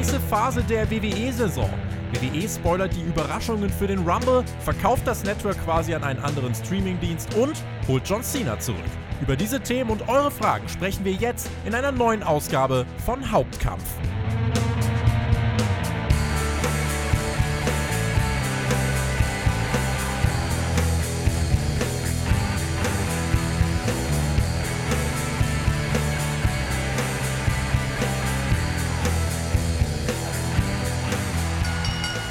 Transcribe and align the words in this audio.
heiße 0.00 0.18
Phase 0.30 0.62
der 0.62 0.90
WWE-Saison. 0.90 1.68
WWE 2.12 2.48
spoilert 2.48 2.96
die 2.96 3.02
Überraschungen 3.02 3.68
für 3.68 3.86
den 3.86 3.98
Rumble, 3.98 4.42
verkauft 4.60 5.06
das 5.06 5.24
Network 5.24 5.62
quasi 5.62 5.94
an 5.94 6.02
einen 6.02 6.20
anderen 6.20 6.54
Streamingdienst 6.54 7.34
und 7.34 7.52
holt 7.86 8.08
John 8.08 8.22
Cena 8.22 8.58
zurück. 8.58 8.80
Über 9.20 9.36
diese 9.36 9.60
Themen 9.60 9.90
und 9.90 10.08
eure 10.08 10.30
Fragen 10.30 10.66
sprechen 10.70 11.04
wir 11.04 11.12
jetzt 11.12 11.50
in 11.66 11.74
einer 11.74 11.92
neuen 11.92 12.22
Ausgabe 12.22 12.86
von 13.04 13.30
Hauptkampf. 13.30 13.84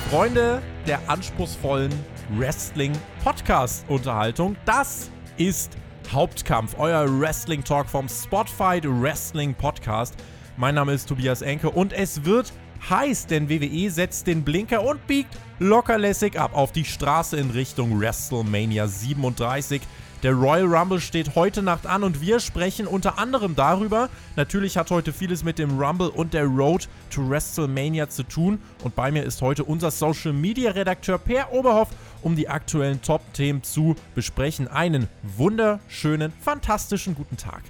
Freunde 0.09 0.61
der 0.87 0.99
anspruchsvollen 1.07 1.93
Wrestling-Podcast-Unterhaltung, 2.31 4.55
das 4.65 5.11
ist 5.37 5.77
Hauptkampf, 6.11 6.75
euer 6.79 7.05
Wrestling-Talk 7.21 7.87
vom 7.87 8.09
Spotfight 8.09 8.85
Wrestling 8.87 9.53
Podcast. 9.53 10.15
Mein 10.57 10.73
Name 10.73 10.93
ist 10.93 11.09
Tobias 11.09 11.43
Enke 11.43 11.69
und 11.69 11.93
es 11.93 12.25
wird 12.25 12.51
heiß, 12.89 13.27
denn 13.27 13.51
WWE 13.51 13.91
setzt 13.91 14.25
den 14.25 14.43
Blinker 14.43 14.83
und 14.83 15.05
biegt 15.05 15.37
lockerlässig 15.59 16.39
ab 16.39 16.55
auf 16.55 16.71
die 16.71 16.85
Straße 16.85 17.37
in 17.37 17.51
Richtung 17.51 17.99
WrestleMania 17.99 18.87
37. 18.87 19.79
Der 20.21 20.33
Royal 20.33 20.65
Rumble 20.65 20.99
steht 20.99 21.35
heute 21.35 21.63
Nacht 21.63 21.87
an 21.87 22.03
und 22.03 22.19
wir 22.19 22.41
sprechen 22.41 22.87
unter 22.87 23.17
anderem 23.17 23.55
darüber. 23.55 24.09
Natürlich 24.35 24.75
hat 24.75 24.91
heute 24.91 25.13
vieles 25.13 25.45
mit 25.45 25.57
dem 25.57 25.79
Rumble 25.79 26.09
und 26.09 26.33
der 26.33 26.43
Road 26.43 26.89
to 27.09 27.29
WrestleMania 27.29 28.09
zu 28.09 28.23
tun. 28.23 28.59
Und 28.83 28.97
bei 28.97 29.11
mir 29.11 29.23
ist 29.23 29.41
heute 29.41 29.63
unser 29.63 29.91
Social 29.91 30.33
Media 30.33 30.71
Redakteur 30.71 31.19
Per 31.19 31.53
Oberhoff, 31.53 31.87
um 32.21 32.35
die 32.35 32.49
aktuellen 32.49 33.01
Top-Themen 33.01 33.63
zu 33.63 33.95
besprechen. 34.13 34.67
Einen 34.67 35.07
wunderschönen, 35.23 36.33
fantastischen 36.41 37.15
guten 37.15 37.37
Tag. 37.37 37.61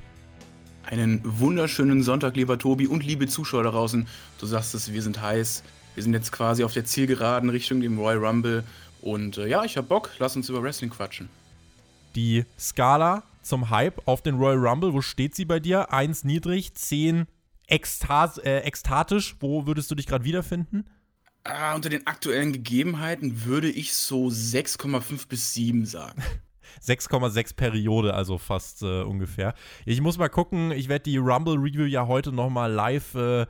Einen 0.87 1.21
wunderschönen 1.23 2.01
Sonntag, 2.01 2.35
lieber 2.35 2.57
Tobi 2.57 2.87
und 2.87 3.05
liebe 3.05 3.27
Zuschauer 3.27 3.61
da 3.61 3.69
draußen. 3.69 4.07
Du 4.39 4.47
sagst 4.47 4.73
es, 4.73 4.91
wir 4.91 5.03
sind 5.03 5.21
heiß. 5.21 5.61
Wir 5.93 6.01
sind 6.01 6.13
jetzt 6.13 6.31
quasi 6.31 6.63
auf 6.63 6.73
der 6.73 6.85
Zielgeraden 6.85 7.51
Richtung 7.51 7.79
dem 7.79 7.99
Royal 7.99 8.25
Rumble. 8.25 8.63
Und 9.03 9.37
äh, 9.37 9.47
ja, 9.47 9.63
ich 9.65 9.77
hab 9.77 9.87
Bock. 9.87 10.09
Lass 10.17 10.35
uns 10.35 10.49
über 10.49 10.63
Wrestling 10.63 10.89
quatschen 10.89 11.29
die 12.15 12.45
Skala 12.57 13.23
zum 13.41 13.69
Hype 13.69 14.01
auf 14.05 14.21
den 14.21 14.35
Royal 14.35 14.57
Rumble. 14.57 14.93
Wo 14.93 15.01
steht 15.01 15.35
sie 15.35 15.45
bei 15.45 15.59
dir? 15.59 15.91
Eins 15.93 16.23
niedrig, 16.23 16.73
zehn 16.75 17.27
Ekstas 17.67 18.37
äh, 18.39 18.59
ekstatisch. 18.59 19.35
Wo 19.39 19.67
würdest 19.67 19.91
du 19.91 19.95
dich 19.95 20.07
gerade 20.07 20.25
wiederfinden? 20.25 20.85
Ah, 21.43 21.75
unter 21.75 21.89
den 21.89 22.05
aktuellen 22.05 22.51
Gegebenheiten 22.51 23.45
würde 23.45 23.69
ich 23.69 23.93
so 23.93 24.27
6,5 24.27 25.27
bis 25.27 25.53
7 25.53 25.85
sagen. 25.85 26.21
6,6 26.83 27.55
Periode, 27.55 28.13
also 28.13 28.37
fast 28.37 28.83
äh, 28.83 29.01
ungefähr. 29.01 29.53
Ich 29.85 30.01
muss 30.01 30.17
mal 30.17 30.29
gucken, 30.29 30.71
ich 30.71 30.89
werde 30.89 31.03
die 31.03 31.17
Rumble 31.17 31.55
Review 31.55 31.85
ja 31.85 32.07
heute 32.07 32.31
nochmal 32.31 32.71
live 32.71 33.15
äh, 33.15 33.45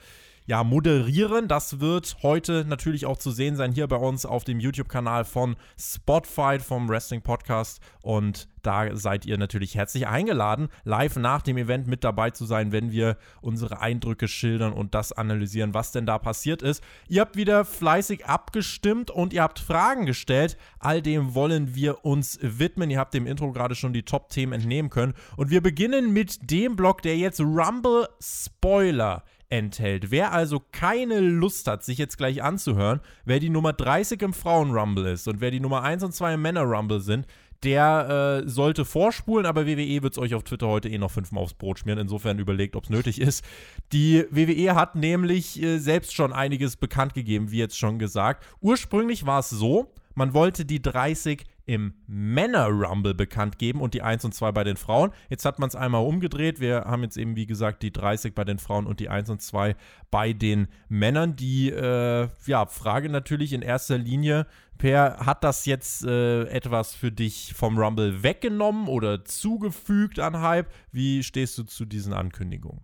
ja, 0.50 0.64
moderieren. 0.64 1.48
Das 1.48 1.80
wird 1.80 2.18
heute 2.24 2.66
natürlich 2.68 3.06
auch 3.06 3.18
zu 3.18 3.30
sehen 3.30 3.56
sein 3.56 3.72
hier 3.72 3.88
bei 3.88 3.98
uns 3.98 4.26
auf 4.26 4.44
dem 4.44 4.60
YouTube-Kanal 4.60 5.24
von 5.24 5.56
Spotfight 5.80 6.64
vom 6.64 6.90
Wrestling 6.90 7.22
Podcast. 7.22 7.80
Und 8.02 8.50
da 8.64 8.96
seid 8.96 9.28
ihr 9.28 9.38
natürlich 9.38 9.76
herzlich 9.76 10.08
eingeladen, 10.08 10.70
live 10.86 11.18
nach 11.18 11.44
dem 11.44 11.58
Event 11.58 11.86
mit 11.86 12.04
dabei 12.04 12.32
zu 12.32 12.46
sein, 12.46 12.72
wenn 12.72 12.92
wir 12.92 13.18
unsere 13.42 13.80
Eindrücke 13.80 14.28
schildern 14.28 14.74
und 14.74 14.96
das 14.96 15.12
analysieren, 15.12 15.76
was 15.76 15.92
denn 15.92 16.08
da 16.08 16.18
passiert 16.18 16.64
ist. 16.64 16.84
Ihr 17.08 17.22
habt 17.22 17.36
wieder 17.36 17.64
fleißig 17.64 18.26
abgestimmt 18.26 19.12
und 19.12 19.34
ihr 19.34 19.44
habt 19.44 19.60
Fragen 19.60 20.08
gestellt. 20.08 20.58
All 20.80 21.04
dem 21.04 21.36
wollen 21.36 21.76
wir 21.76 22.04
uns 22.06 22.40
widmen. 22.42 22.90
Ihr 22.90 22.98
habt 22.98 23.14
dem 23.14 23.28
Intro 23.28 23.52
gerade 23.52 23.76
schon 23.76 23.94
die 23.94 24.04
Top-Themen 24.04 24.54
entnehmen 24.54 24.90
können. 24.90 25.14
Und 25.38 25.52
wir 25.52 25.62
beginnen 25.62 26.12
mit 26.12 26.50
dem 26.50 26.76
Block, 26.76 27.04
der 27.04 27.18
jetzt 27.18 27.40
Rumble 27.40 28.10
Spoiler 28.20 29.24
enthält. 29.50 30.12
Wer 30.12 30.32
also 30.32 30.62
keine 30.72 31.20
Lust 31.20 31.68
hat, 31.68 31.84
sich 31.84 31.98
jetzt 31.98 32.18
gleich 32.18 32.44
anzuhören, 32.44 33.02
wer 33.26 33.40
die 33.40 33.50
Nummer 33.50 33.74
30 33.74 34.22
im 34.22 34.34
Frauen-Rumble 34.34 35.08
ist 35.08 35.28
und 35.28 35.42
wer 35.42 35.52
die 35.52 35.60
Nummer 35.60 35.84
1 35.84 36.04
und 36.04 36.14
2 36.14 36.36
im 36.36 36.42
Männer-Rumble 36.42 37.00
sind, 37.00 37.26
der 37.64 38.44
äh, 38.46 38.50
sollte 38.50 38.86
vorspulen, 38.86 39.46
aber 39.46 39.68
WWE 39.68 40.02
wird 40.02 40.14
es 40.14 40.20
euch 40.20 40.34
auf 40.34 40.44
Twitter 40.44 40.68
heute 40.68 40.88
eh 40.88 40.98
noch 40.98 41.12
fünfmal 41.12 41.44
aufs 41.44 41.54
Brot 41.54 41.80
schmieren. 41.80 42.00
Insofern 42.00 42.40
überlegt, 42.40 42.76
ob 42.76 42.86
es 42.86 42.90
nötig 42.90 43.20
ist. 43.20 43.44
Die 43.92 44.26
WWE 44.32 44.76
hat 44.76 44.96
nämlich 44.96 45.62
äh, 45.62 45.78
selbst 45.78 46.14
schon 46.14 46.32
einiges 46.32 46.78
bekannt 46.78 47.14
gegeben, 47.14 47.52
wie 47.52 47.58
jetzt 47.58 47.78
schon 47.78 48.00
gesagt. 48.00 48.46
Ursprünglich 48.62 49.26
war 49.26 49.40
es 49.40 49.50
so, 49.50 49.92
man 50.16 50.34
wollte 50.34 50.64
die 50.64 50.82
30 50.82 51.44
im 51.70 51.94
Männer-Rumble 52.08 53.14
bekannt 53.14 53.60
geben 53.60 53.80
und 53.80 53.94
die 53.94 54.02
1 54.02 54.26
und 54.26 54.34
2 54.34 54.52
bei 54.52 54.64
den 54.64 54.76
Frauen. 54.76 55.12
Jetzt 55.30 55.46
hat 55.46 55.60
man 55.60 55.70
es 55.70 55.76
einmal 55.76 56.04
umgedreht. 56.04 56.60
Wir 56.60 56.86
haben 56.86 57.04
jetzt 57.04 57.16
eben, 57.16 57.36
wie 57.36 57.46
gesagt, 57.46 57.84
die 57.84 57.94
30 57.94 58.34
bei 58.34 58.44
den 58.44 58.58
Frauen 58.58 58.88
und 58.88 59.00
die 59.00 59.08
1 59.08 59.30
und 59.30 59.40
2 59.40 59.76
bei 60.10 60.34
den 60.34 60.68
Männern. 60.88 61.36
Die 61.36 61.70
äh, 61.70 62.28
ja, 62.48 62.66
Frage 62.66 63.10
natürlich 63.10 63.54
in 63.54 63.62
erster 63.62 64.00
Linie, 64.00 64.48
Per, 64.80 65.18
hat 65.20 65.44
das 65.44 65.66
jetzt 65.66 66.06
äh, 66.06 66.46
etwas 66.46 66.96
für 66.96 67.12
dich 67.12 67.54
vom 67.54 67.78
Rumble 67.78 68.24
weggenommen 68.24 68.88
oder 68.88 69.24
zugefügt 69.24 70.20
an 70.20 70.40
Hype? 70.42 70.72
Wie 70.92 71.22
stehst 71.22 71.56
du 71.60 71.64
zu 71.64 71.86
diesen 71.86 72.14
Ankündigungen? 72.14 72.82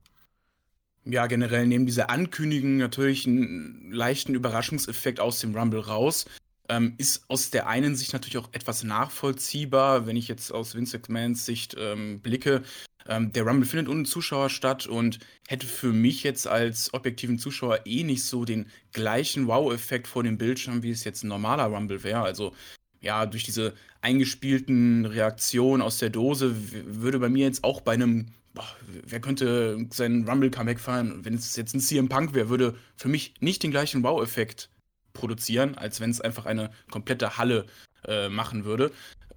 Ja, 1.05 1.25
generell 1.25 1.65
nehmen 1.65 1.85
diese 1.85 2.09
Ankündigungen 2.09 2.77
natürlich 2.77 3.25
einen 3.25 3.91
leichten 3.91 4.35
Überraschungseffekt 4.35 5.19
aus 5.19 5.39
dem 5.39 5.55
Rumble 5.55 5.79
raus. 5.79 6.25
Ähm, 6.67 6.95
ist 6.97 7.25
aus 7.27 7.51
der 7.51 7.67
einen 7.67 7.95
Sicht 7.95 8.13
natürlich 8.13 8.37
auch 8.37 8.49
etwas 8.51 8.83
nachvollziehbar, 8.83 10.07
wenn 10.07 10.15
ich 10.15 10.27
jetzt 10.27 10.51
aus 10.51 10.75
Vince 10.75 10.97
McMahons 10.97 11.45
Sicht 11.45 11.75
ähm, 11.77 12.21
blicke. 12.21 12.63
Ähm, 13.07 13.31
der 13.31 13.43
Rumble 13.43 13.67
findet 13.67 13.87
ohne 13.87 14.03
Zuschauer 14.03 14.49
statt 14.49 14.87
und 14.87 15.19
hätte 15.47 15.67
für 15.67 15.93
mich 15.93 16.23
jetzt 16.23 16.47
als 16.47 16.93
objektiven 16.93 17.37
Zuschauer 17.37 17.85
eh 17.85 18.03
nicht 18.03 18.23
so 18.23 18.45
den 18.45 18.67
gleichen 18.93 19.47
Wow-Effekt 19.47 20.07
vor 20.07 20.23
dem 20.23 20.37
Bildschirm, 20.37 20.81
wie 20.81 20.89
es 20.89 21.03
jetzt 21.03 21.23
ein 21.23 21.27
normaler 21.27 21.65
Rumble 21.65 22.03
wäre. 22.03 22.21
Also 22.21 22.53
ja, 23.01 23.27
durch 23.27 23.43
diese 23.43 23.75
eingespielten 24.01 25.05
Reaktionen 25.05 25.83
aus 25.83 25.99
der 25.99 26.09
Dose 26.09 26.55
würde 26.85 27.19
bei 27.19 27.29
mir 27.29 27.45
jetzt 27.45 27.63
auch 27.63 27.81
bei 27.81 27.93
einem, 27.93 28.27
boah, 28.55 28.67
wer 29.05 29.19
könnte 29.19 29.85
seinen 29.91 30.27
Rumble-Comeback 30.27 30.79
feiern? 30.79 31.23
Wenn 31.23 31.35
es 31.35 31.55
jetzt 31.55 31.75
ein 31.75 31.81
CM 31.81 32.09
Punk 32.09 32.33
wäre, 32.33 32.49
würde 32.49 32.75
für 32.95 33.09
mich 33.09 33.35
nicht 33.39 33.61
den 33.61 33.71
gleichen 33.71 34.01
Wow-Effekt 34.01 34.69
produzieren, 35.15 35.75
als 35.75 35.99
wenn 35.99 36.11
es 36.11 36.21
einfach 36.21 36.45
eine 36.45 36.69
komplette 36.91 37.39
Halle 37.39 37.65
äh, 38.07 38.29
machen 38.29 38.65
würde. 38.65 38.91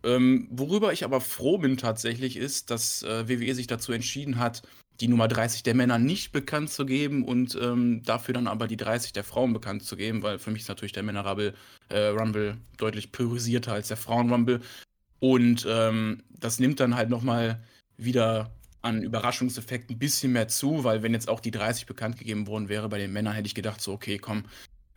Ähm, 0.05 0.47
worüber 0.51 0.93
ich 0.93 1.05
aber 1.05 1.23
froh 1.23 1.59
bin 1.59 1.79
tatsächlich 1.79 2.37
ist, 2.37 2.71
dass 2.71 3.03
äh, 3.03 3.29
WWE 3.29 3.55
sich 3.55 3.67
dazu 3.67 3.93
entschieden 3.93 4.39
hat, 4.39 4.63
die 5.01 5.09
Nummer 5.09 5.29
30 5.29 5.63
der 5.63 5.75
Männer 5.75 5.99
nicht 5.99 6.33
bekannt 6.33 6.71
zu 6.71 6.85
geben 6.85 7.25
und 7.25 7.57
ähm, 7.61 8.03
dafür 8.05 8.35
dann 8.35 8.49
aber 8.49 8.67
die 8.67 8.77
30 8.77 9.13
der 9.13 9.25
Frauen 9.25 9.53
bekannt 9.53 9.85
zu 9.85 9.97
geben, 9.97 10.23
weil 10.23 10.39
für 10.39 10.51
mich 10.51 10.63
ist 10.63 10.69
natürlich 10.69 10.93
der 10.93 11.03
Männer-Rumble 11.05 11.55
äh, 11.89 12.07
Rumble 12.09 12.59
deutlich 12.77 13.13
priorisierter 13.13 13.73
als 13.73 13.89
der 13.89 13.97
Frauen-Rumble. 13.97 14.61
Und 15.21 15.67
ähm, 15.69 16.23
das 16.31 16.59
nimmt 16.59 16.81
dann 16.81 16.95
halt 16.95 17.11
nochmal 17.11 17.63
wieder 17.97 18.53
an 18.83 19.03
Überraschungseffekt 19.03 19.91
ein 19.91 19.99
bisschen 19.99 20.33
mehr 20.33 20.49
zu, 20.49 20.85
weil 20.85 21.03
wenn 21.03 21.13
jetzt 21.13 21.29
auch 21.29 21.41
die 21.41 21.51
30 21.51 21.87
bekannt 21.87 22.19
gegeben 22.19 22.47
worden 22.47 22.69
wäre 22.69 22.89
bei 22.89 22.99
den 22.99 23.13
Männern, 23.13 23.35
hätte 23.35 23.47
ich 23.47 23.55
gedacht, 23.55 23.81
so, 23.81 23.93
okay, 23.93 24.19
komm, 24.19 24.45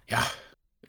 ja, 0.07 0.23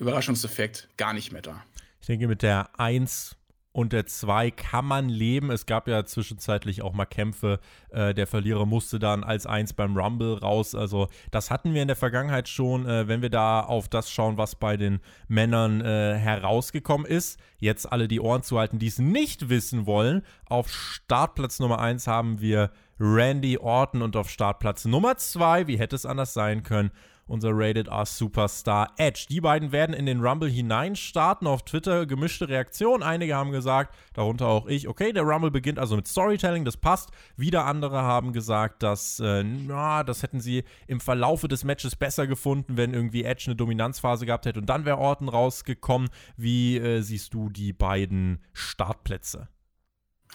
Überraschungseffekt 0.03 0.89
gar 0.97 1.13
nicht 1.13 1.33
mehr 1.33 1.43
da. 1.43 1.63
Ich 2.01 2.07
denke, 2.07 2.29
mit 2.29 2.43
der 2.43 2.79
1 2.79 3.37
und 3.73 3.93
der 3.93 4.07
2 4.07 4.51
kann 4.51 4.85
man 4.85 5.09
leben. 5.09 5.51
Es 5.51 5.65
gab 5.65 5.89
ja 5.89 6.05
zwischenzeitlich 6.05 6.83
auch 6.83 6.93
mal 6.93 7.07
Kämpfe. 7.07 7.59
Äh, 7.91 8.13
der 8.13 8.27
Verlierer 8.27 8.67
musste 8.67 8.99
dann 8.99 9.25
als 9.25 9.47
1 9.47 9.73
beim 9.73 9.97
Rumble 9.97 10.35
raus. 10.35 10.75
Also, 10.75 11.09
das 11.31 11.51
hatten 11.51 11.73
wir 11.73 11.81
in 11.83 11.89
der 11.89 11.97
Vergangenheit 11.97 12.49
schon, 12.49 12.87
äh, 12.87 13.09
wenn 13.09 13.23
wir 13.23 13.31
da 13.31 13.61
auf 13.61 13.89
das 13.89 14.11
schauen, 14.11 14.37
was 14.37 14.57
bei 14.57 14.77
den 14.77 15.01
Männern 15.29 15.81
äh, 15.81 16.19
herausgekommen 16.19 17.07
ist. 17.07 17.41
Jetzt 17.59 17.91
alle 17.91 18.09
die 18.09 18.21
Ohren 18.21 18.43
zu 18.43 18.59
halten, 18.59 18.79
die 18.79 18.89
es 18.89 18.99
nicht 18.99 19.49
wissen 19.49 19.87
wollen. 19.87 20.23
Auf 20.47 20.69
Startplatz 20.69 21.59
Nummer 21.59 21.81
1 21.81 22.07
haben 22.07 22.41
wir 22.41 22.73
Randy 23.01 23.59
Orton 23.59 24.03
und 24.03 24.17
auf 24.17 24.29
Startplatz 24.29 24.85
Nummer 24.85 25.17
2, 25.17 25.67
wie 25.67 25.79
hätte 25.79 25.97
es 25.97 26.07
anders 26.07 26.35
sein 26.35 26.63
können, 26.63 26.91
unser 27.33 27.51
Rated 27.53 27.89
R 27.89 28.05
Superstar 28.05 28.93
Edge. 28.99 29.25
Die 29.31 29.41
beiden 29.41 29.73
werden 29.73 29.95
in 29.95 30.05
den 30.05 30.21
Rumble 30.21 30.51
hineinstarten. 30.51 31.47
Auf 31.47 31.65
Twitter 31.65 32.05
gemischte 32.05 32.49
Reaktionen. 32.49 33.03
Einige 33.03 33.35
haben 33.35 33.51
gesagt, 33.53 33.97
darunter 34.13 34.47
auch 34.49 34.67
ich, 34.67 34.87
okay, 34.87 35.13
der 35.13 35.23
Rumble 35.23 35.51
beginnt 35.51 35.79
also 35.79 35.97
mit 35.97 36.07
Storytelling, 36.07 36.65
das 36.67 36.77
passt. 36.77 37.11
Wieder 37.37 37.65
andere 37.65 38.03
haben 38.03 38.35
gesagt, 38.35 38.83
dass, 38.83 39.19
äh, 39.19 39.43
na, 39.43 40.05
das 40.05 40.23
hätten 40.23 40.41
sie 40.41 40.65
im 40.87 41.01
Verlaufe 41.01 41.49
des 41.49 41.65
Matches 41.65 41.97
besser 41.97 42.27
gefunden, 42.27 42.77
wenn 42.77 42.93
irgendwie 42.93 43.25
Edge 43.25 43.45
eine 43.47 43.57
Dominanzphase 43.57 44.27
gehabt 44.27 44.45
hätte 44.45 44.61
und 44.61 44.67
dann 44.67 44.85
wäre 44.85 44.99
Orton 44.99 45.31
rausgekommen. 45.31 46.11
Wie 46.37 46.77
äh, 46.77 47.01
siehst 47.01 47.33
du 47.33 47.49
die 47.49 47.73
beiden 47.73 48.45
Startplätze? 48.53 49.49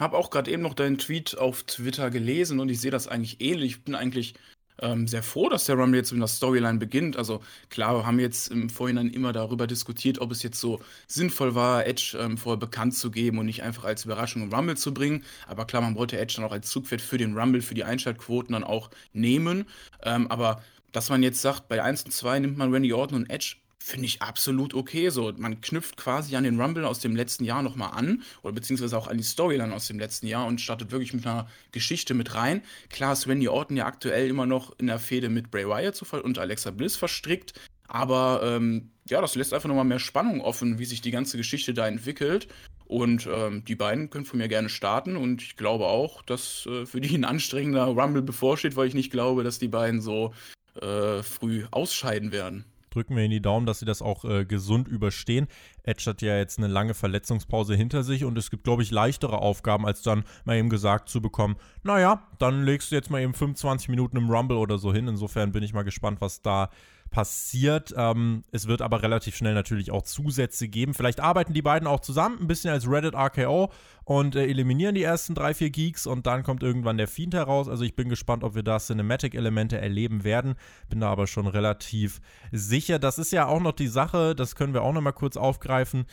Hab 0.00 0.14
auch 0.14 0.30
gerade 0.30 0.50
eben 0.50 0.62
noch 0.62 0.74
deinen 0.74 0.98
Tweet 0.98 1.38
auf 1.38 1.62
Twitter 1.62 2.10
gelesen 2.10 2.58
und 2.58 2.68
ich 2.68 2.80
sehe 2.80 2.90
das 2.90 3.08
eigentlich 3.08 3.40
ähnlich. 3.40 3.72
Ich 3.72 3.84
bin 3.84 3.94
eigentlich 3.94 4.34
ähm, 4.80 5.08
sehr 5.08 5.22
froh, 5.22 5.48
dass 5.48 5.64
der 5.64 5.76
Rumble 5.76 5.98
jetzt 5.98 6.12
mit 6.12 6.18
einer 6.18 6.28
Storyline 6.28 6.78
beginnt. 6.78 7.16
Also 7.16 7.40
klar, 7.70 7.96
wir 7.96 8.06
haben 8.06 8.18
jetzt 8.20 8.50
im 8.50 8.70
Vorhinein 8.70 9.10
immer 9.10 9.32
darüber 9.32 9.66
diskutiert, 9.66 10.20
ob 10.20 10.32
es 10.32 10.42
jetzt 10.42 10.60
so 10.60 10.80
sinnvoll 11.06 11.54
war, 11.54 11.86
Edge 11.86 12.16
ähm, 12.20 12.38
vorher 12.38 12.58
bekannt 12.58 12.94
zu 12.94 13.10
geben 13.10 13.38
und 13.38 13.46
nicht 13.46 13.62
einfach 13.62 13.84
als 13.84 14.04
Überraschung 14.04 14.42
im 14.42 14.52
Rumble 14.52 14.76
zu 14.76 14.94
bringen. 14.94 15.24
Aber 15.46 15.64
klar, 15.66 15.82
man 15.82 15.96
wollte 15.96 16.18
Edge 16.18 16.34
dann 16.36 16.44
auch 16.44 16.52
als 16.52 16.68
Zugpferd 16.70 17.00
für 17.00 17.18
den 17.18 17.36
Rumble, 17.36 17.62
für 17.62 17.74
die 17.74 17.84
Einschaltquoten 17.84 18.52
dann 18.52 18.64
auch 18.64 18.90
nehmen. 19.12 19.66
Ähm, 20.02 20.30
aber 20.30 20.62
dass 20.92 21.10
man 21.10 21.22
jetzt 21.22 21.42
sagt, 21.42 21.68
bei 21.68 21.82
1 21.82 22.04
und 22.04 22.12
2 22.12 22.40
nimmt 22.40 22.56
man 22.56 22.72
Randy 22.72 22.92
Orton 22.92 23.18
und 23.18 23.30
Edge, 23.30 23.56
finde 23.78 24.06
ich 24.06 24.22
absolut 24.22 24.74
okay. 24.74 25.08
So, 25.10 25.32
man 25.36 25.60
knüpft 25.60 25.96
quasi 25.96 26.36
an 26.36 26.44
den 26.44 26.60
Rumble 26.60 26.84
aus 26.84 27.00
dem 27.00 27.16
letzten 27.16 27.44
Jahr 27.44 27.62
nochmal 27.62 27.92
an, 27.92 28.22
oder 28.42 28.52
beziehungsweise 28.52 28.96
auch 28.96 29.06
an 29.06 29.16
die 29.16 29.24
Storyline 29.24 29.74
aus 29.74 29.86
dem 29.86 29.98
letzten 29.98 30.26
Jahr 30.26 30.46
und 30.46 30.60
startet 30.60 30.90
wirklich 30.90 31.14
mit 31.14 31.26
einer 31.26 31.48
Geschichte 31.72 32.14
mit 32.14 32.34
rein. 32.34 32.62
Klar 32.90 33.12
ist 33.12 33.26
Randy 33.26 33.48
Orton 33.48 33.76
ja 33.76 33.86
aktuell 33.86 34.28
immer 34.28 34.46
noch 34.46 34.78
in 34.78 34.88
der 34.88 34.98
Fehde 34.98 35.28
mit 35.28 35.50
Bray 35.50 35.66
Wyatt 35.66 36.02
und 36.12 36.38
Alexa 36.38 36.70
Bliss 36.70 36.96
verstrickt, 36.96 37.54
aber 37.86 38.42
ähm, 38.44 38.90
ja, 39.08 39.20
das 39.22 39.34
lässt 39.34 39.54
einfach 39.54 39.68
nochmal 39.68 39.84
mehr 39.84 39.98
Spannung 39.98 40.42
offen, 40.42 40.78
wie 40.78 40.84
sich 40.84 41.00
die 41.00 41.10
ganze 41.10 41.38
Geschichte 41.38 41.72
da 41.72 41.88
entwickelt. 41.88 42.48
Und 42.84 43.28
ähm, 43.30 43.64
die 43.66 43.74
beiden 43.74 44.08
können 44.08 44.24
von 44.24 44.38
mir 44.38 44.48
gerne 44.48 44.70
starten 44.70 45.16
und 45.16 45.42
ich 45.42 45.56
glaube 45.56 45.86
auch, 45.86 46.22
dass 46.22 46.64
äh, 46.64 46.86
für 46.86 47.02
die 47.02 47.14
ein 47.14 47.26
anstrengender 47.26 47.84
Rumble 47.84 48.22
bevorsteht, 48.22 48.76
weil 48.76 48.88
ich 48.88 48.94
nicht 48.94 49.10
glaube, 49.10 49.44
dass 49.44 49.58
die 49.58 49.68
beiden 49.68 50.00
so 50.00 50.32
äh, 50.80 51.22
früh 51.22 51.66
ausscheiden 51.70 52.32
werden 52.32 52.64
drücken 52.98 53.14
wir 53.14 53.24
in 53.24 53.30
die 53.30 53.40
Daumen, 53.40 53.64
dass 53.64 53.78
sie 53.78 53.84
das 53.86 54.02
auch 54.02 54.24
äh, 54.24 54.44
gesund 54.44 54.88
überstehen. 54.88 55.46
Edge 55.84 56.04
hat 56.06 56.20
ja 56.20 56.36
jetzt 56.36 56.58
eine 56.58 56.66
lange 56.66 56.94
Verletzungspause 56.94 57.76
hinter 57.76 58.02
sich 58.02 58.24
und 58.24 58.36
es 58.36 58.50
gibt, 58.50 58.64
glaube 58.64 58.82
ich, 58.82 58.90
leichtere 58.90 59.38
Aufgaben, 59.38 59.86
als 59.86 60.02
dann 60.02 60.24
mal 60.44 60.56
eben 60.56 60.68
gesagt 60.68 61.08
zu 61.08 61.22
bekommen, 61.22 61.56
naja, 61.84 62.26
dann 62.38 62.64
legst 62.64 62.90
du 62.90 62.96
jetzt 62.96 63.10
mal 63.10 63.22
eben 63.22 63.34
25 63.34 63.88
Minuten 63.88 64.16
im 64.16 64.28
Rumble 64.28 64.58
oder 64.58 64.78
so 64.78 64.92
hin. 64.92 65.06
Insofern 65.06 65.52
bin 65.52 65.62
ich 65.62 65.72
mal 65.72 65.84
gespannt, 65.84 66.20
was 66.20 66.42
da 66.42 66.70
passiert. 67.10 67.94
Ähm, 67.96 68.44
es 68.52 68.68
wird 68.68 68.82
aber 68.82 69.02
relativ 69.02 69.36
schnell 69.36 69.54
natürlich 69.54 69.90
auch 69.90 70.02
Zusätze 70.02 70.68
geben. 70.68 70.94
Vielleicht 70.94 71.20
arbeiten 71.20 71.54
die 71.54 71.62
beiden 71.62 71.88
auch 71.88 72.00
zusammen, 72.00 72.38
ein 72.40 72.46
bisschen 72.46 72.70
als 72.70 72.88
Reddit 72.88 73.14
RKO 73.14 73.70
und 74.04 74.36
äh, 74.36 74.46
eliminieren 74.46 74.94
die 74.94 75.02
ersten 75.02 75.34
drei, 75.34 75.54
vier 75.54 75.70
Geeks 75.70 76.06
und 76.06 76.26
dann 76.26 76.42
kommt 76.42 76.62
irgendwann 76.62 76.96
der 76.96 77.08
Fiend 77.08 77.34
heraus. 77.34 77.68
Also 77.68 77.84
ich 77.84 77.94
bin 77.94 78.08
gespannt, 78.08 78.44
ob 78.44 78.54
wir 78.54 78.62
da 78.62 78.78
Cinematic-Elemente 78.78 79.78
erleben 79.78 80.24
werden. 80.24 80.54
Bin 80.88 81.00
da 81.00 81.10
aber 81.10 81.26
schon 81.26 81.46
relativ 81.46 82.20
sicher. 82.52 82.98
Das 82.98 83.18
ist 83.18 83.32
ja 83.32 83.46
auch 83.46 83.60
noch 83.60 83.72
die 83.72 83.88
Sache, 83.88 84.34
das 84.34 84.54
können 84.54 84.74
wir 84.74 84.82
auch 84.82 84.92
noch 84.92 85.02
mal 85.02 85.12
kurz 85.12 85.36
aufgreifen. 85.36 86.06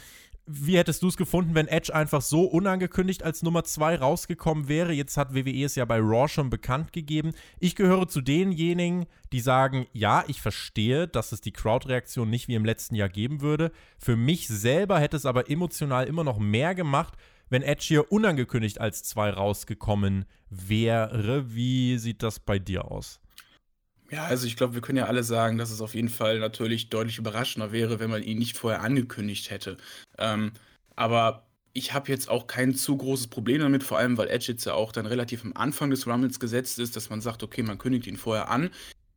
Wie 0.47 0.77
hättest 0.77 1.01
du 1.01 1.07
es 1.07 1.17
gefunden, 1.17 1.55
wenn 1.55 1.67
Edge 1.67 1.93
einfach 1.95 2.21
so 2.21 2.43
unangekündigt 2.43 3.23
als 3.23 3.41
Nummer 3.41 3.63
2 3.63 3.95
rausgekommen 3.95 4.67
wäre? 4.67 4.93
Jetzt 4.93 5.17
hat 5.17 5.33
WWE 5.33 5.63
es 5.63 5.73
ja 5.73 5.85
bei 5.85 5.97
Raw 5.97 6.27
schon 6.27 6.51
bekannt 6.51 6.93
gegeben. 6.93 7.31
Ich 7.59 7.75
gehöre 7.75 8.07
zu 8.07 8.21
denjenigen, 8.21 9.07
die 9.31 9.39
sagen, 9.39 9.87
ja, 9.91 10.23
ich 10.27 10.41
verstehe, 10.41 11.07
dass 11.07 11.31
es 11.31 11.41
die 11.41 11.51
Crowd-Reaktion 11.51 12.29
nicht 12.29 12.47
wie 12.47 12.53
im 12.53 12.63
letzten 12.63 12.93
Jahr 12.93 13.09
geben 13.09 13.41
würde. 13.41 13.71
Für 13.97 14.15
mich 14.15 14.47
selber 14.47 14.99
hätte 14.99 15.17
es 15.17 15.25
aber 15.25 15.49
emotional 15.49 16.05
immer 16.05 16.23
noch 16.23 16.37
mehr 16.37 16.75
gemacht, 16.75 17.15
wenn 17.49 17.63
Edge 17.63 17.85
hier 17.87 18.11
unangekündigt 18.11 18.79
als 18.79 19.01
2 19.01 19.31
rausgekommen 19.31 20.25
wäre. 20.51 21.55
Wie 21.55 21.97
sieht 21.97 22.21
das 22.21 22.39
bei 22.39 22.59
dir 22.59 22.91
aus? 22.91 23.19
Ja, 24.11 24.25
also 24.25 24.45
ich 24.45 24.55
glaube, 24.55 24.75
wir 24.75 24.81
können 24.81 24.99
ja 24.99 25.05
alle 25.05 25.23
sagen, 25.23 25.57
dass 25.57 25.71
es 25.71 25.81
auf 25.81 25.95
jeden 25.95 26.09
Fall 26.09 26.39
natürlich 26.39 26.89
deutlich 26.89 27.17
überraschender 27.17 27.71
wäre, 27.71 27.99
wenn 27.99 28.09
man 28.11 28.21
ihn 28.21 28.37
nicht 28.37 28.55
vorher 28.55 28.81
angekündigt 28.81 29.49
hätte. 29.49 29.77
Ähm, 30.17 30.51
aber 30.95 31.47
ich 31.73 31.93
habe 31.93 32.09
jetzt 32.11 32.29
auch 32.29 32.47
kein 32.47 32.75
zu 32.75 32.95
großes 32.97 33.27
Problem 33.27 33.61
damit, 33.61 33.83
vor 33.83 33.97
allem 33.97 34.17
weil 34.17 34.29
Edge 34.29 34.51
jetzt 34.51 34.65
ja 34.65 34.73
auch 34.73 34.91
dann 34.91 35.07
relativ 35.07 35.43
am 35.43 35.53
Anfang 35.53 35.89
des 35.89 36.07
Rumbles 36.07 36.39
gesetzt 36.39 36.79
ist, 36.79 36.95
dass 36.95 37.09
man 37.09 37.19
sagt, 37.19 37.43
okay, 37.43 37.63
man 37.63 37.77
kündigt 37.79 38.07
ihn 38.07 38.15
vorher 38.17 38.49
an. 38.49 38.69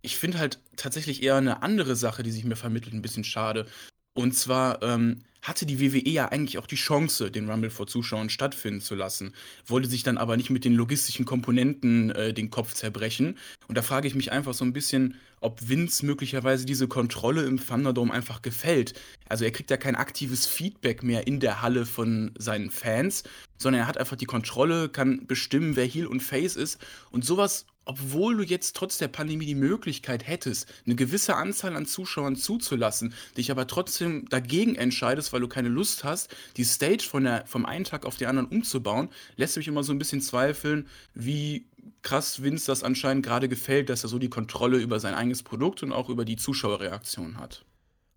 Ich 0.03 0.17
finde 0.17 0.39
halt 0.39 0.59
tatsächlich 0.77 1.23
eher 1.23 1.37
eine 1.37 1.63
andere 1.63 1.95
Sache, 1.95 2.23
die 2.23 2.31
sich 2.31 2.45
mir 2.45 2.57
vermittelt, 2.57 2.95
ein 2.95 3.03
bisschen 3.03 3.25
schade. 3.25 3.67
Und 4.15 4.33
zwar 4.35 4.83
ähm, 4.83 5.23
hatte 5.43 5.67
die 5.67 5.81
WWE 5.81 6.09
ja 6.09 6.29
eigentlich 6.29 6.59
auch 6.59 6.67
die 6.67 6.77
Chance, 6.77 7.31
den 7.31 7.49
Rumble 7.49 7.71
vor 7.71 7.87
Zuschauern 7.87 8.31
stattfinden 8.31 8.81
zu 8.81 8.95
lassen, 8.95 9.35
wollte 9.67 9.89
sich 9.89 10.03
dann 10.03 10.19
aber 10.19 10.37
nicht 10.37 10.51
mit 10.51 10.65
den 10.65 10.75
logistischen 10.75 11.25
Komponenten 11.25 12.11
äh, 12.11 12.35
den 12.35 12.51
Kopf 12.51 12.75
zerbrechen. 12.75 13.39
Und 13.69 13.79
da 13.79 13.83
frage 13.83 14.09
ich 14.09 14.15
mich 14.15 14.33
einfach 14.33 14.55
so 14.55 14.65
ein 14.65 14.73
bisschen, 14.73 15.17
ob 15.41 15.69
Vince 15.69 16.05
möglicherweise 16.05 16.67
diese 16.67 16.89
Kontrolle 16.89 17.43
im 17.43 17.65
Thunderdome 17.65 18.13
einfach 18.13 18.43
gefällt. 18.43 18.95
Also 19.29 19.45
er 19.45 19.53
kriegt 19.53 19.71
ja 19.71 19.77
kein 19.77 19.95
aktives 19.95 20.47
Feedback 20.47 21.03
mehr 21.03 21.27
in 21.27 21.41
der 21.41 21.63
Halle 21.63 21.87
von 21.87 22.33
seinen 22.37 22.71
Fans, 22.71 23.23
sondern 23.57 23.83
er 23.83 23.89
hat 23.89 23.99
einfach 23.99 24.17
die 24.17 24.27
Kontrolle, 24.27 24.89
kann 24.89 25.27
bestimmen, 25.27 25.77
wer 25.77 25.87
Heel 25.87 26.07
und 26.07 26.21
Face 26.21 26.57
ist. 26.57 26.79
Und 27.11 27.25
sowas 27.25 27.67
obwohl 27.89 28.37
du 28.37 28.43
jetzt 28.43 28.77
trotz 28.77 28.99
der 28.99 29.09
Pandemie 29.09 29.47
die 29.47 29.55
Möglichkeit 29.55 30.27
hättest, 30.27 30.71
eine 30.85 30.95
gewisse 30.95 31.37
Anzahl 31.37 31.75
an 31.75 31.87
Zuschauern 31.87 32.37
zuzulassen, 32.37 33.15
dich 33.39 33.51
aber 33.51 33.67
trotzdem 33.67 34.29
dagegen 34.29 34.75
entscheidest, 34.75 35.33
weil 35.33 35.41
du 35.41 35.49
keine 35.49 35.71
Lust 35.71 36.05
hast, 36.05 36.35
die 36.59 36.65
Stage 36.65 37.07
von 37.09 37.25
der, 37.25 37.47
vom 37.47 37.65
einen 37.65 37.85
Tag 37.85 38.05
auf 38.05 38.19
den 38.19 38.29
anderen 38.29 38.51
umzubauen, 38.51 39.09
lässt 39.37 39.57
mich 39.57 39.69
immer 39.69 39.83
so 39.83 39.93
ein 39.93 39.99
bisschen 39.99 40.21
zweifeln, 40.21 40.87
wie 41.15 41.67
krass 42.03 42.43
Vince 42.43 42.67
das 42.67 42.83
anscheinend 42.83 43.25
gerade 43.25 43.49
gefällt, 43.49 43.89
dass 43.89 44.03
er 44.03 44.11
so 44.11 44.19
die 44.19 44.29
Kontrolle 44.29 44.77
über 44.77 45.01
sein 45.01 45.15
eigenes 45.15 45.43
Produkt 45.43 45.83
und 45.83 45.93
auch 45.93 46.11
über 46.11 46.27
die 46.27 46.37
Zuschauerreaktion 46.37 47.39
hat. 47.39 47.65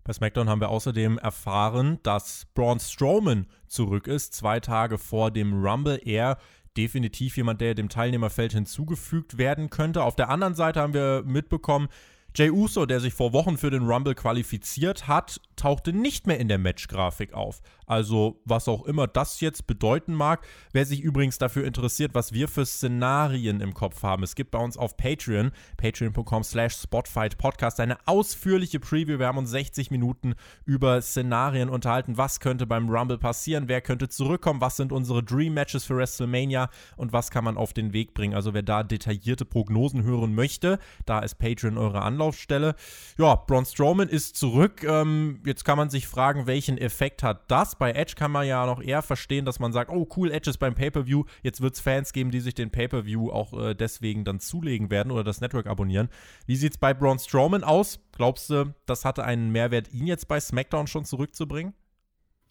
Bei 0.04 0.12
SmackDown 0.12 0.50
haben 0.50 0.60
wir 0.60 0.68
außerdem 0.68 1.16
erfahren, 1.16 1.98
dass 2.02 2.46
Braun 2.54 2.80
Strowman 2.80 3.46
zurück 3.68 4.06
ist, 4.06 4.34
zwei 4.34 4.60
Tage 4.60 4.98
vor 4.98 5.30
dem 5.30 5.64
Rumble. 5.64 5.98
Er 6.04 6.38
definitiv 6.76 7.36
jemand, 7.36 7.60
der 7.60 7.74
dem 7.74 7.88
Teilnehmerfeld 7.88 8.52
hinzugefügt 8.52 9.38
werden 9.38 9.70
könnte. 9.70 10.02
Auf 10.02 10.16
der 10.16 10.28
anderen 10.28 10.54
Seite 10.54 10.80
haben 10.80 10.94
wir 10.94 11.22
mitbekommen, 11.24 11.88
Jay 12.34 12.50
Uso, 12.50 12.86
der 12.86 13.00
sich 13.00 13.12
vor 13.12 13.34
Wochen 13.34 13.58
für 13.58 13.70
den 13.70 13.82
Rumble 13.82 14.14
qualifiziert 14.14 15.06
hat, 15.06 15.38
tauchte 15.54 15.92
nicht 15.92 16.26
mehr 16.26 16.40
in 16.40 16.48
der 16.48 16.56
Matchgrafik 16.56 17.34
auf. 17.34 17.60
Also, 17.92 18.40
was 18.46 18.68
auch 18.68 18.86
immer 18.86 19.06
das 19.06 19.42
jetzt 19.42 19.66
bedeuten 19.66 20.14
mag. 20.14 20.46
Wer 20.72 20.86
sich 20.86 21.02
übrigens 21.02 21.36
dafür 21.36 21.66
interessiert, 21.66 22.14
was 22.14 22.32
wir 22.32 22.48
für 22.48 22.64
Szenarien 22.64 23.60
im 23.60 23.74
Kopf 23.74 24.02
haben, 24.02 24.22
es 24.22 24.34
gibt 24.34 24.50
bei 24.50 24.58
uns 24.58 24.78
auf 24.78 24.96
Patreon, 24.96 25.50
patreon.com 25.76 26.42
slash 26.42 26.74
spotfightpodcast, 26.74 27.80
eine 27.80 27.98
ausführliche 28.06 28.80
Preview. 28.80 29.18
Wir 29.18 29.26
haben 29.26 29.36
uns 29.36 29.50
60 29.50 29.90
Minuten 29.90 30.36
über 30.64 31.02
Szenarien 31.02 31.68
unterhalten. 31.68 32.16
Was 32.16 32.40
könnte 32.40 32.66
beim 32.66 32.88
Rumble 32.88 33.18
passieren? 33.18 33.68
Wer 33.68 33.82
könnte 33.82 34.08
zurückkommen? 34.08 34.62
Was 34.62 34.78
sind 34.78 34.90
unsere 34.90 35.22
Dream 35.22 35.52
Matches 35.52 35.84
für 35.84 35.98
WrestleMania? 35.98 36.70
Und 36.96 37.12
was 37.12 37.30
kann 37.30 37.44
man 37.44 37.58
auf 37.58 37.74
den 37.74 37.92
Weg 37.92 38.14
bringen? 38.14 38.32
Also, 38.32 38.54
wer 38.54 38.62
da 38.62 38.84
detaillierte 38.84 39.44
Prognosen 39.44 40.02
hören 40.02 40.34
möchte, 40.34 40.78
da 41.04 41.18
ist 41.18 41.34
Patreon 41.34 41.76
eure 41.76 42.00
Anlaufstelle. 42.00 42.74
Ja, 43.18 43.34
Braun 43.34 43.66
Strowman 43.66 44.08
ist 44.08 44.36
zurück. 44.36 44.82
Ähm, 44.82 45.42
jetzt 45.44 45.66
kann 45.66 45.76
man 45.76 45.90
sich 45.90 46.06
fragen, 46.06 46.46
welchen 46.46 46.78
Effekt 46.78 47.22
hat 47.22 47.50
das? 47.50 47.81
Bei 47.82 47.94
Edge 47.94 48.14
kann 48.14 48.30
man 48.30 48.46
ja 48.46 48.64
noch 48.64 48.80
eher 48.80 49.02
verstehen, 49.02 49.44
dass 49.44 49.58
man 49.58 49.72
sagt, 49.72 49.90
oh 49.90 50.08
cool, 50.16 50.30
Edge 50.30 50.48
ist 50.48 50.58
beim 50.58 50.76
Pay-Per-View, 50.76 51.24
jetzt 51.42 51.60
wird 51.62 51.74
es 51.74 51.80
Fans 51.80 52.12
geben, 52.12 52.30
die 52.30 52.38
sich 52.38 52.54
den 52.54 52.70
Pay-Per-View 52.70 53.32
auch 53.32 53.52
äh, 53.60 53.74
deswegen 53.74 54.24
dann 54.24 54.38
zulegen 54.38 54.88
werden 54.88 55.10
oder 55.10 55.24
das 55.24 55.40
Network 55.40 55.66
abonnieren. 55.66 56.08
Wie 56.46 56.54
sieht 56.54 56.74
es 56.74 56.78
bei 56.78 56.94
Braun 56.94 57.18
Strowman 57.18 57.64
aus? 57.64 57.98
Glaubst 58.12 58.50
du, 58.50 58.72
das 58.86 59.04
hatte 59.04 59.24
einen 59.24 59.50
Mehrwert, 59.50 59.92
ihn 59.92 60.06
jetzt 60.06 60.28
bei 60.28 60.38
SmackDown 60.38 60.86
schon 60.86 61.04
zurückzubringen? 61.04 61.74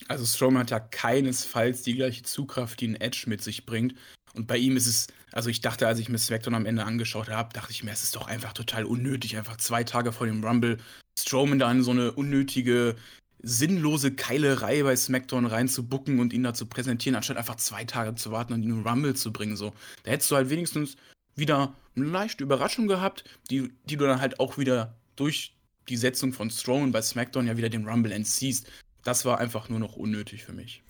Also 0.09 0.25
Strowman 0.25 0.63
hat 0.63 0.71
ja 0.71 0.81
keinesfalls 0.81 1.83
die 1.83 1.95
gleiche 1.95 2.23
Zugkraft, 2.23 2.81
die 2.81 2.89
ein 2.89 2.99
Edge 2.99 3.23
mit 3.27 3.41
sich 3.41 3.65
bringt. 3.65 3.95
Und 4.33 4.47
bei 4.47 4.57
ihm 4.57 4.75
ist 4.75 4.87
es, 4.87 5.07
also 5.31 5.49
ich 5.49 5.61
dachte, 5.61 5.87
als 5.87 5.99
ich 5.99 6.09
mir 6.09 6.17
SmackDown 6.17 6.55
am 6.55 6.65
Ende 6.65 6.83
angeschaut 6.83 7.29
habe, 7.29 7.53
dachte 7.53 7.71
ich 7.71 7.85
mir, 7.85 7.91
es 7.91 8.03
ist 8.03 8.17
doch 8.17 8.27
einfach 8.27 8.51
total 8.51 8.83
unnötig, 8.83 9.37
einfach 9.37 9.55
zwei 9.55 9.85
Tage 9.85 10.11
vor 10.11 10.27
dem 10.27 10.43
Rumble 10.43 10.77
Strowman 11.17 11.59
da 11.59 11.71
in 11.71 11.83
so 11.83 11.91
eine 11.91 12.11
unnötige 12.11 12.97
sinnlose 13.43 14.13
Keilerei 14.13 14.83
bei 14.83 14.95
SmackDown 14.95 15.45
reinzubucken 15.45 16.19
und 16.19 16.33
ihn 16.33 16.43
da 16.43 16.53
zu 16.53 16.65
präsentieren, 16.65 17.15
anstatt 17.15 17.37
einfach 17.37 17.55
zwei 17.55 17.85
Tage 17.85 18.15
zu 18.15 18.31
warten 18.31 18.53
und 18.53 18.63
ihn 18.63 18.69
in 18.69 18.87
Rumble 18.87 19.15
zu 19.15 19.33
bringen. 19.33 19.55
So. 19.55 19.73
Da 20.03 20.11
hättest 20.11 20.31
du 20.31 20.35
halt 20.35 20.49
wenigstens 20.49 20.95
wieder 21.35 21.75
eine 21.95 22.05
leichte 22.05 22.43
Überraschung 22.43 22.87
gehabt, 22.87 23.23
die, 23.49 23.71
die 23.85 23.97
du 23.97 24.05
dann 24.05 24.21
halt 24.21 24.39
auch 24.39 24.57
wieder 24.57 24.95
durch 25.15 25.55
die 25.89 25.97
Setzung 25.97 26.33
von 26.33 26.49
Strowman 26.49 26.91
bei 26.91 27.01
SmackDown 27.01 27.47
ja 27.47 27.57
wieder 27.57 27.69
den 27.69 27.87
Rumble 27.87 28.11
entziehst. 28.11 28.69
Das 29.03 29.25
war 29.25 29.39
einfach 29.39 29.69
nur 29.69 29.79
noch 29.79 29.95
unnötig 29.95 30.43
für 30.43 30.53
mich. 30.53 30.83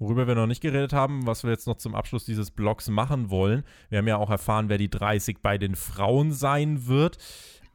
Worüber 0.00 0.28
wir 0.28 0.36
noch 0.36 0.46
nicht 0.46 0.60
geredet 0.60 0.92
haben, 0.92 1.26
was 1.26 1.42
wir 1.42 1.50
jetzt 1.50 1.66
noch 1.66 1.76
zum 1.76 1.96
Abschluss 1.96 2.24
dieses 2.24 2.52
Blogs 2.52 2.88
machen 2.88 3.30
wollen. 3.30 3.64
Wir 3.88 3.98
haben 3.98 4.06
ja 4.06 4.16
auch 4.16 4.30
erfahren, 4.30 4.68
wer 4.68 4.78
die 4.78 4.90
30 4.90 5.38
bei 5.42 5.58
den 5.58 5.74
Frauen 5.74 6.32
sein 6.32 6.86
wird 6.86 7.18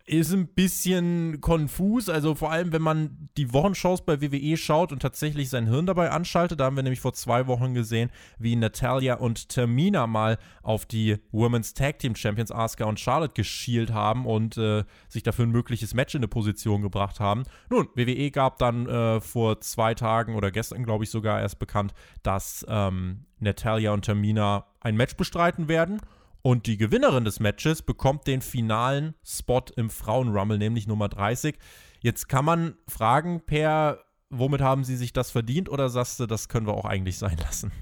ist 0.06 0.34
ein 0.34 0.48
bisschen 0.48 1.40
konfus. 1.40 2.10
Also 2.10 2.36
vor 2.36 2.52
allem, 2.52 2.74
wenn 2.74 2.82
man 2.82 3.30
die 3.38 3.54
Wochenshows 3.54 4.04
bei 4.04 4.22
WWE 4.22 4.58
schaut 4.58 4.92
und 4.92 5.02
tatsächlich 5.02 5.50
sein 5.50 5.68
Hirn 5.68 5.86
dabei 5.86 6.12
anschaltet. 6.12 6.60
Da 6.60 6.66
haben 6.66 6.76
wir 6.76 6.84
nämlich 6.84 7.00
vor 7.00 7.14
zwei 7.14 7.48
Wochen 7.48 7.74
gesehen, 7.74 8.10
wie 8.38 8.56
Natalia 8.58 9.16
und 9.16 9.48
Termina 9.48 10.06
mal 10.06 10.38
auf 10.62 10.86
die 10.86 11.18
Women's 11.32 11.74
Tag 11.74 12.00
Team 12.00 12.16
Champions 12.16 12.52
Asuka 12.52 12.84
und 12.84 13.00
Charlotte 13.00 13.34
geschielt 13.34 13.94
haben 13.94 14.26
und 14.26 14.58
äh, 14.58 14.84
sich 15.08 15.24
dafür 15.24 15.46
ein 15.46 15.52
mögliches 15.52 15.94
Match 15.94 16.16
in 16.16 16.20
eine 16.20 16.28
Position 16.28 16.82
gebracht 16.82 17.22
haben. 17.22 17.44
Nun, 17.70 17.88
WWE 17.96 18.30
gab 18.32 18.60
dann 18.60 18.88
äh, 18.88 19.22
vor 19.22 19.62
zwei 19.62 19.94
Tagen 19.94 20.36
oder 20.36 20.52
gestern, 20.52 20.84
glaube 20.84 21.06
ich, 21.06 21.12
sogar 21.12 21.40
erst 21.40 21.60
bekannt, 21.60 21.94
dass 22.24 22.66
ähm, 22.68 23.26
Natalia 23.40 23.94
und 23.94 24.04
Termina 24.04 24.66
ein 24.82 24.98
Match 24.98 25.16
bestreiten 25.16 25.70
werden. 25.70 26.02
Und 26.46 26.68
die 26.68 26.76
Gewinnerin 26.76 27.24
des 27.24 27.40
Matches 27.40 27.82
bekommt 27.82 28.28
den 28.28 28.42
finalen 28.42 29.16
Spot 29.26 29.64
im 29.78 29.90
Frauen-Rumble, 29.90 30.58
nämlich 30.58 30.88
Nummer 30.88 31.08
30. 31.08 31.56
Jetzt 32.02 32.28
kann 32.28 32.44
man 32.44 32.76
fragen, 32.86 33.46
Per, 33.46 34.04
womit 34.30 34.60
haben 34.60 34.84
sie 34.84 34.98
sich 34.98 35.14
das 35.14 35.32
verdient 35.32 35.70
oder 35.70 35.88
sagst 35.88 36.20
du, 36.20 36.26
das 36.26 36.50
können 36.50 36.68
wir 36.68 36.74
auch 36.74 36.86
eigentlich 36.86 37.18
sein 37.18 37.38
lassen? 37.38 37.72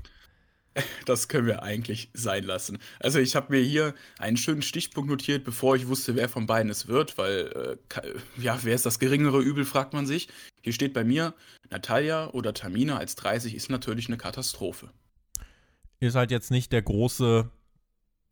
Das 1.06 1.27
können 1.27 1.48
wir 1.48 1.63
eigentlich 1.63 2.12
sein 2.13 2.46
lassen. 2.46 2.77
Also 3.01 3.20
ich 3.20 3.36
habe 3.36 3.53
mir 3.53 3.62
hier 3.62 3.94
einen 4.20 4.38
schönen 4.38 4.62
Stichpunkt 4.62 5.10
notiert, 5.10 5.44
bevor 5.44 5.75
ich 5.75 5.89
wusste, 5.89 6.15
wer 6.15 6.30
von 6.30 6.46
beiden 6.46 6.72
es 6.72 6.88
wird, 6.88 7.18
weil, 7.18 7.77
äh, 7.94 8.41
ja, 8.41 8.58
wer 8.63 8.74
ist 8.74 8.86
das 8.86 8.98
geringere 8.98 9.41
Übel, 9.41 9.65
fragt 9.65 9.91
man 9.91 10.06
sich. 10.06 10.30
Hier 10.62 10.72
steht 10.72 10.94
bei 10.94 11.03
mir, 11.03 11.34
Natalia 11.70 12.30
oder 12.30 12.53
Tamina 12.53 12.98
als 12.98 13.18
30 13.18 13.53
ist 13.53 13.70
natürlich 13.70 14.08
eine 14.08 14.15
Katastrophe. 14.15 14.91
Ist 16.00 16.15
halt 16.15 16.32
jetzt 16.32 16.51
nicht 16.51 16.72
der 16.72 16.84
große, 16.84 17.51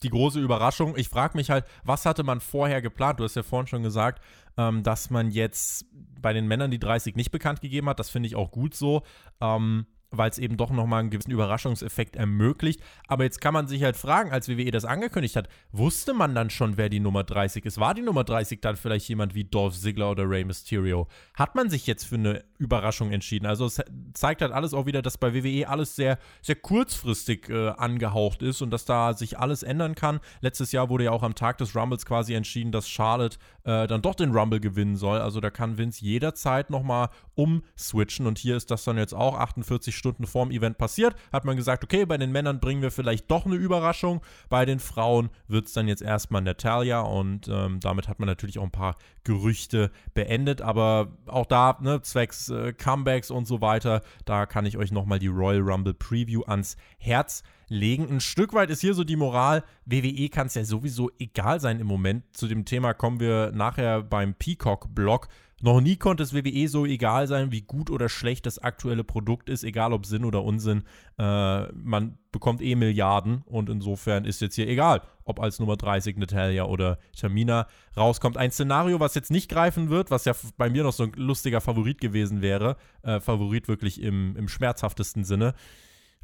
die 0.04 0.10
große 0.10 0.40
Überraschung. 0.40 0.96
Ich 0.98 1.10
frage 1.10 1.38
mich 1.38 1.50
halt, 1.50 1.66
was 1.84 2.06
hatte 2.06 2.24
man 2.24 2.40
vorher 2.40 2.82
geplant? 2.82 3.20
Du 3.20 3.24
hast 3.24 3.36
ja 3.36 3.44
vorhin 3.44 3.68
schon 3.68 3.84
gesagt, 3.84 4.24
ähm, 4.58 4.84
dass 4.84 5.10
man 5.10 5.32
jetzt 5.32 5.86
bei 6.22 6.34
den 6.34 6.48
Männern 6.48 6.72
die 6.72 6.80
30 6.80 7.16
nicht 7.16 7.32
bekannt 7.32 7.62
gegeben 7.62 7.90
hat. 7.90 8.00
Das 8.00 8.10
finde 8.10 8.28
ich 8.28 8.36
auch 8.36 8.52
gut 8.52 8.76
so. 8.76 9.04
Ähm, 9.42 9.86
weil 10.12 10.30
es 10.30 10.38
eben 10.38 10.58
doch 10.58 10.72
nochmal 10.72 11.02
einen 11.02 11.10
gewissen 11.10 11.32
Überraschungseffekt 11.32 12.16
ermöglicht. 12.16 12.82
Aber 13.08 13.24
jetzt 13.24 13.42
kann 13.42 13.54
man 13.54 13.68
sich 13.68 13.84
halt 13.84 13.96
fragen, 13.96 14.32
als 14.32 14.50
WWE 14.50 14.72
das 14.72 14.86
angekündigt 14.86 15.36
hat, 15.36 15.50
wusste 15.72 16.14
man 16.14 16.34
dann 16.34 16.50
schon, 16.50 16.78
wer 16.78 16.90
die 16.90 17.00
Nummer 17.00 17.24
30 17.24 17.66
ist? 17.66 17.80
War 17.80 17.94
die 17.94 18.02
Nummer 18.02 18.24
30 18.24 18.62
dann 18.62 18.76
vielleicht 18.76 19.08
jemand 19.08 19.36
wie 19.36 19.44
Dolph 19.44 19.78
Ziggler 19.78 20.12
oder 20.12 20.30
Rey 20.30 20.44
Mysterio? 20.44 21.08
Hat 21.36 21.56
man 21.56 21.70
sich 21.70 21.86
jetzt 21.86 22.06
für 22.06 22.16
eine 22.16 22.44
Überraschung 22.60 23.12
entschieden? 23.12 23.48
Also 23.48 23.66
es 23.66 23.82
zeigt 24.14 24.42
halt 24.42 24.52
alles 24.52 24.74
auch 24.74 24.86
wieder, 24.86 25.02
dass 25.02 25.18
bei 25.18 25.34
WWE 25.34 25.68
alles 25.68 25.96
sehr, 25.96 26.20
sehr 26.42 26.56
kurzfristig 26.56 27.50
äh, 27.50 27.70
angehaucht 27.70 28.44
ist 28.44 28.62
und 28.62 28.70
dass 28.70 28.86
da 28.86 29.14
sich 29.14 29.40
alles 29.40 29.64
ändern 29.64 29.96
kann. 29.96 30.20
Letztes 30.42 30.72
Jahr 30.72 30.90
wurde 30.90 31.06
ja 31.06 31.12
auch 31.12 31.24
am 31.24 31.36
Tag 31.36 31.58
des 31.58 31.76
Rumbles 31.76 32.06
quasi 32.06 32.34
entschieden, 32.34 32.72
dass 32.72 32.88
Charlotte 32.88 33.38
äh, 33.64 33.88
dann 33.88 34.02
doch 34.02 34.16
den 34.16 34.32
Rumble 34.32 34.60
gewinnen 34.60 34.98
soll. 34.98 35.20
Also 35.20 35.40
da 35.40 35.50
kann 35.50 35.78
Vince 35.78 36.04
jederzeit 36.04 36.70
nochmal 36.70 37.10
umswitchen 37.36 38.28
und 38.28 38.38
hier 38.38 38.58
ist 38.58 38.70
das 38.70 38.84
dann 38.84 38.98
jetzt 38.98 39.14
auch 39.14 39.38
48 39.38 39.96
Stunden 39.96 40.28
vorm 40.28 40.52
Event 40.52 40.78
passiert, 40.78 41.16
hat 41.32 41.46
man 41.46 41.56
gesagt, 41.56 41.84
okay, 41.84 42.06
bei 42.06 42.18
den 42.18 42.32
Männern 42.32 42.60
bringen 42.60 42.82
wir 42.82 42.92
vielleicht 42.92 43.32
doch 43.32 43.46
eine 43.46 43.56
Überraschung. 43.56 44.22
Bei 44.50 44.66
den 44.66 44.80
Frauen 44.80 45.30
wird 45.48 45.68
es 45.68 45.74
dann 45.74 45.88
jetzt 45.88 46.02
erstmal 46.02 46.42
Natalia 46.42 47.02
und 47.02 47.48
ähm, 47.48 47.80
damit 47.80 48.08
hat 48.08 48.20
man 48.20 48.28
natürlich 48.28 48.60
auch 48.60 48.64
ein 48.64 48.72
paar 48.72 48.96
Gerüchte 49.24 49.92
beendet. 50.14 50.62
Aber 50.62 51.14
auch 51.28 51.46
da, 51.46 51.78
ne, 51.82 52.02
zwecks 52.02 52.49
äh, 52.50 52.74
Comebacks 52.74 53.32
und 53.32 53.48
so 53.48 53.62
weiter, 53.62 54.02
da 54.26 54.46
kann 54.46 54.66
ich 54.66 54.78
euch 54.78 54.92
nochmal 54.92 55.20
die 55.20 55.28
Royal 55.28 55.62
Rumble 55.62 55.94
Preview 55.94 56.42
ans 56.44 56.78
Herz 56.98 57.44
legen. 57.68 58.10
Ein 58.10 58.20
Stück 58.20 58.54
weit 58.54 58.70
ist 58.70 58.82
hier 58.82 58.94
so 58.94 59.04
die 59.04 59.16
Moral, 59.16 59.64
WWE 59.86 60.30
kann 60.30 60.48
es 60.48 60.56
ja 60.56 60.64
sowieso 60.64 61.12
egal 61.20 61.60
sein 61.60 61.80
im 61.80 61.88
Moment. 61.88 62.24
Zu 62.36 62.48
dem 62.48 62.66
Thema 62.66 62.94
kommen 62.94 63.20
wir 63.20 63.52
nachher 63.52 64.04
beim 64.04 64.34
Peacock-Blog. 64.34 65.28
Noch 65.62 65.82
nie 65.82 65.98
konnte 65.98 66.24
es 66.24 66.34
WWE 66.34 66.68
so 66.70 66.86
egal 66.86 67.28
sein, 67.28 67.52
wie 67.52 67.62
gut 67.62 67.90
oder 67.90 68.08
schlecht 68.08 68.46
das 68.46 68.60
aktuelle 68.60 69.04
Produkt 69.04 69.50
ist, 69.50 69.64
egal 69.64 69.92
ob 69.92 70.06
Sinn 70.06 70.24
oder 70.24 70.44
Unsinn. 70.44 70.84
Äh, 71.18 71.72
man 71.74 72.18
bekommt 72.32 72.62
eh 72.62 72.76
Milliarden 72.76 73.42
und 73.46 73.70
insofern 73.70 74.24
ist 74.24 74.40
jetzt 74.40 74.56
hier 74.56 74.70
egal, 74.70 75.02
ob 75.26 75.42
als 75.42 75.60
Nummer 75.60 75.76
30 75.76 76.18
Natalia 76.18 76.64
oder 76.64 76.98
Tamina 77.20 77.68
rauskommt. 77.98 78.38
Ein 78.38 78.52
Szenario, 78.52 79.02
was 79.02 79.16
jetzt 79.16 79.32
nicht 79.32 79.50
greifen 79.50 79.90
wird, 79.90 80.12
was 80.12 80.26
ja 80.26 80.34
bei 80.58 80.70
mir 80.70 80.84
noch 80.84 80.94
so 80.94 81.04
ein 81.04 81.12
lustiger 81.16 81.60
Favorit 81.60 82.00
gewesen 82.00 82.42
wäre. 82.42 82.78
Äh, 83.02 83.20
Favorit 83.20 83.68
wirklich 83.68 84.02
im, 84.02 84.38
im 84.38 84.48
schmerzhaftesten 84.48 85.26
Sinne. 85.26 85.56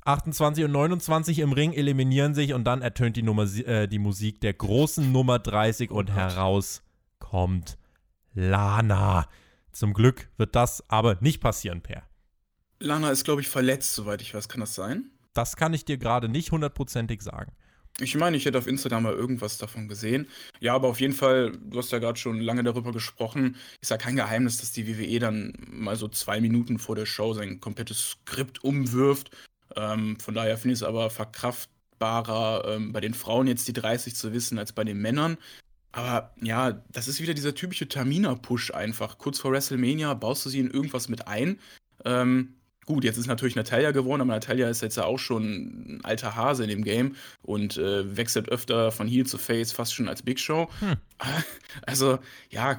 28 0.05 0.63
und 0.63 0.71
29 0.71 1.39
im 1.39 1.51
Ring 1.51 1.73
eliminieren 1.73 2.35
sich 2.35 2.53
und 2.53 2.63
dann 2.63 2.81
ertönt 2.81 3.17
die, 3.17 3.23
Nummer, 3.23 3.43
äh, 3.43 3.87
die 3.87 3.99
Musik 3.99 4.39
der 4.39 4.53
großen 4.53 5.11
Nummer 5.11 5.39
30 5.39 5.91
und 5.91 6.11
oh 6.11 6.13
heraus 6.13 6.83
kommt 7.19 7.77
Lana. 8.35 9.27
Zum 9.71 9.93
Glück 9.93 10.29
wird 10.37 10.55
das 10.55 10.87
aber 10.89 11.17
nicht 11.21 11.41
passieren, 11.41 11.81
Per. 11.81 12.03
Lana 12.79 13.09
ist, 13.09 13.23
glaube 13.23 13.41
ich, 13.41 13.47
verletzt, 13.47 13.95
soweit 13.95 14.21
ich 14.21 14.33
weiß. 14.33 14.47
Kann 14.47 14.59
das 14.59 14.75
sein? 14.75 15.09
Das 15.33 15.55
kann 15.55 15.73
ich 15.73 15.85
dir 15.85 15.97
gerade 15.97 16.29
nicht 16.29 16.51
hundertprozentig 16.51 17.21
sagen. 17.21 17.51
Ich 17.99 18.15
meine, 18.15 18.35
ich 18.35 18.43
hätte 18.43 18.57
auf 18.57 18.67
Instagram 18.67 19.03
mal 19.03 19.13
irgendwas 19.13 19.57
davon 19.57 19.87
gesehen. 19.87 20.27
Ja, 20.59 20.75
aber 20.75 20.89
auf 20.89 20.99
jeden 20.99 21.13
Fall, 21.13 21.53
du 21.57 21.77
hast 21.77 21.93
ja 21.93 21.99
gerade 21.99 22.19
schon 22.19 22.41
lange 22.41 22.63
darüber 22.63 22.91
gesprochen, 22.91 23.55
ist 23.79 23.89
ja 23.89 23.97
kein 23.97 24.17
Geheimnis, 24.17 24.57
dass 24.59 24.73
die 24.73 24.87
WWE 24.87 25.19
dann 25.19 25.53
mal 25.71 25.95
so 25.95 26.09
zwei 26.09 26.41
Minuten 26.41 26.77
vor 26.77 26.97
der 26.97 27.05
Show 27.05 27.33
sein 27.33 27.61
komplettes 27.61 28.11
Skript 28.11 28.63
umwirft. 28.65 29.31
Ähm, 29.77 30.19
von 30.19 30.33
daher 30.33 30.57
finde 30.57 30.73
ich 30.73 30.79
es 30.79 30.83
aber 30.83 31.09
verkraftbarer, 31.09 32.75
ähm, 32.75 32.91
bei 32.91 32.99
den 32.99 33.13
Frauen 33.13 33.47
jetzt 33.47 33.67
die 33.69 33.73
30 33.73 34.13
zu 34.13 34.33
wissen, 34.33 34.59
als 34.59 34.73
bei 34.73 34.83
den 34.83 34.97
Männern. 34.97 35.37
Aber 35.95 36.33
ja, 36.41 36.83
das 36.91 37.07
ist 37.07 37.21
wieder 37.21 37.33
dieser 37.33 37.55
typische 37.55 37.87
Tamina-Push 37.87 38.71
einfach. 38.71 39.17
Kurz 39.17 39.39
vor 39.39 39.53
WrestleMania 39.53 40.13
baust 40.13 40.45
du 40.45 40.49
sie 40.49 40.59
in 40.59 40.69
irgendwas 40.69 41.07
mit 41.07 41.25
ein. 41.29 41.57
Ähm, 42.03 42.55
gut, 42.85 43.05
jetzt 43.05 43.15
ist 43.17 43.27
natürlich 43.27 43.55
Natalia 43.55 43.91
geworden, 43.91 44.19
aber 44.19 44.33
Natalia 44.33 44.69
ist 44.69 44.81
jetzt 44.81 44.97
ja 44.97 45.05
auch 45.05 45.19
schon 45.19 45.43
ein 45.43 46.01
alter 46.03 46.35
Hase 46.35 46.63
in 46.63 46.69
dem 46.69 46.83
Game 46.83 47.15
und 47.43 47.77
äh, 47.77 48.17
wechselt 48.17 48.49
öfter 48.49 48.91
von 48.91 49.07
Heel 49.07 49.25
zu 49.25 49.37
Face, 49.37 49.71
fast 49.71 49.95
schon 49.95 50.09
als 50.09 50.21
Big 50.21 50.39
Show. 50.39 50.69
Hm. 50.79 50.97
Also, 51.85 52.19
ja, 52.49 52.77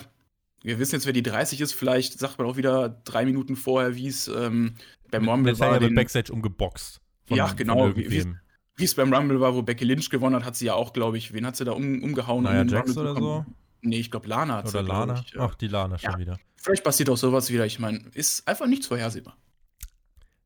wir 0.62 0.78
wissen 0.78 0.96
jetzt, 0.96 1.06
wer 1.06 1.14
die 1.14 1.22
30 1.22 1.62
ist. 1.62 1.72
Vielleicht 1.72 2.18
sagt 2.18 2.38
man 2.38 2.46
auch 2.46 2.58
wieder 2.58 3.00
drei 3.04 3.24
Minuten 3.24 3.56
vorher, 3.56 3.96
wie 3.96 4.08
es 4.08 4.28
ähm, 4.28 4.74
beim 5.10 5.26
Rumble 5.26 5.52
Natalia 5.52 5.72
war. 5.72 5.80
Den, 5.80 5.88
wird 5.88 5.96
Backstage 5.96 6.32
umgeboxt. 6.32 7.00
Von, 7.24 7.36
ja, 7.38 7.50
genau. 7.54 7.96
Wie, 7.96 8.26
wie 8.76 8.84
es 8.84 8.94
beim 8.94 9.12
Rumble 9.12 9.40
war, 9.40 9.54
wo 9.54 9.62
Becky 9.62 9.84
Lynch 9.84 10.10
gewonnen 10.10 10.36
hat, 10.36 10.44
hat 10.44 10.56
sie 10.56 10.66
ja 10.66 10.74
auch, 10.74 10.92
glaube 10.92 11.16
ich, 11.18 11.32
wen 11.32 11.46
hat 11.46 11.56
sie 11.56 11.64
da 11.64 11.72
um, 11.72 12.02
umgehauen? 12.02 12.44
Naja, 12.44 12.64
Jax 12.64 12.96
oder 12.96 13.14
so? 13.14 13.46
Nee, 13.80 14.00
ich 14.00 14.10
glaube, 14.10 14.28
Lana 14.28 14.56
hat 14.56 14.68
Oder 14.68 14.82
sie, 14.82 14.88
Lana? 14.88 15.24
Ich, 15.24 15.38
Ach, 15.38 15.54
die 15.54 15.68
Lana 15.68 15.98
schon 15.98 16.12
ja. 16.12 16.18
wieder. 16.18 16.38
Vielleicht 16.56 16.84
passiert 16.84 17.08
auch 17.08 17.16
sowas 17.16 17.50
wieder. 17.50 17.64
Ich 17.66 17.78
meine, 17.78 17.98
ist 18.14 18.46
einfach 18.48 18.66
nichts 18.66 18.86
vorhersehbar. 18.86 19.36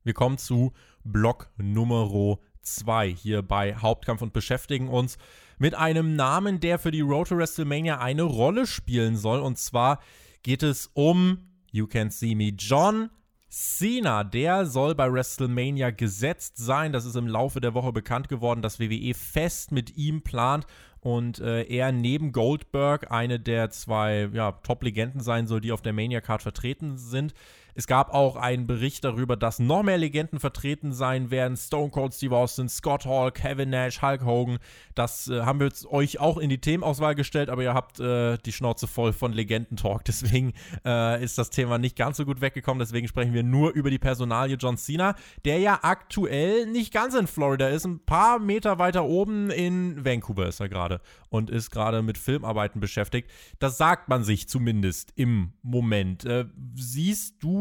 Wir 0.05 0.15
kommen 0.15 0.39
zu 0.39 0.73
Block 1.05 1.51
Nummer 1.57 2.39
2 2.63 3.11
hier 3.11 3.43
bei 3.43 3.75
Hauptkampf 3.77 4.23
und 4.23 4.33
beschäftigen 4.33 4.89
uns 4.89 5.17
mit 5.59 5.75
einem 5.75 6.17
Namen, 6.17 6.61
der 6.61 6.79
für 6.79 6.91
die 6.91 7.01
Road 7.01 7.29
to 7.29 7.37
WrestleMania 7.37 7.99
eine 7.99 8.23
Rolle 8.23 8.67
spielen 8.67 9.17
soll. 9.17 9.41
Und 9.41 9.59
zwar 9.59 10.01
geht 10.43 10.63
es 10.63 10.91
um 10.95 11.51
You 11.71 11.87
Can 11.87 12.11
See 12.11 12.35
Me 12.35 12.49
John 12.51 13.11
Cena, 13.51 14.23
der 14.23 14.65
soll 14.65 14.95
bei 14.95 15.13
WrestleMania 15.13 15.91
gesetzt 15.91 16.57
sein. 16.57 16.93
Das 16.93 17.05
ist 17.05 17.17
im 17.17 17.27
Laufe 17.27 17.61
der 17.61 17.75
Woche 17.75 17.93
bekannt 17.93 18.29
geworden, 18.29 18.63
dass 18.63 18.79
WWE 18.79 19.13
fest 19.13 19.73
mit 19.73 19.97
ihm 19.97 20.23
plant 20.23 20.67
und 21.01 21.41
äh, 21.41 21.65
er 21.65 21.91
neben 21.91 22.31
Goldberg 22.31 23.11
eine 23.11 23.41
der 23.41 23.71
zwei 23.71 24.29
ja, 24.33 24.53
Top-Legenden 24.53 25.21
sein 25.21 25.49
soll, 25.49 25.61
die 25.61 25.73
auf 25.73 25.83
der 25.83 25.93
Mania-Card 25.93 26.43
vertreten 26.43 26.97
sind. 26.97 27.35
Es 27.75 27.87
gab 27.87 28.13
auch 28.13 28.37
einen 28.37 28.67
Bericht 28.67 29.05
darüber, 29.05 29.37
dass 29.37 29.59
noch 29.59 29.83
mehr 29.83 29.99
Legenden 29.99 30.41
vertreten 30.41 30.93
sein 30.93 31.31
werden. 31.31 31.57
Stone 31.57 31.91
Cold 31.91 32.15
Steve 32.15 32.37
Austin, 32.37 32.69
Scott 32.69 33.07
Hall, 33.07 33.33
Kevin 33.33 33.71
Nash, 33.71 34.03
Hulk 34.03 34.25
Hogan. 34.25 34.59
Das 34.95 35.29
äh, 35.29 35.43
haben 35.43 35.61
wir 35.61 35.67
jetzt 35.67 35.87
euch 35.87 36.21
auch 36.21 36.39
in 36.39 36.51
die 36.51 36.61
Themenauswahl 36.61 37.15
gestellt, 37.15 37.49
aber 37.51 37.63
ihr 37.63 37.75
habt 37.75 38.01
äh, 38.01 38.39
die 38.39 38.53
Schnauze 38.53 38.87
voll 38.87 39.13
von 39.13 39.33
Legendentalk. 39.33 40.05
Deswegen 40.11 40.53
äh, 40.85 41.23
ist 41.23 41.39
das 41.39 41.51
Thema 41.51 41.79
nicht 41.79 41.97
ganz 41.97 42.17
so 42.17 42.25
gut 42.25 42.41
weggekommen. 42.41 42.81
Deswegen 42.81 43.09
sprechen 43.09 43.33
wir 43.33 43.43
nur 43.43 43.73
über 43.73 43.91
die 43.91 43.99
Personalie 43.99 44.57
John 44.57 44.77
Cena, 44.77 45.15
der 45.45 45.59
ja 45.59 45.79
aktuell 45.83 46.67
nicht 46.67 46.93
ganz 46.93 47.15
in 47.15 47.27
Florida 47.27 47.69
ist. 47.69 47.85
Ein 47.85 48.01
paar 48.05 48.39
Meter 48.39 48.79
weiter 48.79 49.05
oben 49.05 49.51
in 49.51 50.05
Vancouver 50.05 50.47
ist 50.47 50.61
er 50.61 50.69
gerade 50.69 51.01
und 51.29 51.51
ist 51.51 51.71
gerade 51.71 52.03
mit 52.03 52.19
Filmarbeiten 52.19 52.81
beschäftigt. 52.81 53.31
Das 53.59 53.79
sagt 53.79 54.09
man 54.09 54.25
sich 54.25 54.49
zumindest 54.49 55.13
im 55.17 55.53
Moment. 55.63 56.25
Äh, 56.25 56.47
siehst 56.75 57.43
du 57.43 57.60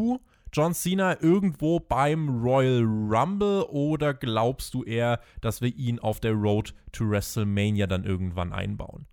John 0.52 0.74
Cena 0.74 1.22
irgendwo 1.22 1.78
beim 1.78 2.42
Royal 2.42 2.82
Rumble 2.82 3.62
oder 3.68 4.14
glaubst 4.14 4.74
du 4.74 4.82
eher, 4.82 5.20
dass 5.40 5.60
wir 5.60 5.74
ihn 5.76 6.00
auf 6.00 6.18
der 6.18 6.32
Road 6.32 6.74
to 6.90 7.08
WrestleMania 7.08 7.86
dann 7.86 8.04
irgendwann 8.04 8.52
einbauen? 8.52 9.06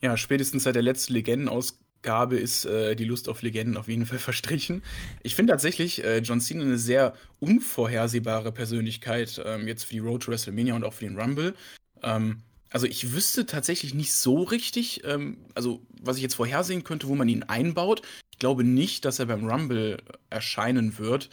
Ja, 0.00 0.16
spätestens 0.16 0.62
seit 0.62 0.74
der 0.74 0.82
letzten 0.82 1.12
Legendenausgabe 1.12 2.36
ist 2.36 2.64
äh, 2.64 2.96
die 2.96 3.04
Lust 3.04 3.28
auf 3.28 3.42
Legenden 3.42 3.76
auf 3.76 3.88
jeden 3.88 4.06
Fall 4.06 4.18
verstrichen. 4.30 4.82
Ich 5.22 5.34
finde 5.34 5.52
tatsächlich 5.52 6.02
äh, 6.04 6.18
John 6.18 6.40
Cena 6.40 6.62
eine 6.62 6.78
sehr 6.78 7.12
unvorhersehbare 7.38 8.50
Persönlichkeit, 8.50 9.42
ähm, 9.44 9.68
jetzt 9.68 9.84
für 9.84 9.94
die 9.94 10.00
Road 10.00 10.22
to 10.22 10.32
WrestleMania 10.32 10.74
und 10.74 10.84
auch 10.84 10.94
für 10.94 11.04
den 11.04 11.18
Rumble. 11.18 11.54
Ähm, 12.02 12.42
also 12.70 12.86
ich 12.86 13.12
wüsste 13.12 13.46
tatsächlich 13.46 13.94
nicht 13.94 14.12
so 14.12 14.42
richtig, 14.42 15.02
ähm, 15.04 15.38
also 15.54 15.80
was 16.00 16.16
ich 16.16 16.22
jetzt 16.22 16.34
vorhersehen 16.34 16.84
könnte, 16.84 17.08
wo 17.08 17.14
man 17.14 17.28
ihn 17.28 17.42
einbaut. 17.42 18.02
Ich 18.36 18.40
glaube 18.40 18.64
nicht, 18.64 19.06
dass 19.06 19.18
er 19.18 19.24
beim 19.24 19.48
Rumble 19.48 19.96
erscheinen 20.28 20.98
wird. 20.98 21.30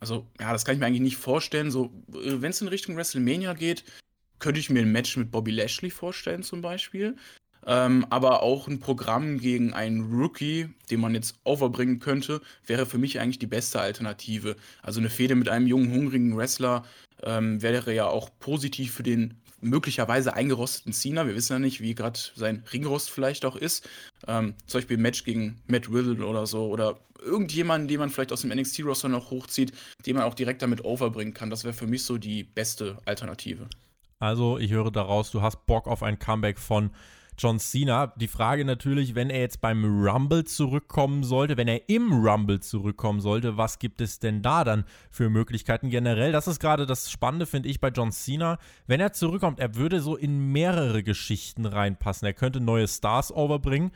Also 0.00 0.26
ja, 0.40 0.52
das 0.52 0.64
kann 0.64 0.74
ich 0.74 0.80
mir 0.80 0.86
eigentlich 0.86 1.00
nicht 1.00 1.16
vorstellen. 1.16 1.70
So, 1.70 1.92
äh, 2.12 2.42
wenn 2.42 2.50
es 2.50 2.60
in 2.60 2.66
Richtung 2.66 2.96
WrestleMania 2.96 3.52
geht, 3.52 3.84
könnte 4.40 4.58
ich 4.58 4.68
mir 4.68 4.82
ein 4.82 4.90
Match 4.90 5.16
mit 5.16 5.30
Bobby 5.30 5.52
Lashley 5.52 5.90
vorstellen 5.90 6.42
zum 6.42 6.60
Beispiel. 6.60 7.14
Ähm, 7.64 8.04
aber 8.10 8.42
auch 8.42 8.66
ein 8.66 8.80
Programm 8.80 9.38
gegen 9.38 9.74
einen 9.74 10.12
Rookie, 10.12 10.70
den 10.90 10.98
man 10.98 11.14
jetzt 11.14 11.36
overbringen 11.44 12.00
könnte, 12.00 12.40
wäre 12.66 12.84
für 12.84 12.98
mich 12.98 13.20
eigentlich 13.20 13.38
die 13.38 13.46
beste 13.46 13.80
Alternative. 13.80 14.56
Also 14.82 14.98
eine 14.98 15.10
Fehde 15.10 15.36
mit 15.36 15.48
einem 15.48 15.68
jungen, 15.68 15.92
hungrigen 15.92 16.36
Wrestler 16.36 16.84
ähm, 17.22 17.62
wäre 17.62 17.94
ja 17.94 18.06
auch 18.06 18.30
positiv 18.40 18.94
für 18.94 19.04
den 19.04 19.36
möglicherweise 19.60 20.34
eingerosteten 20.34 20.92
Cena. 20.92 21.26
Wir 21.26 21.34
wissen 21.34 21.52
ja 21.52 21.58
nicht, 21.58 21.80
wie 21.80 21.94
gerade 21.94 22.18
sein 22.34 22.64
Ringrost 22.72 23.10
vielleicht 23.10 23.44
auch 23.44 23.56
ist. 23.56 23.88
Ähm, 24.26 24.54
zum 24.66 24.78
Beispiel 24.78 24.98
ein 24.98 25.02
Match 25.02 25.24
gegen 25.24 25.60
Matt 25.66 25.88
Riddle 25.88 26.24
oder 26.24 26.46
so. 26.46 26.66
Oder 26.68 26.98
irgendjemanden, 27.22 27.88
den 27.88 28.00
man 28.00 28.10
vielleicht 28.10 28.32
aus 28.32 28.42
dem 28.42 28.50
NXT-Roster 28.50 29.08
noch 29.08 29.30
hochzieht, 29.30 29.72
den 30.06 30.16
man 30.16 30.24
auch 30.24 30.34
direkt 30.34 30.62
damit 30.62 30.84
overbringen 30.84 31.34
kann. 31.34 31.50
Das 31.50 31.64
wäre 31.64 31.74
für 31.74 31.86
mich 31.86 32.04
so 32.04 32.18
die 32.18 32.44
beste 32.44 32.98
Alternative. 33.04 33.68
Also, 34.18 34.58
ich 34.58 34.70
höre 34.70 34.90
daraus, 34.90 35.30
du 35.30 35.40
hast 35.40 35.66
Bock 35.66 35.86
auf 35.86 36.02
ein 36.02 36.18
Comeback 36.18 36.58
von 36.58 36.90
John 37.40 37.58
Cena. 37.58 38.08
Die 38.16 38.28
Frage 38.28 38.66
natürlich, 38.66 39.14
wenn 39.14 39.30
er 39.30 39.40
jetzt 39.40 39.62
beim 39.62 39.82
Rumble 40.04 40.44
zurückkommen 40.44 41.24
sollte, 41.24 41.56
wenn 41.56 41.68
er 41.68 41.88
im 41.88 42.12
Rumble 42.12 42.60
zurückkommen 42.60 43.20
sollte, 43.20 43.56
was 43.56 43.78
gibt 43.78 44.02
es 44.02 44.18
denn 44.18 44.42
da 44.42 44.62
dann 44.62 44.84
für 45.10 45.30
Möglichkeiten 45.30 45.88
generell? 45.88 46.32
Das 46.32 46.46
ist 46.46 46.60
gerade 46.60 46.84
das 46.84 47.10
Spannende, 47.10 47.46
finde 47.46 47.70
ich, 47.70 47.80
bei 47.80 47.88
John 47.88 48.12
Cena. 48.12 48.58
Wenn 48.86 49.00
er 49.00 49.14
zurückkommt, 49.14 49.58
er 49.58 49.74
würde 49.74 50.02
so 50.02 50.16
in 50.16 50.52
mehrere 50.52 51.02
Geschichten 51.02 51.64
reinpassen. 51.64 52.26
Er 52.26 52.34
könnte 52.34 52.60
neue 52.60 52.86
Stars 52.86 53.32
overbringen 53.34 53.90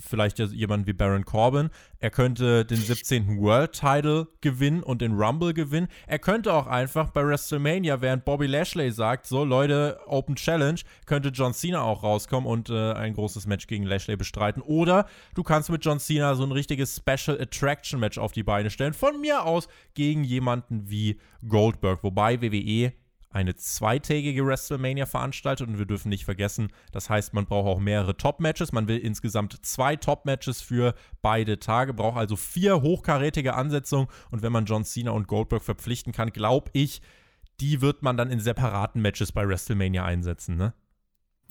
vielleicht 0.00 0.38
jemand 0.38 0.86
wie 0.86 0.92
Baron 0.92 1.24
Corbin. 1.24 1.70
Er 1.98 2.10
könnte 2.10 2.64
den 2.64 2.76
17. 2.76 3.38
World 3.40 3.72
Title 3.72 4.28
gewinnen 4.40 4.82
und 4.82 5.00
den 5.00 5.12
Rumble 5.12 5.54
gewinnen. 5.54 5.88
Er 6.06 6.18
könnte 6.18 6.52
auch 6.52 6.66
einfach 6.66 7.10
bei 7.10 7.26
WrestleMania, 7.26 8.00
während 8.00 8.24
Bobby 8.24 8.46
Lashley 8.46 8.90
sagt, 8.90 9.26
so 9.26 9.44
Leute, 9.44 9.98
Open 10.06 10.36
Challenge, 10.36 10.80
könnte 11.06 11.30
John 11.30 11.54
Cena 11.54 11.82
auch 11.82 12.02
rauskommen 12.02 12.48
und 12.48 12.70
äh, 12.70 12.92
ein 12.92 13.14
großes 13.14 13.46
Match 13.46 13.66
gegen 13.66 13.84
Lashley 13.84 14.16
bestreiten. 14.16 14.62
Oder 14.62 15.06
du 15.34 15.42
kannst 15.42 15.70
mit 15.70 15.84
John 15.84 15.98
Cena 15.98 16.34
so 16.34 16.44
ein 16.44 16.52
richtiges 16.52 16.96
Special 16.96 17.40
Attraction 17.40 18.00
Match 18.00 18.18
auf 18.18 18.32
die 18.32 18.42
Beine 18.42 18.70
stellen. 18.70 18.92
Von 18.92 19.20
mir 19.20 19.44
aus 19.44 19.68
gegen 19.94 20.24
jemanden 20.24 20.88
wie 20.90 21.18
Goldberg. 21.48 22.02
Wobei 22.02 22.40
WWE 22.40 22.92
eine 23.34 23.56
zweitägige 23.56 24.46
WrestleMania 24.46 25.06
veranstaltet 25.06 25.68
und 25.68 25.78
wir 25.78 25.86
dürfen 25.86 26.08
nicht 26.08 26.24
vergessen, 26.24 26.68
das 26.92 27.10
heißt, 27.10 27.34
man 27.34 27.46
braucht 27.46 27.66
auch 27.66 27.80
mehrere 27.80 28.16
Top-Matches. 28.16 28.72
Man 28.72 28.86
will 28.86 28.98
insgesamt 28.98 29.64
zwei 29.66 29.96
Top-Matches 29.96 30.62
für 30.62 30.94
beide 31.20 31.58
Tage, 31.58 31.94
braucht 31.94 32.16
also 32.16 32.36
vier 32.36 32.80
hochkarätige 32.82 33.54
Ansetzungen 33.54 34.06
und 34.30 34.42
wenn 34.42 34.52
man 34.52 34.66
John 34.66 34.84
Cena 34.84 35.10
und 35.10 35.26
Goldberg 35.26 35.62
verpflichten 35.62 36.12
kann, 36.12 36.30
glaube 36.30 36.70
ich, 36.74 37.02
die 37.60 37.80
wird 37.80 38.02
man 38.02 38.16
dann 38.16 38.30
in 38.30 38.40
separaten 38.40 39.02
Matches 39.02 39.32
bei 39.32 39.46
WrestleMania 39.46 40.04
einsetzen, 40.04 40.56
ne? 40.56 40.72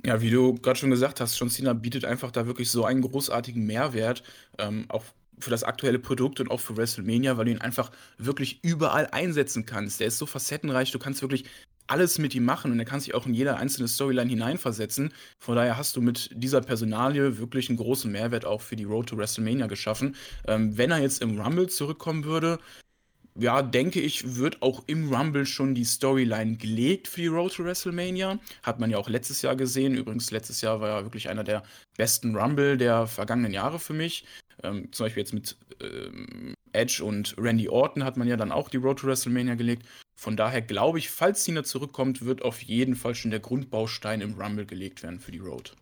Ja, 0.06 0.22
wie 0.22 0.32
du 0.32 0.56
gerade 0.56 0.80
schon 0.80 0.90
gesagt 0.90 1.22
hast, 1.22 1.38
John 1.38 1.50
Cena 1.50 1.74
bietet 1.74 2.04
einfach 2.04 2.32
da 2.32 2.48
wirklich 2.48 2.72
so 2.72 2.84
einen 2.84 3.02
großartigen 3.02 3.66
Mehrwert, 3.66 4.24
ähm, 4.58 4.86
auch 4.90 5.04
für 5.40 5.50
das 5.50 5.64
aktuelle 5.64 6.00
Produkt 6.00 6.40
und 6.40 6.50
auch 6.50 6.60
für 6.60 6.78
WrestleMania, 6.78 7.38
weil 7.38 7.46
du 7.46 7.52
ihn 7.52 7.62
einfach 7.62 7.92
wirklich 8.18 8.64
überall 8.64 9.08
einsetzen 9.08 9.66
kannst. 9.66 10.00
Der 10.00 10.08
ist 10.08 10.18
so 10.18 10.26
facettenreich, 10.26 10.92
du 10.92 11.00
kannst 11.00 11.22
wirklich 11.22 11.46
alles 11.94 12.18
mit 12.18 12.34
ihm 12.34 12.44
machen 12.44 12.72
und 12.72 12.80
er 12.80 12.86
kann 12.86 13.00
sich 13.00 13.14
auch 13.14 13.28
in 13.28 13.36
jede 13.36 13.56
einzelne 13.56 13.88
Storyline 13.88 14.28
hineinversetzen. 14.28 15.14
Von 15.40 15.56
daher 15.56 15.78
hast 15.78 15.96
du 15.96 16.02
mit 16.02 16.32
dieser 16.34 16.62
Personalie 16.62 17.38
wirklich 17.38 17.70
einen 17.70 17.78
großen 17.78 18.12
Mehrwert 18.12 18.46
auch 18.46 18.62
für 18.62 18.76
die 18.76 18.84
Road 18.84 19.10
to 19.10 19.18
WrestleMania 19.18 19.68
geschaffen. 19.68 20.16
Ähm, 20.48 20.76
wenn 20.76 20.90
er 20.90 21.02
jetzt 21.02 21.22
im 21.22 21.40
Rumble 21.40 21.70
zurückkommen 21.70 22.24
würde, 22.26 22.58
ja, 23.36 23.62
denke 23.62 24.02
ich, 24.02 24.38
wird 24.38 24.64
auch 24.64 24.84
im 24.88 25.14
Rumble 25.14 25.46
schon 25.46 25.76
die 25.76 25.86
Storyline 25.86 26.58
gelegt 26.58 27.08
für 27.08 27.22
die 27.22 27.28
Road 27.28 27.54
to 27.54 27.64
WrestleMania. 27.64 28.40
Hat 28.64 28.80
man 28.80 28.90
ja 28.90 28.98
auch 28.98 29.10
letztes 29.10 29.44
Jahr 29.44 29.56
gesehen. 29.56 29.94
Übrigens, 29.94 30.32
letztes 30.32 30.62
Jahr 30.62 30.82
war 30.82 30.90
ja 30.90 31.04
wirklich 31.04 31.30
einer 31.30 31.44
der 31.44 31.62
besten 31.96 32.36
Rumble 32.36 32.76
der 32.76 33.06
vergangenen 33.06 33.54
Jahre 33.54 33.78
für 33.78 33.94
mich. 33.94 34.26
Ähm, 34.64 34.92
zum 34.92 35.06
Beispiel 35.06 35.22
jetzt 35.22 35.34
mit 35.34 35.58
ähm, 35.80 36.56
Edge 36.72 37.04
und 37.04 37.36
Randy 37.38 37.70
Orton 37.70 38.04
hat 38.04 38.18
man 38.18 38.28
ja 38.28 38.36
dann 38.36 38.52
auch 38.52 38.70
die 38.70 38.78
Road 38.78 39.00
to 39.00 39.08
WrestleMania 39.08 39.56
gelegt. 39.56 39.86
Von 40.16 40.38
daher 40.38 40.62
glaube 40.62 41.00
ich, 41.00 41.10
falls 41.10 41.44
Cena 41.44 41.64
zurückkommt, 41.64 42.24
wird 42.24 42.44
auf 42.44 42.62
jeden 42.62 42.96
Fall 42.96 43.16
schon 43.16 43.32
der 43.32 43.40
Grundbaustein 43.40 44.22
im 44.22 44.40
Rumble 44.40 44.66
gelegt 44.66 45.04
werden 45.04 45.20
für 45.20 45.32
die 45.32 45.40
Road. 45.40 45.76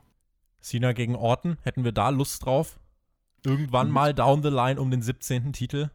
Cena 0.62 0.94
gegen 0.94 1.16
Orton, 1.16 1.58
hätten 1.64 1.84
wir 1.84 1.92
da 1.92 2.10
Lust 2.10 2.46
drauf? 2.46 2.80
Irgendwann 3.44 3.88
mhm. 3.88 3.94
mal 3.94 4.14
down 4.14 4.44
the 4.44 4.50
line 4.50 4.80
um 4.80 4.92
den 4.92 5.02
17. 5.02 5.54
Titel? 5.54 5.90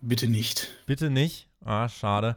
Bitte 0.00 0.28
nicht. 0.28 0.68
Bitte 0.86 1.10
nicht? 1.10 1.48
Ah, 1.64 1.88
schade. 1.88 2.36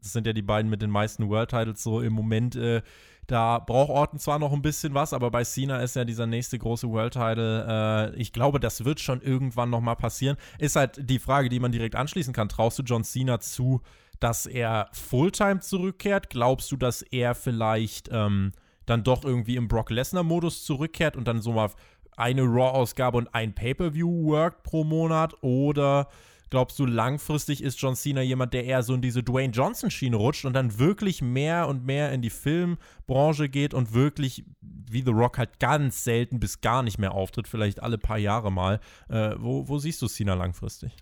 Das 0.00 0.12
sind 0.12 0.26
ja 0.26 0.32
die 0.32 0.42
beiden 0.42 0.70
mit 0.70 0.82
den 0.82 0.90
meisten 0.90 1.28
World 1.28 1.50
Titles 1.50 1.82
so 1.82 2.00
im 2.00 2.12
Moment. 2.12 2.56
Äh, 2.56 2.82
da 3.26 3.60
braucht 3.60 3.90
Orton 3.90 4.18
zwar 4.18 4.38
noch 4.38 4.52
ein 4.52 4.62
bisschen 4.62 4.94
was, 4.94 5.12
aber 5.12 5.30
bei 5.30 5.44
Cena 5.44 5.80
ist 5.80 5.94
ja 5.94 6.04
dieser 6.04 6.26
nächste 6.26 6.58
große 6.58 6.88
World 6.88 7.12
Title. 7.12 8.12
Äh, 8.14 8.20
ich 8.20 8.32
glaube, 8.32 8.58
das 8.58 8.84
wird 8.84 9.00
schon 9.00 9.20
irgendwann 9.20 9.70
noch 9.70 9.80
mal 9.80 9.94
passieren. 9.94 10.36
Ist 10.58 10.76
halt 10.76 11.08
die 11.08 11.18
Frage, 11.18 11.48
die 11.48 11.60
man 11.60 11.70
direkt 11.70 11.94
anschließen 11.94 12.32
kann. 12.32 12.48
Traust 12.48 12.78
du 12.78 12.82
John 12.82 13.04
Cena 13.04 13.38
zu, 13.38 13.80
dass 14.22 14.46
er 14.46 14.88
Fulltime 14.92 15.60
zurückkehrt? 15.60 16.30
Glaubst 16.30 16.70
du, 16.70 16.76
dass 16.76 17.02
er 17.02 17.34
vielleicht 17.34 18.08
ähm, 18.12 18.52
dann 18.86 19.04
doch 19.04 19.24
irgendwie 19.24 19.56
im 19.56 19.68
Brock 19.68 19.90
Lesnar-Modus 19.90 20.64
zurückkehrt 20.64 21.16
und 21.16 21.26
dann 21.26 21.40
so 21.40 21.52
mal 21.52 21.70
eine 22.16 22.42
Raw-Ausgabe 22.42 23.18
und 23.18 23.34
ein 23.34 23.54
Pay-Per-View 23.54 24.24
worked 24.24 24.62
pro 24.62 24.84
Monat? 24.84 25.34
Oder 25.42 26.08
Glaubst 26.52 26.78
du, 26.78 26.84
langfristig 26.84 27.62
ist 27.62 27.80
John 27.80 27.96
Cena 27.96 28.20
jemand, 28.20 28.52
der 28.52 28.66
eher 28.66 28.82
so 28.82 28.92
in 28.92 29.00
diese 29.00 29.22
Dwayne 29.22 29.54
Johnson-Schiene 29.54 30.14
rutscht 30.14 30.44
und 30.44 30.52
dann 30.52 30.78
wirklich 30.78 31.22
mehr 31.22 31.66
und 31.66 31.86
mehr 31.86 32.12
in 32.12 32.20
die 32.20 32.28
Filmbranche 32.28 33.48
geht 33.48 33.72
und 33.72 33.94
wirklich 33.94 34.44
wie 34.60 35.00
The 35.00 35.12
Rock 35.12 35.38
halt 35.38 35.60
ganz 35.60 36.04
selten 36.04 36.40
bis 36.40 36.60
gar 36.60 36.82
nicht 36.82 36.98
mehr 36.98 37.14
auftritt, 37.14 37.48
vielleicht 37.48 37.82
alle 37.82 37.96
paar 37.96 38.18
Jahre 38.18 38.52
mal? 38.52 38.80
Äh, 39.08 39.30
wo, 39.38 39.66
wo 39.66 39.78
siehst 39.78 40.02
du 40.02 40.08
Cena 40.08 40.34
langfristig? 40.34 40.92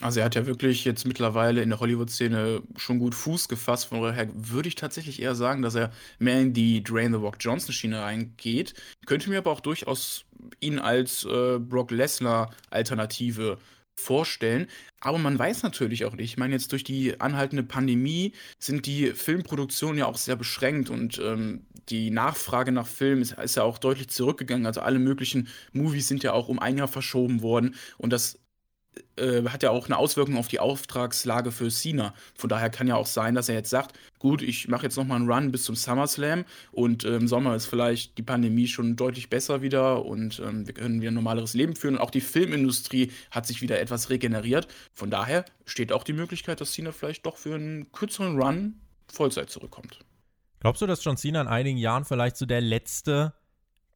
Also 0.00 0.20
er 0.20 0.26
hat 0.26 0.34
ja 0.34 0.46
wirklich 0.46 0.84
jetzt 0.84 1.06
mittlerweile 1.06 1.62
in 1.62 1.68
der 1.68 1.80
Hollywood-Szene 1.80 2.62
schon 2.76 2.98
gut 2.98 3.14
Fuß 3.14 3.48
gefasst. 3.48 3.86
Von 3.86 4.00
daher 4.02 4.28
würde 4.34 4.68
ich 4.68 4.74
tatsächlich 4.74 5.20
eher 5.20 5.34
sagen, 5.34 5.62
dass 5.62 5.74
er 5.74 5.90
mehr 6.18 6.40
in 6.40 6.52
die 6.52 6.82
Dwayne 6.82 7.16
The 7.16 7.22
Rock 7.22 7.36
Johnson-Schiene 7.40 8.00
reingeht. 8.00 8.74
Könnte 9.04 9.28
mir 9.28 9.38
aber 9.38 9.50
auch 9.50 9.60
durchaus 9.60 10.24
ihn 10.60 10.78
als 10.78 11.24
äh, 11.24 11.58
Brock 11.58 11.90
Lesnar-Alternative 11.90 13.58
vorstellen. 13.94 14.66
Aber 15.00 15.18
man 15.18 15.38
weiß 15.38 15.62
natürlich 15.62 16.04
auch 16.04 16.14
nicht. 16.14 16.32
Ich 16.32 16.36
meine, 16.38 16.54
jetzt 16.54 16.72
durch 16.72 16.84
die 16.84 17.20
anhaltende 17.20 17.62
Pandemie 17.62 18.32
sind 18.58 18.86
die 18.86 19.08
Filmproduktionen 19.08 19.98
ja 19.98 20.06
auch 20.06 20.16
sehr 20.16 20.36
beschränkt 20.36 20.90
und 20.90 21.18
ähm, 21.18 21.66
die 21.88 22.10
Nachfrage 22.10 22.72
nach 22.72 22.86
Filmen 22.86 23.22
ist, 23.22 23.32
ist, 23.32 23.56
ja 23.56 23.62
auch 23.62 23.78
deutlich 23.78 24.08
zurückgegangen. 24.08 24.66
Also 24.66 24.80
alle 24.80 24.98
möglichen 24.98 25.48
Movies 25.72 26.08
sind 26.08 26.22
ja 26.22 26.32
auch 26.32 26.48
um 26.48 26.58
ein 26.58 26.78
Jahr 26.78 26.88
verschoben 26.88 27.42
worden 27.42 27.74
und 27.98 28.12
das 28.12 28.38
äh, 29.16 29.42
hat 29.48 29.62
ja 29.62 29.70
auch 29.70 29.86
eine 29.86 29.98
Auswirkung 29.98 30.36
auf 30.36 30.48
die 30.48 30.60
Auftragslage 30.60 31.52
für 31.52 31.68
Cena. 31.68 32.14
Von 32.34 32.48
daher 32.48 32.70
kann 32.70 32.88
ja 32.88 32.96
auch 32.96 33.06
sein, 33.06 33.34
dass 33.34 33.48
er 33.48 33.54
jetzt 33.54 33.70
sagt, 33.70 33.96
gut, 34.18 34.42
ich 34.42 34.68
mache 34.68 34.84
jetzt 34.84 34.96
nochmal 34.96 35.18
einen 35.18 35.30
Run 35.30 35.52
bis 35.52 35.64
zum 35.64 35.76
SummerSlam 35.76 36.44
und 36.72 37.04
äh, 37.04 37.16
im 37.16 37.28
Sommer 37.28 37.54
ist 37.54 37.66
vielleicht 37.66 38.18
die 38.18 38.22
Pandemie 38.22 38.66
schon 38.66 38.96
deutlich 38.96 39.30
besser 39.30 39.62
wieder 39.62 40.04
und 40.04 40.40
ähm, 40.40 40.66
wir 40.66 40.74
können 40.74 41.00
wieder 41.00 41.10
ein 41.10 41.14
normaleres 41.14 41.54
Leben 41.54 41.76
führen. 41.76 41.96
Und 41.96 42.00
auch 42.00 42.10
die 42.10 42.20
Filmindustrie 42.20 43.12
hat 43.30 43.46
sich 43.46 43.62
wieder 43.62 43.80
etwas 43.80 44.10
regeneriert. 44.10 44.68
Von 44.92 45.10
daher 45.10 45.44
steht 45.66 45.92
auch 45.92 46.04
die 46.04 46.12
Möglichkeit, 46.12 46.60
dass 46.60 46.72
Cena 46.72 46.92
vielleicht 46.92 47.26
doch 47.26 47.36
für 47.36 47.54
einen 47.54 47.92
kürzeren 47.92 48.40
Run 48.40 48.80
Vollzeit 49.12 49.50
zurückkommt. 49.50 50.00
Glaubst 50.60 50.82
du, 50.82 50.86
dass 50.86 51.02
John 51.04 51.16
Cena 51.16 51.40
in 51.40 51.48
einigen 51.48 51.78
Jahren 51.78 52.04
vielleicht 52.04 52.36
so 52.36 52.46
der 52.46 52.60
letzte 52.60 53.34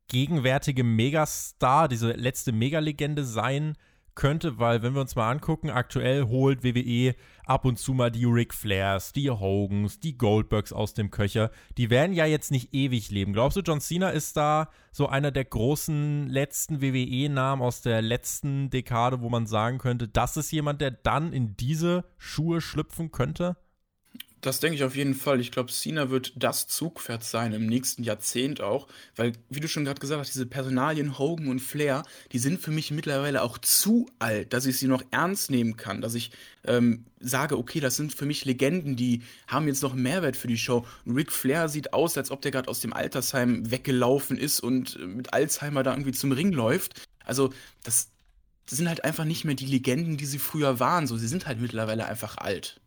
gegenwärtige 0.09 0.85
Megastar, 0.85 1.89
diese 1.89 2.13
letzte 2.13 2.53
Megalegende 2.53 3.25
sein 3.25 3.69
wird? 3.69 3.79
Könnte, 4.15 4.59
weil 4.59 4.83
wenn 4.83 4.95
wir 4.95 5.01
uns 5.01 5.17
mal 5.17 5.31
angucken, 5.31 5.71
aktuell 5.71 6.25
holt 6.25 6.63
WWE 6.65 7.15
ab 7.47 7.65
und 7.65 7.79
zu 7.79 7.93
mal 7.93 8.11
die 8.11 8.25
Ric 8.25 8.55
Flairs, 8.55 9.13
die 9.13 9.31
Hogans, 9.31 10.01
die 10.01 10.17
Goldbergs 10.17 10.73
aus 10.73 10.95
dem 10.95 11.11
Köcher. 11.11 11.51
Die 11.77 11.91
werden 11.91 12.15
ja 12.15 12.25
jetzt 12.25 12.51
nicht 12.51 12.73
ewig 12.73 13.11
leben. 13.11 13.33
Glaubst 13.33 13.57
du, 13.57 13.61
John 13.61 13.81
Cena 13.81 14.11
ist 14.11 14.37
da 14.37 14.71
so 14.93 15.09
einer 15.09 15.31
der 15.31 15.45
großen 15.45 16.29
letzten 16.29 16.81
WWE-Namen 16.81 17.63
aus 17.63 17.83
der 17.83 18.03
letzten 18.03 18.71
Dekade, 18.71 19.21
wo 19.21 19.29
man 19.29 19.47
sagen 19.47 19.79
könnte, 19.79 20.09
das 20.09 20.37
ist 20.37 20.53
jemand, 20.53 20.81
der 20.81 20.91
dann 20.91 21.33
in 21.33 21.57
diese 21.57 22.05
Schuhe 22.19 22.61
schlüpfen 22.61 23.11
könnte? 23.11 23.57
Das 24.45 24.61
denke 24.61 24.77
ich 24.77 24.85
auf 24.85 24.95
jeden 24.95 25.15
Fall. 25.15 25.41
Ich 25.41 25.51
glaube, 25.51 25.73
Cena 25.73 26.11
wird 26.11 26.35
das 26.37 26.67
Zugpferd 26.67 27.25
sein 27.25 27.55
im 27.55 27.65
nächsten 27.65 28.03
Jahrzehnt 28.03 28.61
auch, 28.61 28.89
weil, 29.17 29.33
wie 29.49 29.61
du 29.61 29.69
schon 29.69 29.87
gerade 29.87 29.99
gesagt 29.99 30.21
hast, 30.21 30.35
diese 30.35 30.45
Personalien 30.45 31.19
Hogan 31.19 31.49
und 31.49 31.61
Flair, 31.61 32.03
die 32.31 32.39
sind 32.39 32.61
für 32.61 32.71
mich 32.71 32.91
mittlerweile 32.91 33.41
auch 33.41 33.57
zu 33.57 34.07
alt, 34.19 34.53
dass 34.53 34.67
ich 34.67 34.79
sie 34.79 34.87
noch 34.87 35.03
ernst 35.11 35.51
nehmen 35.51 35.79
kann, 35.79 36.03
dass 36.03 36.15
ich 36.15 36.31
ähm, 36.65 37.07
sage, 37.21 37.57
okay, 37.57 37.81
das 37.81 37.97
sind 37.97 38.15
für 38.15 38.27
mich 38.27 38.45
Legenden, 38.45 38.97
die 38.97 39.23
haben 39.47 39.67
jetzt 39.67 39.83
noch 39.83 39.95
einen 39.95 40.03
Mehrwert 40.03 40.37
für 40.37 40.49
die 40.49 40.59
Show. 40.59 40.85
Ric 41.07 41.33
Flair 41.33 41.71
sieht 41.71 41.95
aus, 41.95 42.19
als 42.19 42.31
ob 42.31 42.43
der 42.43 42.51
gerade 42.51 42.69
aus 42.69 42.81
dem 42.81 42.93
Altersheim 42.93 43.71
weggelaufen 43.71 44.37
ist 44.37 44.61
und 44.61 44.97
äh, 44.97 45.07
mit 45.07 45.33
Alzheimer 45.33 45.83
da 45.83 45.93
irgendwie 45.93 46.13
zum 46.13 46.33
Ring 46.33 46.53
läuft. 46.53 47.01
Also, 47.25 47.51
das, 47.83 48.11
das 48.69 48.77
sind 48.77 48.91
halt 48.91 49.05
einfach 49.05 49.25
nicht 49.25 49.47
mehr 49.47 49.55
die 49.55 49.65
Legenden, 49.65 50.19
die 50.19 50.27
sie 50.27 50.39
früher 50.39 50.81
waren. 50.81 51.07
So, 51.07 51.17
sie 51.17 51.29
sind 51.29 51.47
halt 51.47 51.63
mittlerweile 51.63 52.05
einfach 52.05 52.37
alt. 52.37 52.83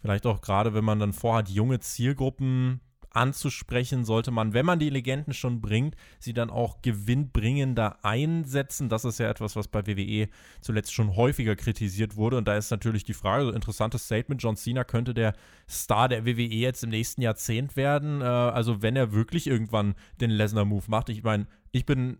Vielleicht 0.00 0.26
auch 0.26 0.40
gerade, 0.40 0.74
wenn 0.74 0.84
man 0.84 0.98
dann 0.98 1.12
vorhat, 1.12 1.48
junge 1.48 1.80
Zielgruppen 1.80 2.80
anzusprechen, 3.10 4.04
sollte 4.04 4.30
man, 4.30 4.52
wenn 4.52 4.66
man 4.66 4.78
die 4.78 4.90
Legenden 4.90 5.32
schon 5.34 5.60
bringt, 5.60 5.96
sie 6.18 6.32
dann 6.32 6.50
auch 6.50 6.82
gewinnbringender 6.82 8.04
einsetzen. 8.04 8.88
Das 8.88 9.04
ist 9.04 9.18
ja 9.18 9.28
etwas, 9.28 9.56
was 9.56 9.68
bei 9.68 9.86
WWE 9.86 10.28
zuletzt 10.60 10.94
schon 10.94 11.16
häufiger 11.16 11.56
kritisiert 11.56 12.16
wurde. 12.16 12.36
Und 12.36 12.46
da 12.46 12.56
ist 12.56 12.70
natürlich 12.70 13.04
die 13.04 13.14
Frage, 13.14 13.46
so 13.46 13.52
interessantes 13.52 14.04
Statement, 14.04 14.42
John 14.42 14.56
Cena 14.56 14.84
könnte 14.84 15.14
der 15.14 15.34
Star 15.68 16.08
der 16.08 16.26
WWE 16.26 16.42
jetzt 16.42 16.84
im 16.84 16.90
nächsten 16.90 17.22
Jahrzehnt 17.22 17.76
werden. 17.76 18.20
Äh, 18.20 18.24
also 18.24 18.82
wenn 18.82 18.96
er 18.96 19.12
wirklich 19.12 19.46
irgendwann 19.46 19.94
den 20.20 20.30
Lesnar-Move 20.30 20.84
macht. 20.88 21.08
Ich 21.08 21.22
meine, 21.22 21.46
ich 21.72 21.86
bin 21.86 22.18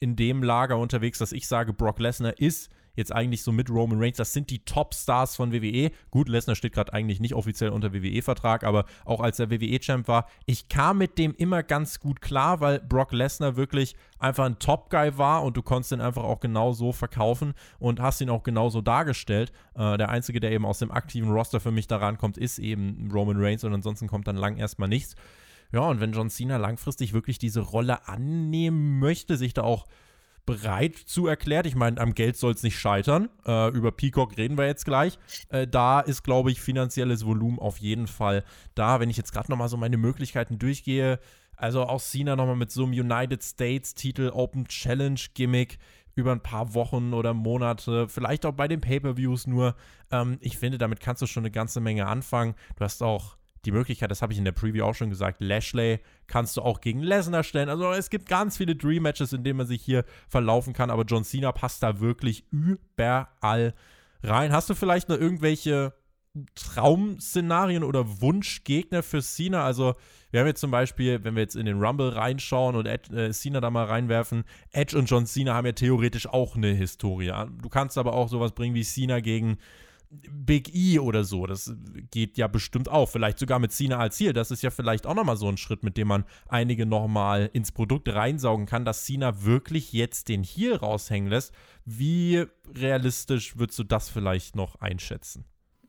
in 0.00 0.16
dem 0.16 0.42
Lager 0.42 0.78
unterwegs, 0.78 1.18
dass 1.18 1.32
ich 1.32 1.46
sage, 1.46 1.72
Brock 1.72 1.98
Lesnar 1.98 2.38
ist 2.38 2.70
jetzt 2.94 3.12
eigentlich 3.12 3.42
so 3.42 3.52
mit 3.52 3.70
Roman 3.70 3.98
Reigns, 4.00 4.16
das 4.16 4.32
sind 4.32 4.50
die 4.50 4.64
Top-Stars 4.64 5.36
von 5.36 5.52
WWE. 5.52 5.90
Gut, 6.10 6.28
Lesnar 6.28 6.56
steht 6.56 6.72
gerade 6.72 6.92
eigentlich 6.92 7.20
nicht 7.20 7.34
offiziell 7.34 7.70
unter 7.70 7.92
WWE-Vertrag, 7.92 8.64
aber 8.64 8.84
auch 9.04 9.20
als 9.20 9.38
er 9.38 9.50
WWE-Champ 9.50 10.08
war, 10.08 10.26
ich 10.46 10.68
kam 10.68 10.98
mit 10.98 11.18
dem 11.18 11.34
immer 11.34 11.62
ganz 11.62 12.00
gut 12.00 12.20
klar, 12.20 12.60
weil 12.60 12.80
Brock 12.80 13.12
Lesnar 13.12 13.56
wirklich 13.56 13.96
einfach 14.18 14.44
ein 14.44 14.58
Top-Guy 14.58 15.18
war 15.18 15.42
und 15.42 15.56
du 15.56 15.62
konntest 15.62 15.92
ihn 15.92 16.00
einfach 16.00 16.24
auch 16.24 16.40
genau 16.40 16.72
so 16.72 16.92
verkaufen 16.92 17.54
und 17.78 18.00
hast 18.00 18.20
ihn 18.20 18.30
auch 18.30 18.42
genauso 18.42 18.80
dargestellt. 18.80 19.52
Äh, 19.74 19.96
der 19.96 20.10
Einzige, 20.10 20.40
der 20.40 20.52
eben 20.52 20.66
aus 20.66 20.78
dem 20.78 20.90
aktiven 20.90 21.30
Roster 21.30 21.60
für 21.60 21.70
mich 21.70 21.86
da 21.86 21.96
rankommt, 21.96 22.38
ist 22.38 22.58
eben 22.58 23.10
Roman 23.12 23.36
Reigns 23.38 23.64
und 23.64 23.72
ansonsten 23.72 24.06
kommt 24.06 24.26
dann 24.26 24.36
lang 24.36 24.56
erstmal 24.56 24.88
nichts. 24.88 25.16
Ja, 25.72 25.82
und 25.82 26.00
wenn 26.00 26.12
John 26.12 26.30
Cena 26.30 26.56
langfristig 26.56 27.12
wirklich 27.12 27.38
diese 27.38 27.60
Rolle 27.60 28.08
annehmen 28.08 28.98
möchte, 28.98 29.36
sich 29.36 29.54
da 29.54 29.62
auch 29.62 29.86
bereit 30.46 30.96
zu 30.96 31.26
erklärt. 31.26 31.66
Ich 31.66 31.74
meine, 31.74 32.00
am 32.00 32.14
Geld 32.14 32.36
soll 32.36 32.52
es 32.52 32.62
nicht 32.62 32.78
scheitern. 32.78 33.28
Äh, 33.46 33.68
über 33.70 33.92
Peacock 33.92 34.36
reden 34.36 34.58
wir 34.58 34.66
jetzt 34.66 34.84
gleich. 34.84 35.18
Äh, 35.48 35.66
da 35.66 36.00
ist, 36.00 36.22
glaube 36.22 36.50
ich, 36.50 36.60
finanzielles 36.60 37.24
Volumen 37.24 37.58
auf 37.58 37.78
jeden 37.78 38.06
Fall 38.06 38.44
da. 38.74 39.00
Wenn 39.00 39.10
ich 39.10 39.16
jetzt 39.16 39.32
gerade 39.32 39.50
nochmal 39.50 39.68
so 39.68 39.76
meine 39.76 39.96
Möglichkeiten 39.96 40.58
durchgehe, 40.58 41.18
also 41.56 41.82
auch 41.82 42.00
Cena 42.00 42.36
nochmal 42.36 42.56
mit 42.56 42.70
so 42.70 42.84
einem 42.84 42.92
United 42.92 43.42
States-Titel, 43.42 44.30
Open 44.32 44.66
Challenge-Gimmick 44.66 45.78
über 46.14 46.32
ein 46.32 46.42
paar 46.42 46.74
Wochen 46.74 47.12
oder 47.12 47.34
Monate, 47.34 48.08
vielleicht 48.08 48.46
auch 48.46 48.52
bei 48.52 48.66
den 48.66 48.80
Pay-Per-Views 48.80 49.46
nur. 49.46 49.74
Ähm, 50.10 50.38
ich 50.40 50.58
finde, 50.58 50.78
damit 50.78 51.00
kannst 51.00 51.22
du 51.22 51.26
schon 51.26 51.42
eine 51.42 51.50
ganze 51.50 51.80
Menge 51.80 52.06
anfangen. 52.06 52.54
Du 52.76 52.84
hast 52.84 53.02
auch 53.02 53.36
die 53.64 53.72
Möglichkeit, 53.72 54.10
das 54.10 54.22
habe 54.22 54.32
ich 54.32 54.38
in 54.38 54.44
der 54.44 54.52
Preview 54.52 54.84
auch 54.84 54.94
schon 54.94 55.10
gesagt, 55.10 55.40
Lashley 55.40 56.00
kannst 56.26 56.56
du 56.56 56.62
auch 56.62 56.80
gegen 56.80 57.00
Lesnar 57.00 57.42
stellen. 57.42 57.68
Also 57.68 57.92
es 57.92 58.10
gibt 58.10 58.28
ganz 58.28 58.56
viele 58.56 58.74
Dream 58.74 59.02
Matches, 59.02 59.32
in 59.32 59.44
denen 59.44 59.58
man 59.58 59.66
sich 59.66 59.82
hier 59.82 60.04
verlaufen 60.28 60.72
kann, 60.72 60.90
aber 60.90 61.04
John 61.04 61.24
Cena 61.24 61.52
passt 61.52 61.82
da 61.82 62.00
wirklich 62.00 62.44
überall 62.50 63.74
rein. 64.22 64.52
Hast 64.52 64.70
du 64.70 64.74
vielleicht 64.74 65.08
noch 65.08 65.18
irgendwelche 65.18 65.92
Traum-Szenarien 66.54 67.82
oder 67.82 68.20
Wunschgegner 68.20 69.02
für 69.02 69.20
Cena? 69.20 69.64
Also 69.64 69.94
wir 70.30 70.40
haben 70.40 70.46
jetzt 70.46 70.60
zum 70.60 70.70
Beispiel, 70.70 71.22
wenn 71.24 71.34
wir 71.34 71.42
jetzt 71.42 71.56
in 71.56 71.66
den 71.66 71.82
Rumble 71.82 72.10
reinschauen 72.10 72.76
und 72.76 72.86
Ed, 72.86 73.10
äh, 73.12 73.32
Cena 73.32 73.60
da 73.60 73.70
mal 73.70 73.86
reinwerfen, 73.86 74.44
Edge 74.72 74.96
und 74.96 75.10
John 75.10 75.26
Cena 75.26 75.54
haben 75.54 75.66
ja 75.66 75.72
theoretisch 75.72 76.26
auch 76.26 76.56
eine 76.56 76.68
Historie. 76.68 77.32
Du 77.60 77.68
kannst 77.68 77.98
aber 77.98 78.14
auch 78.14 78.28
sowas 78.28 78.52
bringen 78.52 78.74
wie 78.74 78.84
Cena 78.84 79.20
gegen 79.20 79.58
Big 80.10 80.74
E 80.74 80.98
oder 80.98 81.22
so. 81.22 81.46
Das 81.46 81.72
geht 82.10 82.36
ja 82.36 82.48
bestimmt 82.48 82.88
auch. 82.88 83.08
Vielleicht 83.08 83.38
sogar 83.38 83.60
mit 83.60 83.72
Cena 83.72 83.98
als 83.98 84.16
Ziel. 84.16 84.32
Das 84.32 84.50
ist 84.50 84.62
ja 84.62 84.70
vielleicht 84.70 85.06
auch 85.06 85.14
nochmal 85.14 85.36
so 85.36 85.48
ein 85.48 85.56
Schritt, 85.56 85.84
mit 85.84 85.96
dem 85.96 86.08
man 86.08 86.24
einige 86.48 86.84
nochmal 86.84 87.48
ins 87.52 87.70
Produkt 87.70 88.08
reinsaugen 88.08 88.66
kann, 88.66 88.84
dass 88.84 89.04
Cena 89.04 89.44
wirklich 89.44 89.92
jetzt 89.92 90.28
den 90.28 90.42
Heel 90.42 90.74
raushängen 90.74 91.30
lässt. 91.30 91.52
Wie 91.84 92.44
realistisch 92.74 93.56
würdest 93.56 93.78
du 93.78 93.84
das 93.84 94.08
vielleicht 94.08 94.56
noch 94.56 94.76
einschätzen? 94.80 95.44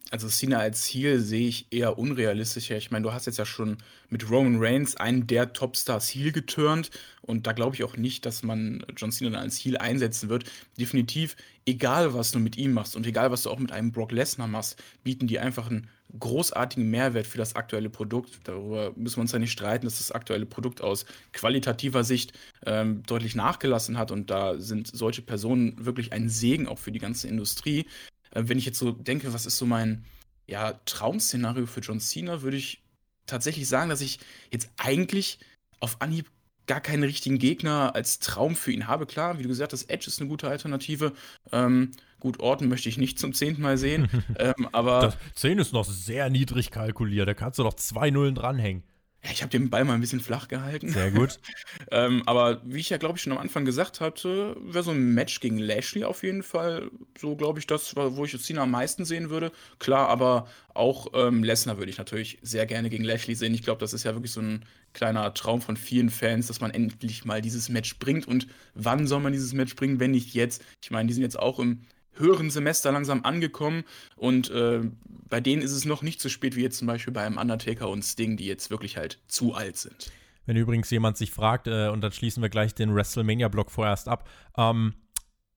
Also 0.09 0.27
Cena 0.27 0.57
als 0.57 0.81
Ziel 0.81 1.19
sehe 1.19 1.47
ich 1.47 1.67
eher 1.71 1.97
unrealistischer. 1.97 2.75
Ich 2.75 2.91
meine, 2.91 3.03
du 3.03 3.13
hast 3.13 3.27
jetzt 3.27 3.37
ja 3.37 3.45
schon 3.45 3.77
mit 4.09 4.29
Roman 4.29 4.57
Reigns 4.59 4.97
einen 4.97 5.25
der 5.25 5.53
Topstars 5.53 6.09
Heel 6.09 6.33
geturnt 6.33 6.89
und 7.21 7.47
da 7.47 7.53
glaube 7.53 7.75
ich 7.75 7.83
auch 7.85 7.95
nicht, 7.95 8.25
dass 8.25 8.43
man 8.43 8.85
John 8.97 9.11
Cena 9.13 9.39
als 9.39 9.57
Heel 9.57 9.77
einsetzen 9.77 10.27
wird. 10.27 10.43
Definitiv, 10.77 11.37
egal 11.65 12.13
was 12.13 12.31
du 12.31 12.39
mit 12.39 12.57
ihm 12.57 12.73
machst 12.73 12.97
und 12.97 13.07
egal 13.07 13.31
was 13.31 13.43
du 13.43 13.51
auch 13.51 13.59
mit 13.59 13.71
einem 13.71 13.93
Brock 13.93 14.11
Lesnar 14.11 14.47
machst, 14.47 14.83
bieten 15.03 15.27
die 15.27 15.39
einfach 15.39 15.69
einen 15.69 15.87
großartigen 16.19 16.89
Mehrwert 16.89 17.25
für 17.25 17.37
das 17.37 17.55
aktuelle 17.55 17.89
Produkt. 17.89 18.39
Darüber 18.43 18.91
müssen 18.97 19.17
wir 19.17 19.21
uns 19.21 19.31
ja 19.31 19.39
nicht 19.39 19.53
streiten, 19.53 19.85
dass 19.85 19.97
das 19.97 20.11
aktuelle 20.11 20.45
Produkt 20.45 20.81
aus 20.81 21.05
qualitativer 21.31 22.03
Sicht 22.03 22.33
ähm, 22.65 23.03
deutlich 23.03 23.35
nachgelassen 23.35 23.97
hat 23.97 24.11
und 24.11 24.29
da 24.29 24.59
sind 24.59 24.87
solche 24.87 25.21
Personen 25.21 25.85
wirklich 25.85 26.11
ein 26.11 26.27
Segen 26.27 26.67
auch 26.67 26.79
für 26.79 26.91
die 26.91 26.99
ganze 26.99 27.29
Industrie. 27.29 27.85
Äh, 28.31 28.43
wenn 28.45 28.57
ich 28.57 28.65
jetzt 28.65 28.79
so 28.79 28.91
denke, 28.91 29.33
was 29.33 29.45
ist 29.45 29.57
so 29.57 29.65
mein 29.65 30.05
ja, 30.47 30.73
Traum-Szenario 30.85 31.65
für 31.65 31.81
John 31.81 31.99
Cena, 31.99 32.41
würde 32.41 32.57
ich 32.57 32.83
tatsächlich 33.25 33.67
sagen, 33.67 33.89
dass 33.89 34.01
ich 34.01 34.19
jetzt 34.51 34.69
eigentlich 34.77 35.39
auf 35.79 36.01
Anhieb 36.01 36.29
gar 36.67 36.81
keinen 36.81 37.03
richtigen 37.03 37.39
Gegner 37.39 37.95
als 37.95 38.19
Traum 38.19 38.55
für 38.55 38.71
ihn 38.71 38.87
habe. 38.87 39.05
Klar, 39.05 39.39
wie 39.39 39.43
du 39.43 39.49
gesagt 39.49 39.73
hast, 39.73 39.89
Edge 39.89 40.07
ist 40.07 40.19
eine 40.19 40.29
gute 40.29 40.47
Alternative. 40.47 41.13
Ähm, 41.51 41.91
gut, 42.19 42.39
Orton 42.39 42.69
möchte 42.69 42.87
ich 42.87 42.97
nicht 42.97 43.19
zum 43.19 43.33
zehnten 43.33 43.61
Mal 43.61 43.77
sehen. 43.77 44.07
ähm, 44.39 44.69
aber. 44.71 45.01
Das 45.01 45.17
10 45.35 45.59
ist 45.59 45.73
noch 45.73 45.85
sehr 45.85 46.29
niedrig 46.29 46.71
kalkuliert. 46.71 47.27
Da 47.27 47.33
kannst 47.33 47.59
du 47.59 47.63
noch 47.63 47.73
zwei 47.73 48.09
Nullen 48.09 48.35
dranhängen. 48.35 48.83
Ja, 49.23 49.29
ich 49.31 49.43
habe 49.43 49.51
den 49.51 49.69
Ball 49.69 49.85
mal 49.85 49.93
ein 49.93 50.01
bisschen 50.01 50.19
flach 50.19 50.47
gehalten. 50.47 50.89
Sehr 50.89 51.11
gut. 51.11 51.39
ähm, 51.91 52.23
aber 52.25 52.59
wie 52.63 52.79
ich 52.79 52.89
ja, 52.89 52.97
glaube 52.97 53.17
ich, 53.17 53.21
schon 53.21 53.33
am 53.33 53.37
Anfang 53.37 53.65
gesagt 53.65 54.01
hatte, 54.01 54.57
wäre 54.59 54.83
so 54.83 54.91
ein 54.91 55.13
Match 55.13 55.39
gegen 55.41 55.59
Lashley 55.59 56.03
auf 56.03 56.23
jeden 56.23 56.41
Fall 56.41 56.89
so, 57.19 57.35
glaube 57.35 57.59
ich, 57.59 57.67
das, 57.67 57.95
wo 57.95 58.25
ich 58.25 58.35
Cena 58.41 58.63
am 58.63 58.71
meisten 58.71 59.05
sehen 59.05 59.29
würde. 59.29 59.51
Klar, 59.77 60.09
aber 60.09 60.47
auch 60.73 61.07
ähm, 61.13 61.43
Lesnar 61.43 61.77
würde 61.77 61.91
ich 61.91 61.99
natürlich 61.99 62.39
sehr 62.41 62.65
gerne 62.65 62.89
gegen 62.89 63.03
Lashley 63.03 63.35
sehen. 63.35 63.53
Ich 63.53 63.61
glaube, 63.61 63.79
das 63.79 63.93
ist 63.93 64.05
ja 64.05 64.13
wirklich 64.15 64.31
so 64.31 64.41
ein 64.41 64.65
kleiner 64.93 65.33
Traum 65.35 65.61
von 65.61 65.77
vielen 65.77 66.09
Fans, 66.09 66.47
dass 66.47 66.59
man 66.59 66.71
endlich 66.71 67.23
mal 67.23 67.41
dieses 67.41 67.69
Match 67.69 67.99
bringt. 67.99 68.27
Und 68.27 68.47
wann 68.73 69.05
soll 69.05 69.19
man 69.19 69.33
dieses 69.33 69.53
Match 69.53 69.75
bringen, 69.75 69.99
wenn 69.99 70.11
nicht 70.11 70.33
jetzt? 70.33 70.63
Ich 70.81 70.89
meine, 70.89 71.07
die 71.07 71.13
sind 71.13 71.23
jetzt 71.23 71.37
auch 71.37 71.59
im 71.59 71.81
höheren 72.13 72.49
Semester 72.49 72.91
langsam 72.91 73.23
angekommen 73.23 73.83
und 74.15 74.49
äh, 74.49 74.81
bei 75.29 75.39
denen 75.39 75.61
ist 75.61 75.71
es 75.71 75.85
noch 75.85 76.01
nicht 76.01 76.21
so 76.21 76.29
spät 76.29 76.55
wie 76.55 76.61
jetzt 76.61 76.77
zum 76.77 76.87
Beispiel 76.87 77.13
bei 77.13 77.25
einem 77.25 77.37
Undertaker 77.37 77.89
und 77.89 78.03
Sting, 78.03 78.37
die 78.37 78.45
jetzt 78.45 78.69
wirklich 78.69 78.97
halt 78.97 79.19
zu 79.27 79.53
alt 79.53 79.77
sind. 79.77 80.11
Wenn 80.45 80.57
übrigens 80.57 80.89
jemand 80.89 81.17
sich 81.17 81.31
fragt, 81.31 81.67
äh, 81.67 81.87
und 81.89 82.01
dann 82.01 82.11
schließen 82.11 82.41
wir 82.41 82.49
gleich 82.49 82.73
den 82.75 82.93
WrestleMania-Block 82.93 83.71
vorerst 83.71 84.07
ab, 84.07 84.27
ähm, 84.57 84.93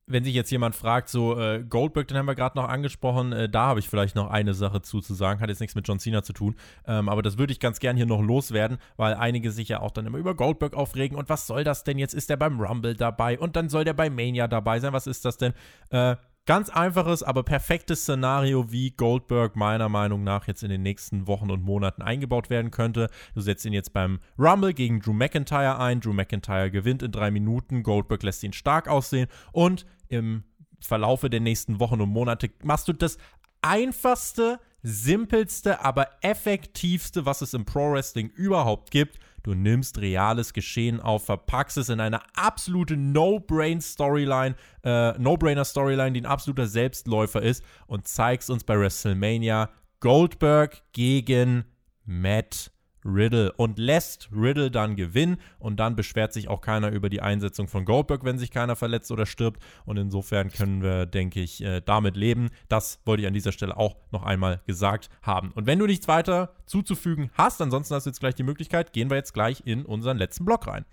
wenn 0.07 0.23
sich 0.23 0.35
jetzt 0.35 0.51
jemand 0.51 0.75
fragt, 0.75 1.09
so 1.09 1.39
äh, 1.41 1.65
Goldberg, 1.67 2.09
den 2.09 2.19
haben 2.19 2.27
wir 2.27 2.35
gerade 2.35 2.59
noch 2.59 2.69
angesprochen, 2.69 3.33
äh, 3.33 3.49
da 3.49 3.67
habe 3.69 3.81
ich 3.81 3.89
vielleicht 3.89 4.15
noch 4.15 4.29
eine 4.29 4.53
Sache 4.53 4.83
zu, 4.83 5.01
zu 5.01 5.15
sagen, 5.15 5.41
hat 5.41 5.49
jetzt 5.49 5.61
nichts 5.61 5.75
mit 5.75 5.89
John 5.89 5.99
Cena 5.99 6.23
zu 6.23 6.35
tun, 6.35 6.57
ähm, 6.87 7.09
aber 7.09 7.23
das 7.23 7.39
würde 7.39 7.53
ich 7.53 7.61
ganz 7.61 7.81
gern 7.81 7.97
hier 7.97 8.05
noch 8.07 8.21
loswerden, 8.21 8.79
weil 8.97 9.15
einige 9.15 9.51
sich 9.51 9.69
ja 9.69 9.81
auch 9.81 9.91
dann 9.91 10.07
immer 10.07 10.19
über 10.19 10.35
Goldberg 10.35 10.75
aufregen 10.75 11.17
und 11.17 11.29
was 11.31 11.47
soll 11.47 11.65
das 11.65 11.85
denn 11.85 11.99
jetzt? 11.99 12.13
Ist 12.13 12.29
der 12.29 12.37
beim 12.37 12.61
Rumble 12.61 12.95
dabei 12.95 13.39
und 13.39 13.57
dann 13.57 13.71
soll 13.71 13.85
der 13.85 13.95
bei 13.95 14.11
Mania 14.11 14.47
dabei 14.47 14.79
sein? 14.79 14.93
Was 14.93 15.07
ist 15.07 15.25
das 15.25 15.39
denn? 15.39 15.55
Äh, 15.89 16.17
Ganz 16.47 16.69
einfaches, 16.69 17.23
aber 17.23 17.43
perfektes 17.43 18.03
Szenario, 18.03 18.71
wie 18.71 18.91
Goldberg 18.91 19.57
meiner 19.57 19.89
Meinung 19.89 20.25
nach 20.25 20.47
jetzt 20.47 20.63
in 20.63 20.69
den 20.69 20.83
nächsten 20.83 21.27
Wochen 21.27 21.51
und 21.51 21.63
Monaten 21.63 22.03
eingebaut 22.03 22.51
werden 22.51 22.71
könnte. 22.71 23.09
Du 23.35 23.41
setzt 23.41 23.65
ihn 23.65 23.73
jetzt 23.73 23.95
beim 23.95 24.19
Rumble 24.39 24.75
gegen 24.75 25.01
Drew 25.01 25.15
McIntyre 25.15 25.79
ein. 25.79 26.01
Drew 26.01 26.13
McIntyre 26.13 26.71
gewinnt 26.71 27.03
in 27.03 27.13
drei 27.13 27.31
Minuten. 27.31 27.83
Goldberg 27.83 28.23
lässt 28.23 28.45
ihn 28.45 28.53
stark 28.53 28.89
aussehen. 28.89 29.29
Und 29.53 29.87
im 30.09 30.45
Verlaufe 30.81 31.31
der 31.31 31.41
nächsten 31.41 31.81
Wochen 31.81 32.03
und 32.03 32.11
Monate 32.11 32.51
machst 32.63 32.89
du 32.89 32.93
das 32.93 33.17
einfachste, 33.63 34.61
simpelste, 34.83 35.83
aber 35.83 36.09
effektivste, 36.21 37.25
was 37.25 37.41
es 37.41 37.55
im 37.55 37.65
Pro 37.65 37.93
Wrestling 37.93 38.29
überhaupt 38.29 38.91
gibt. 38.91 39.19
Du 39.45 39.55
nimmst 39.55 40.01
reales 40.01 40.55
Geschehen 40.55 41.01
auf, 41.01 41.27
verpackst 41.27 41.77
es 41.77 41.91
in 41.91 42.01
eine 42.01 42.21
absolute 42.35 42.97
No-Brain-Storyline, 42.97 44.57
äh, 44.83 45.13
No-Brainer-Storyline, 45.19 46.13
die 46.13 46.23
ein 46.23 46.27
absoluter 46.27 46.67
Selbstläufer 46.67 47.43
ist 47.43 47.63
und 47.87 48.09
zeigst 48.09 48.49
uns 48.49 48.65
bei 48.65 48.79
WrestleMania 48.79 49.69
Goldberg 50.01 50.83
gegen 50.93 51.65
Matt 52.07 52.73
Riddle 53.05 53.53
und 53.53 53.79
lässt 53.79 54.29
Riddle 54.35 54.71
dann 54.71 54.97
gewinnen 54.97 55.39
und 55.59 55.79
dann 55.79 55.97
beschwert 55.97 56.33
sich 56.33 56.49
auch 56.49 56.61
keiner 56.61 56.91
über 56.91 57.09
die 57.09 57.21
Einsetzung 57.21 57.69
von 57.69 57.85
Goldberg, 57.85 58.25
wenn 58.25 58.39
sich 58.39 58.51
keiner 58.51 58.77
verletzt 58.77 59.11
oder 59.11 59.27
stirbt 59.27 59.63
und 59.85 59.97
insofern 59.97 60.51
können 60.51 60.83
wir, 60.83 61.07
denke 61.07 61.41
ich, 61.41 61.63
äh, 61.63 61.81
damit 61.81 62.17
leben. 62.17 62.51
Das 62.69 63.01
wollte 63.05 63.23
ich 63.23 63.27
an 63.27 63.35
dieser 63.35 63.53
Stelle 63.53 63.77
auch 63.77 63.97
noch 64.11 64.23
einmal 64.23 64.63
gesagt 64.67 65.11
haben. 65.23 65.53
Und 65.53 65.67
wenn 65.67 65.79
du 65.79 65.87
nichts 65.87 66.09
weiter 66.09 66.55
zuzufügen 66.67 67.31
hast, 67.35 67.61
ansonsten 67.61 67.95
hast 67.95 68.05
du 68.05 68.11
jetzt 68.11 68.21
gleich 68.21 68.35
die 68.35 68.43
Möglichkeit, 68.43 68.93
gehen 68.93 69.11
wir 69.11 69.17
jetzt 69.17 69.35
gleich 69.35 69.63
in 69.65 69.85
unseren 69.85 70.19
letzten 70.19 70.45
Block 70.45 70.67
rein. 70.67 70.85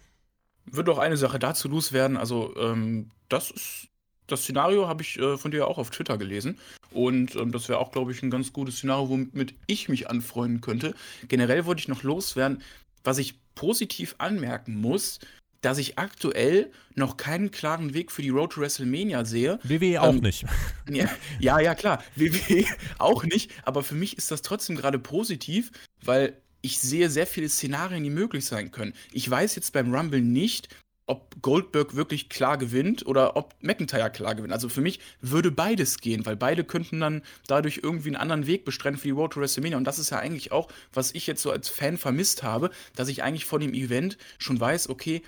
Wird 0.65 0.89
auch 0.89 0.99
eine 0.99 1.17
Sache 1.17 1.39
dazu 1.39 1.67
loswerden. 1.67 2.17
Also, 2.17 2.55
ähm, 2.57 3.11
das 3.29 3.49
ist 3.51 3.90
das 4.31 4.43
Szenario 4.43 4.87
habe 4.87 5.01
ich 5.03 5.19
äh, 5.19 5.37
von 5.37 5.51
dir 5.51 5.67
auch 5.67 5.77
auf 5.77 5.89
Twitter 5.89 6.17
gelesen. 6.17 6.57
Und 6.91 7.35
ähm, 7.35 7.51
das 7.51 7.69
wäre 7.69 7.79
auch, 7.79 7.91
glaube 7.91 8.11
ich, 8.11 8.21
ein 8.21 8.31
ganz 8.31 8.53
gutes 8.53 8.77
Szenario, 8.77 9.09
womit 9.09 9.53
ich 9.67 9.89
mich 9.89 10.09
anfreunden 10.09 10.61
könnte. 10.61 10.93
Generell 11.27 11.65
wollte 11.65 11.79
ich 11.79 11.87
noch 11.87 12.03
loswerden, 12.03 12.61
was 13.03 13.17
ich 13.17 13.35
positiv 13.55 14.15
anmerken 14.17 14.75
muss, 14.75 15.19
dass 15.61 15.77
ich 15.77 15.97
aktuell 15.99 16.71
noch 16.95 17.17
keinen 17.17 17.51
klaren 17.51 17.93
Weg 17.93 18.11
für 18.11 18.21
die 18.21 18.29
Road 18.29 18.53
to 18.53 18.61
WrestleMania 18.61 19.25
sehe. 19.25 19.59
WWE 19.63 20.01
auch 20.01 20.13
ähm, 20.13 20.21
nicht. 20.21 20.45
Ja, 20.89 21.09
ja, 21.39 21.59
ja, 21.59 21.75
klar. 21.75 22.03
WWE 22.15 22.65
auch 22.97 23.23
nicht. 23.23 23.51
Aber 23.63 23.83
für 23.83 23.95
mich 23.95 24.17
ist 24.17 24.31
das 24.31 24.41
trotzdem 24.41 24.75
gerade 24.75 24.99
positiv, 24.99 25.71
weil 26.03 26.33
ich 26.61 26.79
sehe 26.79 27.09
sehr 27.09 27.27
viele 27.27 27.49
Szenarien, 27.49 28.03
die 28.03 28.09
möglich 28.09 28.45
sein 28.45 28.71
können. 28.71 28.93
Ich 29.11 29.29
weiß 29.29 29.55
jetzt 29.55 29.73
beim 29.73 29.93
Rumble 29.93 30.21
nicht, 30.21 30.69
ob 31.11 31.41
Goldberg 31.41 31.93
wirklich 31.97 32.29
klar 32.29 32.57
gewinnt 32.57 33.05
oder 33.05 33.35
ob 33.35 33.53
McIntyre 33.59 34.09
klar 34.09 34.33
gewinnt. 34.33 34.53
Also 34.53 34.69
für 34.69 34.79
mich 34.79 35.01
würde 35.19 35.51
beides 35.51 35.99
gehen, 35.99 36.25
weil 36.25 36.37
beide 36.37 36.63
könnten 36.63 37.01
dann 37.01 37.21
dadurch 37.47 37.81
irgendwie 37.83 38.07
einen 38.09 38.15
anderen 38.15 38.47
Weg 38.47 38.63
bestreiten 38.63 38.97
für 38.97 39.09
die 39.09 39.11
Road 39.11 39.33
to 39.33 39.41
WrestleMania. 39.41 39.77
Und 39.77 39.83
das 39.83 39.99
ist 39.99 40.09
ja 40.09 40.19
eigentlich 40.19 40.53
auch, 40.53 40.69
was 40.93 41.13
ich 41.13 41.27
jetzt 41.27 41.41
so 41.41 41.51
als 41.51 41.67
Fan 41.67 41.97
vermisst 41.97 42.43
habe, 42.43 42.69
dass 42.95 43.09
ich 43.09 43.23
eigentlich 43.23 43.43
vor 43.43 43.59
dem 43.59 43.73
Event 43.73 44.17
schon 44.37 44.57
weiß, 44.57 44.87
okay, 44.87 45.21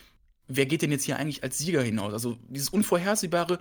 wer 0.48 0.66
geht 0.66 0.84
denn 0.84 0.92
jetzt 0.92 1.04
hier 1.04 1.18
eigentlich 1.18 1.44
als 1.44 1.58
Sieger 1.58 1.84
hinaus? 1.84 2.14
Also 2.14 2.38
dieses 2.48 2.70
Unvorhersehbare, 2.70 3.60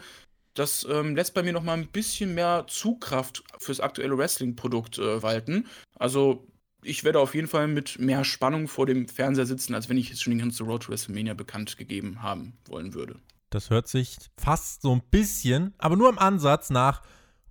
das 0.54 0.86
ähm, 0.88 1.16
lässt 1.16 1.34
bei 1.34 1.42
mir 1.42 1.52
noch 1.52 1.64
mal 1.64 1.76
ein 1.76 1.88
bisschen 1.88 2.34
mehr 2.34 2.66
Zugkraft 2.68 3.42
fürs 3.58 3.80
aktuelle 3.80 4.16
Wrestling-Produkt 4.16 4.98
äh, 4.98 5.24
walten. 5.24 5.66
Also 5.98 6.46
ich 6.82 7.04
werde 7.04 7.20
auf 7.20 7.34
jeden 7.34 7.48
Fall 7.48 7.68
mit 7.68 7.98
mehr 7.98 8.24
Spannung 8.24 8.68
vor 8.68 8.86
dem 8.86 9.08
Fernseher 9.08 9.46
sitzen, 9.46 9.74
als 9.74 9.88
wenn 9.88 9.96
ich 9.96 10.08
jetzt 10.08 10.22
schon 10.22 10.32
den 10.32 10.40
ganzen 10.40 10.66
Road 10.66 10.84
to 10.84 10.90
WrestleMania 10.90 11.34
bekannt 11.34 11.76
gegeben 11.76 12.22
haben 12.22 12.54
wollen 12.66 12.94
würde. 12.94 13.16
Das 13.50 13.70
hört 13.70 13.86
sich 13.86 14.16
fast 14.36 14.82
so 14.82 14.94
ein 14.94 15.02
bisschen, 15.10 15.74
aber 15.78 15.96
nur 15.96 16.08
im 16.08 16.18
Ansatz 16.18 16.70
nach 16.70 17.02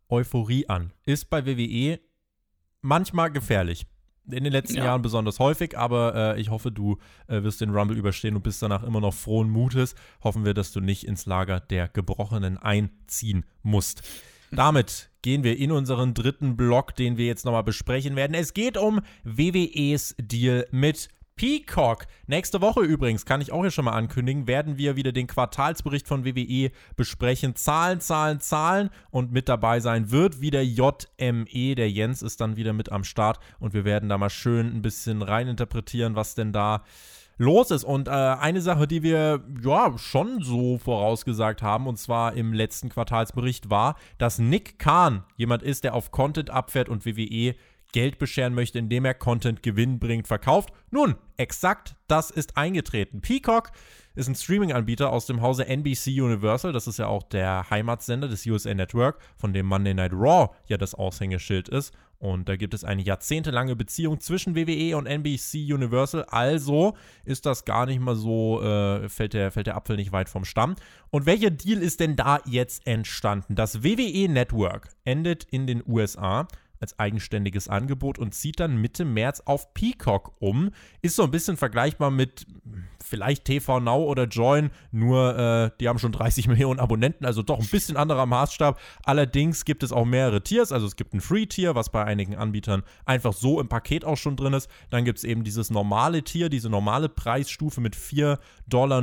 Euphorie 0.09 0.67
an. 0.67 0.91
Ist 1.05 1.29
bei 1.29 1.45
WWE 1.45 1.99
manchmal 2.81 3.31
gefährlich. 3.31 3.85
In 4.29 4.43
den 4.43 4.53
letzten 4.53 4.77
ja. 4.77 4.85
Jahren 4.85 5.01
besonders 5.01 5.39
häufig, 5.39 5.77
aber 5.77 6.35
äh, 6.35 6.41
ich 6.41 6.49
hoffe, 6.49 6.71
du 6.71 6.97
äh, 7.27 7.43
wirst 7.43 7.61
den 7.61 7.71
Rumble 7.71 7.97
überstehen 7.97 8.35
und 8.35 8.43
bist 8.43 8.61
danach 8.61 8.83
immer 8.83 9.01
noch 9.01 9.13
frohen 9.13 9.49
Mutes. 9.49 9.95
Hoffen 10.23 10.45
wir, 10.45 10.53
dass 10.53 10.71
du 10.71 10.79
nicht 10.79 11.05
ins 11.05 11.25
Lager 11.25 11.59
der 11.59 11.87
Gebrochenen 11.87 12.57
einziehen 12.57 13.45
musst. 13.63 14.03
Damit 14.51 15.10
gehen 15.21 15.43
wir 15.43 15.57
in 15.57 15.71
unseren 15.71 16.13
dritten 16.13 16.57
Block, 16.57 16.95
den 16.95 17.17
wir 17.17 17.25
jetzt 17.25 17.45
nochmal 17.45 17.63
besprechen 17.63 18.15
werden. 18.15 18.33
Es 18.33 18.53
geht 18.53 18.77
um 18.77 19.01
WWEs 19.23 20.15
Deal 20.19 20.67
mit 20.71 21.09
Peacock. 21.35 22.05
Nächste 22.27 22.61
Woche 22.61 22.81
übrigens, 22.81 23.25
kann 23.25 23.41
ich 23.41 23.51
auch 23.51 23.61
hier 23.61 23.71
schon 23.71 23.85
mal 23.85 23.93
ankündigen, 23.93 24.45
werden 24.45 24.77
wir 24.77 24.95
wieder 24.95 25.11
den 25.11 25.25
Quartalsbericht 25.25 26.07
von 26.07 26.23
WWE 26.23 26.71
besprechen. 26.95 27.55
Zahlen, 27.55 27.99
Zahlen, 27.99 28.39
Zahlen. 28.39 28.89
Und 29.09 29.31
mit 29.31 29.49
dabei 29.49 29.79
sein 29.79 30.11
wird 30.11 30.41
wieder 30.41 30.61
JME. 30.61 31.75
Der 31.75 31.89
Jens 31.89 32.21
ist 32.21 32.41
dann 32.41 32.57
wieder 32.57 32.73
mit 32.73 32.91
am 32.91 33.03
Start 33.03 33.39
und 33.59 33.73
wir 33.73 33.85
werden 33.85 34.09
da 34.09 34.19
mal 34.19 34.29
schön 34.29 34.67
ein 34.67 34.81
bisschen 34.83 35.23
reininterpretieren, 35.23 36.15
was 36.15 36.35
denn 36.35 36.53
da 36.53 36.83
los 37.41 37.71
ist. 37.71 37.83
Und 37.83 38.07
äh, 38.07 38.11
eine 38.11 38.61
Sache, 38.61 38.87
die 38.87 39.03
wir 39.03 39.41
ja 39.63 39.97
schon 39.97 40.41
so 40.41 40.77
vorausgesagt 40.77 41.61
haben, 41.61 41.87
und 41.87 41.97
zwar 41.97 42.33
im 42.33 42.53
letzten 42.53 42.89
Quartalsbericht, 42.89 43.69
war, 43.69 43.95
dass 44.17 44.39
Nick 44.39 44.79
Kahn 44.79 45.23
jemand 45.35 45.63
ist, 45.63 45.83
der 45.83 45.95
auf 45.95 46.11
Content 46.11 46.49
abfährt 46.49 46.87
und 46.87 47.05
WWE 47.05 47.55
Geld 47.91 48.17
bescheren 48.17 48.53
möchte, 48.53 48.79
indem 48.79 49.05
er 49.05 49.13
Content 49.13 49.63
gewinnbringend 49.63 50.27
verkauft. 50.27 50.71
Nun, 50.89 51.15
exakt 51.37 51.95
das 52.07 52.31
ist 52.31 52.57
eingetreten. 52.57 53.21
Peacock 53.21 53.71
ist 54.15 54.27
ein 54.27 54.35
Streaming-Anbieter 54.35 55.11
aus 55.11 55.25
dem 55.25 55.41
Hause 55.41 55.65
NBC 55.65 56.21
Universal. 56.21 56.73
Das 56.73 56.87
ist 56.87 56.99
ja 56.99 57.07
auch 57.07 57.23
der 57.23 57.69
Heimatsender 57.69 58.27
des 58.27 58.45
USA 58.45 58.73
Network, 58.73 59.19
von 59.37 59.53
dem 59.53 59.65
Monday 59.65 59.93
Night 59.93 60.11
Raw 60.13 60.49
ja 60.67 60.77
das 60.77 60.93
Aushängeschild 60.93 61.69
ist. 61.69 61.93
Und 62.19 62.49
da 62.49 62.55
gibt 62.55 62.75
es 62.75 62.83
eine 62.83 63.01
jahrzehntelange 63.01 63.75
Beziehung 63.75 64.19
zwischen 64.19 64.55
WWE 64.55 64.95
und 64.95 65.07
NBC 65.07 65.73
Universal. 65.73 66.23
Also 66.25 66.95
ist 67.25 67.47
das 67.47 67.65
gar 67.65 67.87
nicht 67.87 67.99
mal 67.99 68.15
so, 68.15 68.61
äh, 68.61 69.09
fällt, 69.09 69.33
der, 69.33 69.51
fällt 69.51 69.67
der 69.67 69.75
Apfel 69.75 69.95
nicht 69.95 70.11
weit 70.11 70.29
vom 70.29 70.45
Stamm. 70.45 70.75
Und 71.09 71.25
welcher 71.25 71.49
Deal 71.49 71.81
ist 71.81 71.99
denn 71.99 72.15
da 72.15 72.39
jetzt 72.45 72.85
entstanden? 72.85 73.55
Das 73.55 73.83
WWE 73.83 74.29
Network 74.29 74.89
endet 75.03 75.45
in 75.45 75.65
den 75.65 75.81
USA 75.87 76.47
als 76.81 76.99
eigenständiges 76.99 77.67
Angebot 77.67 78.19
und 78.19 78.33
zieht 78.33 78.59
dann 78.59 78.77
Mitte 78.77 79.05
März 79.05 79.41
auf 79.45 79.73
Peacock 79.73 80.33
um. 80.39 80.71
Ist 81.01 81.15
so 81.15 81.23
ein 81.23 81.31
bisschen 81.31 81.57
vergleichbar 81.57 82.11
mit 82.11 82.45
vielleicht 83.03 83.45
TV 83.45 83.79
Now 83.79 84.03
oder 84.03 84.25
Join, 84.25 84.71
nur 84.91 85.37
äh, 85.37 85.71
die 85.79 85.87
haben 85.87 85.99
schon 85.99 86.11
30 86.11 86.47
Millionen 86.47 86.79
Abonnenten, 86.79 87.25
also 87.25 87.43
doch 87.43 87.59
ein 87.59 87.67
bisschen 87.67 87.97
anderer 87.97 88.25
Maßstab. 88.25 88.79
Allerdings 89.03 89.65
gibt 89.65 89.83
es 89.83 89.91
auch 89.91 90.05
mehrere 90.05 90.41
Tiers, 90.41 90.71
also 90.71 90.87
es 90.87 90.95
gibt 90.95 91.13
ein 91.13 91.21
Free-Tier, 91.21 91.75
was 91.75 91.89
bei 91.89 92.03
einigen 92.03 92.35
Anbietern 92.35 92.83
einfach 93.05 93.33
so 93.33 93.59
im 93.59 93.67
Paket 93.67 94.05
auch 94.05 94.17
schon 94.17 94.35
drin 94.35 94.53
ist. 94.53 94.69
Dann 94.89 95.05
gibt 95.05 95.19
es 95.19 95.23
eben 95.23 95.43
dieses 95.43 95.69
normale 95.69 96.23
Tier, 96.23 96.49
diese 96.49 96.69
normale 96.69 97.09
Preisstufe 97.09 97.81
mit 97.81 97.95
4,99 97.95 98.37
Dollar 98.67 99.01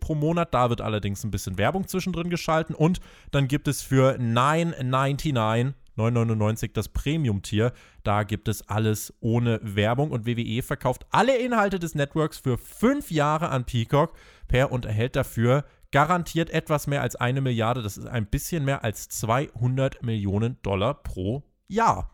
pro 0.00 0.14
Monat. 0.14 0.52
Da 0.54 0.70
wird 0.70 0.80
allerdings 0.80 1.24
ein 1.24 1.30
bisschen 1.30 1.58
Werbung 1.58 1.86
zwischendrin 1.86 2.30
geschalten. 2.30 2.74
Und 2.74 3.00
dann 3.30 3.48
gibt 3.48 3.68
es 3.68 3.82
für 3.82 4.16
9,99 4.18 5.72
9,99 5.96 6.72
das 6.72 6.88
Premium-Tier. 6.88 7.72
Da 8.02 8.22
gibt 8.22 8.48
es 8.48 8.68
alles 8.68 9.14
ohne 9.20 9.60
Werbung 9.62 10.10
und 10.10 10.26
WWE 10.26 10.62
verkauft 10.62 11.06
alle 11.10 11.36
Inhalte 11.36 11.78
des 11.78 11.94
Networks 11.94 12.38
für 12.38 12.58
fünf 12.58 13.10
Jahre 13.10 13.48
an 13.50 13.64
Peacock 13.64 14.14
per 14.48 14.72
und 14.72 14.84
erhält 14.84 15.16
dafür 15.16 15.64
garantiert 15.90 16.50
etwas 16.50 16.86
mehr 16.86 17.02
als 17.02 17.16
eine 17.16 17.40
Milliarde. 17.40 17.82
Das 17.82 17.98
ist 17.98 18.06
ein 18.06 18.26
bisschen 18.26 18.64
mehr 18.64 18.84
als 18.84 19.08
200 19.08 20.02
Millionen 20.02 20.60
Dollar 20.62 20.94
pro 20.94 21.42
Jahr. 21.68 22.10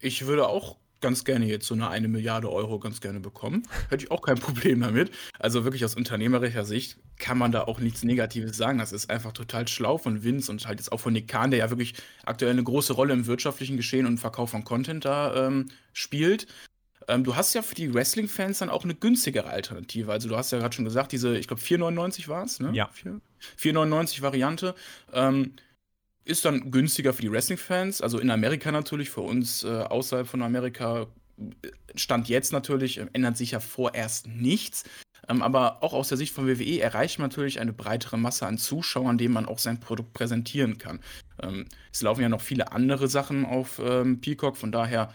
Ich 0.00 0.26
würde 0.26 0.48
auch 0.48 0.76
ganz 1.06 1.24
gerne 1.24 1.46
jetzt 1.46 1.66
so 1.66 1.74
eine 1.74 1.88
eine 1.88 2.08
Milliarde 2.08 2.50
Euro 2.50 2.80
ganz 2.80 3.00
gerne 3.00 3.20
bekommen. 3.20 3.62
Hätte 3.90 4.04
ich 4.04 4.10
auch 4.10 4.22
kein 4.22 4.38
Problem 4.40 4.80
damit. 4.80 5.12
Also 5.38 5.62
wirklich 5.62 5.84
aus 5.84 5.94
unternehmerischer 5.94 6.64
Sicht 6.64 6.98
kann 7.16 7.38
man 7.38 7.52
da 7.52 7.62
auch 7.62 7.78
nichts 7.78 8.02
Negatives 8.02 8.56
sagen. 8.56 8.78
Das 8.78 8.92
ist 8.92 9.08
einfach 9.08 9.30
total 9.30 9.68
schlau 9.68 9.98
von 9.98 10.24
Vince 10.24 10.50
und 10.50 10.66
halt 10.66 10.80
jetzt 10.80 10.90
auch 10.90 10.98
von 10.98 11.12
Nick 11.12 11.28
Kahn, 11.28 11.52
der 11.52 11.60
ja 11.60 11.70
wirklich 11.70 11.94
aktuell 12.24 12.50
eine 12.50 12.64
große 12.64 12.92
Rolle 12.92 13.12
im 13.12 13.26
wirtschaftlichen 13.26 13.76
Geschehen 13.76 14.04
und 14.04 14.18
Verkauf 14.18 14.50
von 14.50 14.64
Content 14.64 15.04
da 15.04 15.46
ähm, 15.46 15.68
spielt. 15.92 16.48
Ähm, 17.06 17.22
du 17.22 17.36
hast 17.36 17.54
ja 17.54 17.62
für 17.62 17.76
die 17.76 17.94
Wrestling-Fans 17.94 18.58
dann 18.58 18.70
auch 18.70 18.82
eine 18.82 18.96
günstigere 18.96 19.48
Alternative. 19.48 20.10
Also 20.10 20.28
du 20.28 20.36
hast 20.36 20.50
ja 20.50 20.58
gerade 20.58 20.74
schon 20.74 20.84
gesagt, 20.84 21.12
diese, 21.12 21.38
ich 21.38 21.46
glaube 21.46 21.62
4,99 21.62 22.26
war 22.26 22.44
es, 22.44 22.58
ne? 22.58 22.72
Ja. 22.72 22.90
4,99 23.60 24.22
Variante. 24.22 24.74
Ähm, 25.12 25.52
ist 26.26 26.44
dann 26.44 26.70
günstiger 26.70 27.12
für 27.12 27.22
die 27.22 27.30
Wrestling-Fans, 27.30 28.02
also 28.02 28.18
in 28.18 28.30
Amerika 28.30 28.72
natürlich, 28.72 29.10
für 29.10 29.20
uns 29.22 29.64
äh, 29.64 29.68
außerhalb 29.68 30.26
von 30.26 30.42
Amerika 30.42 31.06
Stand 31.94 32.28
jetzt 32.28 32.52
natürlich, 32.52 32.98
äh, 32.98 33.06
ändert 33.12 33.36
sich 33.36 33.52
ja 33.52 33.60
vorerst 33.60 34.26
nichts. 34.26 34.84
Ähm, 35.28 35.42
aber 35.42 35.82
auch 35.82 35.92
aus 35.92 36.08
der 36.08 36.18
Sicht 36.18 36.34
von 36.34 36.46
WWE 36.46 36.80
erreicht 36.80 37.18
man 37.18 37.28
natürlich 37.30 37.60
eine 37.60 37.72
breitere 37.72 38.16
Masse 38.16 38.46
an 38.46 38.58
Zuschauern, 38.58 39.18
denen 39.18 39.34
man 39.34 39.46
auch 39.46 39.58
sein 39.58 39.80
Produkt 39.80 40.12
präsentieren 40.12 40.78
kann. 40.78 41.00
Ähm, 41.42 41.66
es 41.92 42.02
laufen 42.02 42.22
ja 42.22 42.28
noch 42.28 42.40
viele 42.40 42.72
andere 42.72 43.08
Sachen 43.08 43.44
auf 43.44 43.80
ähm, 43.82 44.20
Peacock, 44.20 44.56
von 44.56 44.72
daher 44.72 45.12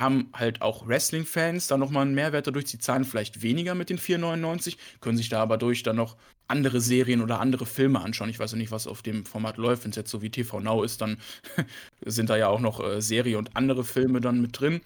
haben 0.00 0.30
halt 0.32 0.62
auch 0.62 0.88
Wrestling-Fans 0.88 1.68
da 1.68 1.76
nochmal 1.76 2.06
einen 2.06 2.14
Mehrwert 2.14 2.46
dadurch. 2.46 2.66
Sie 2.66 2.78
zahlen 2.78 3.04
vielleicht 3.04 3.42
weniger 3.42 3.74
mit 3.74 3.90
den 3.90 3.98
4,99, 3.98 4.76
können 5.00 5.16
sich 5.16 5.28
da 5.28 5.40
aber 5.42 5.58
durch 5.58 5.82
dann 5.82 5.96
noch 5.96 6.16
andere 6.48 6.80
Serien 6.80 7.22
oder 7.22 7.40
andere 7.40 7.64
Filme 7.64 8.00
anschauen. 8.00 8.28
Ich 8.28 8.40
weiß 8.40 8.52
ja 8.52 8.58
nicht, 8.58 8.72
was 8.72 8.88
auf 8.88 9.02
dem 9.02 9.24
Format 9.24 9.56
läuft. 9.56 9.84
Wenn 9.84 9.90
es 9.90 9.96
jetzt 9.96 10.10
so 10.10 10.20
wie 10.20 10.30
TV 10.30 10.58
Now 10.58 10.82
ist, 10.82 11.00
dann 11.00 11.18
sind 12.04 12.28
da 12.28 12.36
ja 12.36 12.48
auch 12.48 12.60
noch 12.60 12.80
äh, 12.80 13.00
Serie 13.00 13.38
und 13.38 13.56
andere 13.56 13.84
Filme 13.84 14.20
dann 14.20 14.42
mit 14.42 14.58
drin. 14.58 14.80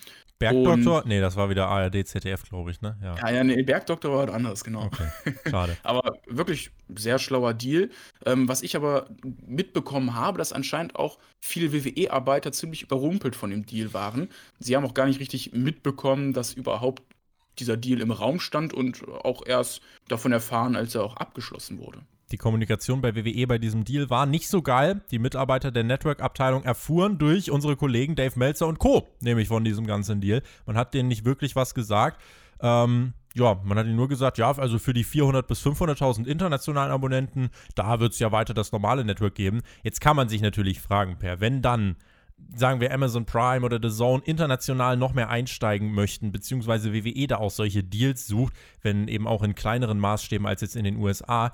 Bergdoktor? 0.52 1.02
Und, 1.02 1.06
nee, 1.06 1.20
das 1.20 1.36
war 1.36 1.50
wieder 1.50 1.66
ARD, 1.68 2.06
ZDF, 2.06 2.42
glaube 2.44 2.70
ich, 2.70 2.80
ne? 2.80 2.96
Ja. 3.02 3.16
ja, 3.16 3.30
ja, 3.30 3.44
nee, 3.44 3.62
Bergdoktor 3.62 4.12
war 4.12 4.26
was 4.26 4.34
anderes, 4.34 4.64
genau. 4.64 4.84
Okay, 4.84 5.08
schade. 5.50 5.76
aber 5.82 6.18
wirklich 6.26 6.70
sehr 6.94 7.18
schlauer 7.18 7.54
Deal. 7.54 7.90
Ähm, 8.26 8.48
was 8.48 8.62
ich 8.62 8.76
aber 8.76 9.08
mitbekommen 9.46 10.14
habe, 10.14 10.38
dass 10.38 10.52
anscheinend 10.52 10.96
auch 10.96 11.18
viele 11.40 11.72
WWE-Arbeiter 11.72 12.52
ziemlich 12.52 12.82
überrumpelt 12.82 13.36
von 13.36 13.50
dem 13.50 13.66
Deal 13.66 13.92
waren. 13.92 14.28
Sie 14.58 14.76
haben 14.76 14.84
auch 14.84 14.94
gar 14.94 15.06
nicht 15.06 15.20
richtig 15.20 15.52
mitbekommen, 15.52 16.32
dass 16.32 16.52
überhaupt 16.52 17.02
dieser 17.58 17.76
Deal 17.76 18.00
im 18.00 18.10
Raum 18.10 18.40
stand 18.40 18.72
und 18.72 19.06
auch 19.08 19.46
erst 19.46 19.80
davon 20.08 20.32
erfahren, 20.32 20.76
als 20.76 20.94
er 20.94 21.04
auch 21.04 21.16
abgeschlossen 21.16 21.78
wurde. 21.78 22.00
Die 22.30 22.36
Kommunikation 22.36 23.00
bei 23.00 23.14
WWE 23.14 23.46
bei 23.46 23.58
diesem 23.58 23.84
Deal 23.84 24.08
war 24.10 24.26
nicht 24.26 24.48
so 24.48 24.62
geil. 24.62 25.02
Die 25.10 25.18
Mitarbeiter 25.18 25.70
der 25.70 25.84
Network-Abteilung 25.84 26.64
erfuhren 26.64 27.18
durch 27.18 27.50
unsere 27.50 27.76
Kollegen 27.76 28.14
Dave 28.14 28.38
Meltzer 28.38 28.66
und 28.66 28.78
Co., 28.78 29.08
nämlich 29.20 29.48
von 29.48 29.64
diesem 29.64 29.86
ganzen 29.86 30.20
Deal. 30.20 30.42
Man 30.66 30.76
hat 30.76 30.94
denen 30.94 31.08
nicht 31.08 31.24
wirklich 31.24 31.54
was 31.54 31.74
gesagt. 31.74 32.20
Ähm, 32.60 33.12
ja, 33.34 33.60
man 33.64 33.78
hat 33.78 33.86
ihnen 33.86 33.96
nur 33.96 34.08
gesagt, 34.08 34.38
ja, 34.38 34.50
also 34.50 34.78
für 34.78 34.94
die 34.94 35.04
400.000 35.04 35.42
bis 35.42 35.66
500.000 35.66 36.26
internationalen 36.26 36.92
Abonnenten, 36.92 37.50
da 37.74 38.00
wird 38.00 38.12
es 38.12 38.20
ja 38.20 38.32
weiter 38.32 38.54
das 38.54 38.72
normale 38.72 39.04
Network 39.04 39.34
geben. 39.34 39.62
Jetzt 39.82 40.00
kann 40.00 40.16
man 40.16 40.28
sich 40.28 40.40
natürlich 40.40 40.80
fragen, 40.80 41.18
Per, 41.18 41.40
wenn 41.40 41.60
dann 41.60 41.96
sagen 42.54 42.80
wir 42.80 42.92
Amazon 42.92 43.26
Prime 43.26 43.64
oder 43.64 43.78
The 43.82 43.94
Zone 43.94 44.22
international 44.24 44.96
noch 44.96 45.14
mehr 45.14 45.28
einsteigen 45.28 45.92
möchten, 45.92 46.32
beziehungsweise 46.32 46.92
WWE 46.92 47.26
da 47.26 47.36
auch 47.38 47.50
solche 47.50 47.82
Deals 47.82 48.26
sucht, 48.26 48.54
wenn 48.82 49.08
eben 49.08 49.26
auch 49.26 49.42
in 49.42 49.54
kleineren 49.54 49.98
Maßstäben 49.98 50.46
als 50.46 50.60
jetzt 50.60 50.76
in 50.76 50.84
den 50.84 50.96
USA, 50.96 51.52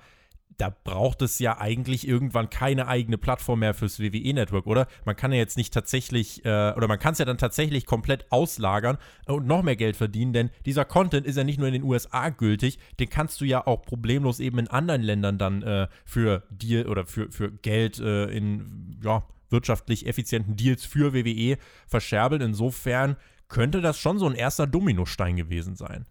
da 0.60 0.68
braucht 0.84 1.22
es 1.22 1.38
ja 1.38 1.58
eigentlich 1.58 2.06
irgendwann 2.06 2.50
keine 2.50 2.86
eigene 2.86 3.16
Plattform 3.16 3.60
mehr 3.60 3.72
fürs 3.72 3.98
WWE-Network, 3.98 4.66
oder? 4.66 4.86
Man 5.06 5.16
kann 5.16 5.32
ja 5.32 5.38
jetzt 5.38 5.56
nicht 5.56 5.72
tatsächlich, 5.72 6.44
äh, 6.44 6.72
oder 6.76 6.86
man 6.86 6.98
kann 6.98 7.12
es 7.12 7.18
ja 7.18 7.24
dann 7.24 7.38
tatsächlich 7.38 7.86
komplett 7.86 8.30
auslagern 8.30 8.98
und 9.26 9.46
noch 9.46 9.62
mehr 9.62 9.76
Geld 9.76 9.96
verdienen, 9.96 10.32
denn 10.32 10.50
dieser 10.66 10.84
Content 10.84 11.26
ist 11.26 11.36
ja 11.36 11.44
nicht 11.44 11.58
nur 11.58 11.68
in 11.68 11.72
den 11.72 11.82
USA 11.82 12.28
gültig, 12.28 12.78
den 12.98 13.08
kannst 13.08 13.40
du 13.40 13.46
ja 13.46 13.66
auch 13.66 13.82
problemlos 13.82 14.38
eben 14.38 14.58
in 14.58 14.68
anderen 14.68 15.02
Ländern 15.02 15.38
dann 15.38 15.62
äh, 15.62 15.88
für 16.04 16.42
Deal 16.50 16.86
oder 16.86 17.06
für, 17.06 17.30
für 17.30 17.50
Geld 17.50 17.98
äh, 17.98 18.26
in, 18.26 19.00
ja, 19.02 19.24
wirtschaftlich 19.48 20.06
effizienten 20.06 20.56
Deals 20.56 20.84
für 20.84 21.14
WWE 21.14 21.56
verscherbeln. 21.86 22.42
Insofern 22.42 23.16
könnte 23.48 23.80
das 23.80 23.98
schon 23.98 24.18
so 24.18 24.26
ein 24.26 24.34
erster 24.34 24.66
Dominostein 24.66 25.36
gewesen 25.36 25.74
sein. 25.74 26.06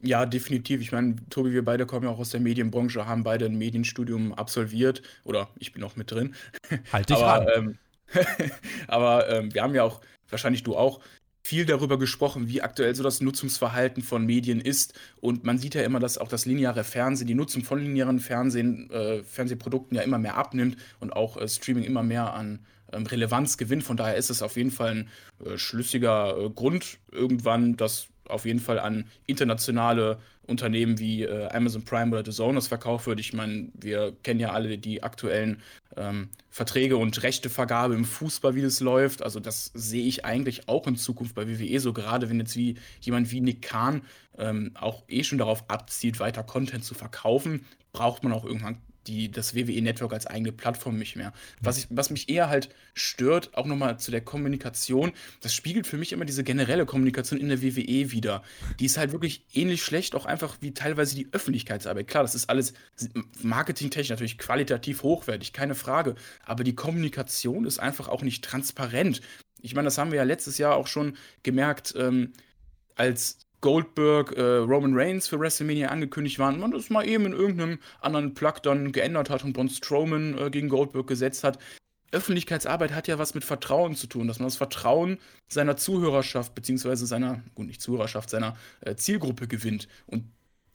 Ja, 0.00 0.26
definitiv. 0.26 0.80
Ich 0.80 0.92
meine, 0.92 1.16
Tobi, 1.28 1.52
wir 1.52 1.64
beide 1.64 1.84
kommen 1.86 2.04
ja 2.04 2.10
auch 2.10 2.18
aus 2.18 2.30
der 2.30 2.40
Medienbranche, 2.40 3.06
haben 3.06 3.24
beide 3.24 3.46
ein 3.46 3.58
Medienstudium 3.58 4.32
absolviert. 4.32 5.02
Oder 5.24 5.48
ich 5.58 5.72
bin 5.72 5.82
auch 5.82 5.96
mit 5.96 6.10
drin. 6.10 6.34
Halt 6.92 7.10
dich 7.10 7.16
aber, 7.16 7.56
ähm, 7.56 7.78
aber 8.86 9.28
ähm, 9.28 9.52
wir 9.52 9.62
haben 9.62 9.74
ja 9.74 9.82
auch, 9.82 10.00
wahrscheinlich 10.28 10.62
du 10.62 10.76
auch, 10.76 11.00
viel 11.42 11.64
darüber 11.64 11.98
gesprochen, 11.98 12.48
wie 12.48 12.60
aktuell 12.60 12.94
so 12.94 13.02
das 13.02 13.22
Nutzungsverhalten 13.22 14.02
von 14.02 14.26
Medien 14.26 14.60
ist. 14.60 14.92
Und 15.20 15.44
man 15.44 15.56
sieht 15.56 15.74
ja 15.74 15.82
immer, 15.82 15.98
dass 15.98 16.18
auch 16.18 16.28
das 16.28 16.44
lineare 16.44 16.84
Fernsehen, 16.84 17.26
die 17.26 17.34
Nutzung 17.34 17.64
von 17.64 17.78
linearen 17.78 18.20
Fernsehen, 18.20 18.90
äh, 18.90 19.22
Fernsehprodukten 19.22 19.96
ja 19.96 20.02
immer 20.02 20.18
mehr 20.18 20.36
abnimmt 20.36 20.76
und 21.00 21.14
auch 21.14 21.38
äh, 21.38 21.48
Streaming 21.48 21.84
immer 21.84 22.02
mehr 22.02 22.34
an 22.34 22.66
ähm, 22.92 23.06
Relevanz 23.06 23.56
gewinnt. 23.56 23.82
Von 23.82 23.96
daher 23.96 24.16
ist 24.16 24.28
es 24.28 24.42
auf 24.42 24.56
jeden 24.56 24.70
Fall 24.70 24.90
ein 24.90 25.08
äh, 25.44 25.56
schlüssiger 25.56 26.36
äh, 26.36 26.50
Grund, 26.50 26.98
irgendwann 27.10 27.76
das 27.76 28.08
auf 28.28 28.44
jeden 28.44 28.60
Fall 28.60 28.78
an 28.78 29.04
internationale 29.26 30.18
Unternehmen 30.48 30.98
wie 30.98 31.24
äh, 31.24 31.48
Amazon 31.48 31.84
Prime 31.84 32.10
oder 32.10 32.24
The 32.24 32.36
Zone 32.36 32.54
das 32.54 32.68
verkauft 32.68 33.06
wird. 33.06 33.20
Ich 33.20 33.34
meine, 33.34 33.68
wir 33.74 34.16
kennen 34.22 34.40
ja 34.40 34.52
alle 34.52 34.78
die 34.78 35.02
aktuellen 35.02 35.62
ähm, 35.96 36.30
Verträge 36.48 36.96
und 36.96 37.22
Rechtevergabe 37.22 37.94
im 37.94 38.04
Fußball, 38.04 38.54
wie 38.54 38.62
das 38.62 38.80
läuft. 38.80 39.22
Also 39.22 39.40
das 39.40 39.70
sehe 39.74 40.06
ich 40.06 40.24
eigentlich 40.24 40.68
auch 40.68 40.86
in 40.86 40.96
Zukunft 40.96 41.34
bei 41.34 41.46
WWE 41.46 41.80
so, 41.80 41.92
gerade 41.92 42.30
wenn 42.30 42.40
jetzt 42.40 42.56
wie 42.56 42.76
jemand 43.00 43.30
wie 43.30 43.40
Nick 43.40 43.62
Kahn 43.62 44.02
ähm, 44.38 44.72
auch 44.74 45.04
eh 45.08 45.22
schon 45.22 45.38
darauf 45.38 45.68
abzielt, 45.68 46.18
weiter 46.18 46.42
Content 46.42 46.84
zu 46.84 46.94
verkaufen, 46.94 47.66
braucht 47.92 48.22
man 48.24 48.32
auch 48.32 48.44
irgendwann 48.44 48.78
die, 49.08 49.30
das 49.30 49.54
WWE-Network 49.54 50.12
als 50.12 50.26
eigene 50.26 50.52
Plattform 50.52 50.98
nicht 50.98 51.16
mehr. 51.16 51.32
Was, 51.60 51.78
ich, 51.78 51.86
was 51.90 52.10
mich 52.10 52.28
eher 52.28 52.48
halt 52.48 52.68
stört, 52.94 53.56
auch 53.56 53.66
nochmal 53.66 53.98
zu 53.98 54.10
der 54.10 54.20
Kommunikation, 54.20 55.12
das 55.40 55.54
spiegelt 55.54 55.86
für 55.86 55.96
mich 55.96 56.12
immer 56.12 56.24
diese 56.24 56.44
generelle 56.44 56.86
Kommunikation 56.86 57.40
in 57.40 57.48
der 57.48 57.62
WWE 57.62 58.12
wieder. 58.12 58.42
Die 58.78 58.86
ist 58.86 58.98
halt 58.98 59.12
wirklich 59.12 59.44
ähnlich 59.52 59.82
schlecht, 59.82 60.14
auch 60.14 60.26
einfach 60.26 60.58
wie 60.60 60.74
teilweise 60.74 61.16
die 61.16 61.28
Öffentlichkeitsarbeit. 61.32 62.06
Klar, 62.06 62.22
das 62.22 62.34
ist 62.34 62.50
alles 62.50 62.74
marketingtechnisch 63.42 64.10
natürlich 64.10 64.38
qualitativ 64.38 65.02
hochwertig, 65.02 65.52
keine 65.52 65.74
Frage, 65.74 66.14
aber 66.44 66.62
die 66.62 66.74
Kommunikation 66.74 67.64
ist 67.64 67.78
einfach 67.78 68.08
auch 68.08 68.22
nicht 68.22 68.44
transparent. 68.44 69.20
Ich 69.60 69.74
meine, 69.74 69.86
das 69.86 69.98
haben 69.98 70.12
wir 70.12 70.18
ja 70.18 70.24
letztes 70.24 70.58
Jahr 70.58 70.76
auch 70.76 70.86
schon 70.86 71.16
gemerkt, 71.42 71.94
ähm, 71.96 72.32
als 72.94 73.47
Goldberg, 73.60 74.36
äh, 74.36 74.58
Roman 74.58 74.94
Reigns 74.94 75.28
für 75.28 75.40
WrestleMania 75.40 75.88
angekündigt 75.88 76.38
waren, 76.38 76.60
man 76.60 76.70
das 76.70 76.90
mal 76.90 77.06
eben 77.06 77.26
in 77.26 77.32
irgendeinem 77.32 77.78
anderen 78.00 78.34
Plug 78.34 78.54
dann 78.62 78.92
geändert 78.92 79.30
hat 79.30 79.44
und 79.44 79.52
Braun 79.52 79.68
Strowman 79.68 80.38
äh, 80.38 80.50
gegen 80.50 80.68
Goldberg 80.68 81.06
gesetzt 81.06 81.44
hat. 81.44 81.58
Öffentlichkeitsarbeit 82.10 82.92
hat 82.92 83.06
ja 83.06 83.18
was 83.18 83.34
mit 83.34 83.44
Vertrauen 83.44 83.94
zu 83.94 84.06
tun, 84.06 84.28
dass 84.28 84.38
man 84.38 84.46
das 84.46 84.56
Vertrauen 84.56 85.18
seiner 85.48 85.76
Zuhörerschaft, 85.76 86.54
beziehungsweise 86.54 87.06
seiner, 87.06 87.42
gut, 87.54 87.66
nicht 87.66 87.82
Zuhörerschaft, 87.82 88.30
seiner 88.30 88.56
äh, 88.80 88.94
Zielgruppe 88.94 89.46
gewinnt. 89.46 89.88
Und 90.06 90.24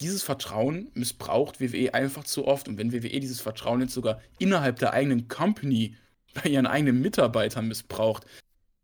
dieses 0.02 0.22
Vertrauen 0.22 0.92
missbraucht 0.94 1.60
WWE 1.60 1.94
einfach 1.94 2.24
zu 2.24 2.46
oft. 2.46 2.68
Und 2.68 2.78
wenn 2.78 2.92
WWE 2.92 3.20
dieses 3.20 3.42
Vertrauen 3.42 3.82
jetzt 3.82 3.94
sogar 3.94 4.22
innerhalb 4.38 4.78
der 4.80 4.94
eigenen 4.94 5.28
Company 5.28 5.96
bei 6.34 6.50
ihren 6.50 6.68
eigenen 6.68 7.02
Mitarbeitern 7.02 7.68
missbraucht, 7.68 8.26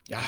ja, 0.08 0.22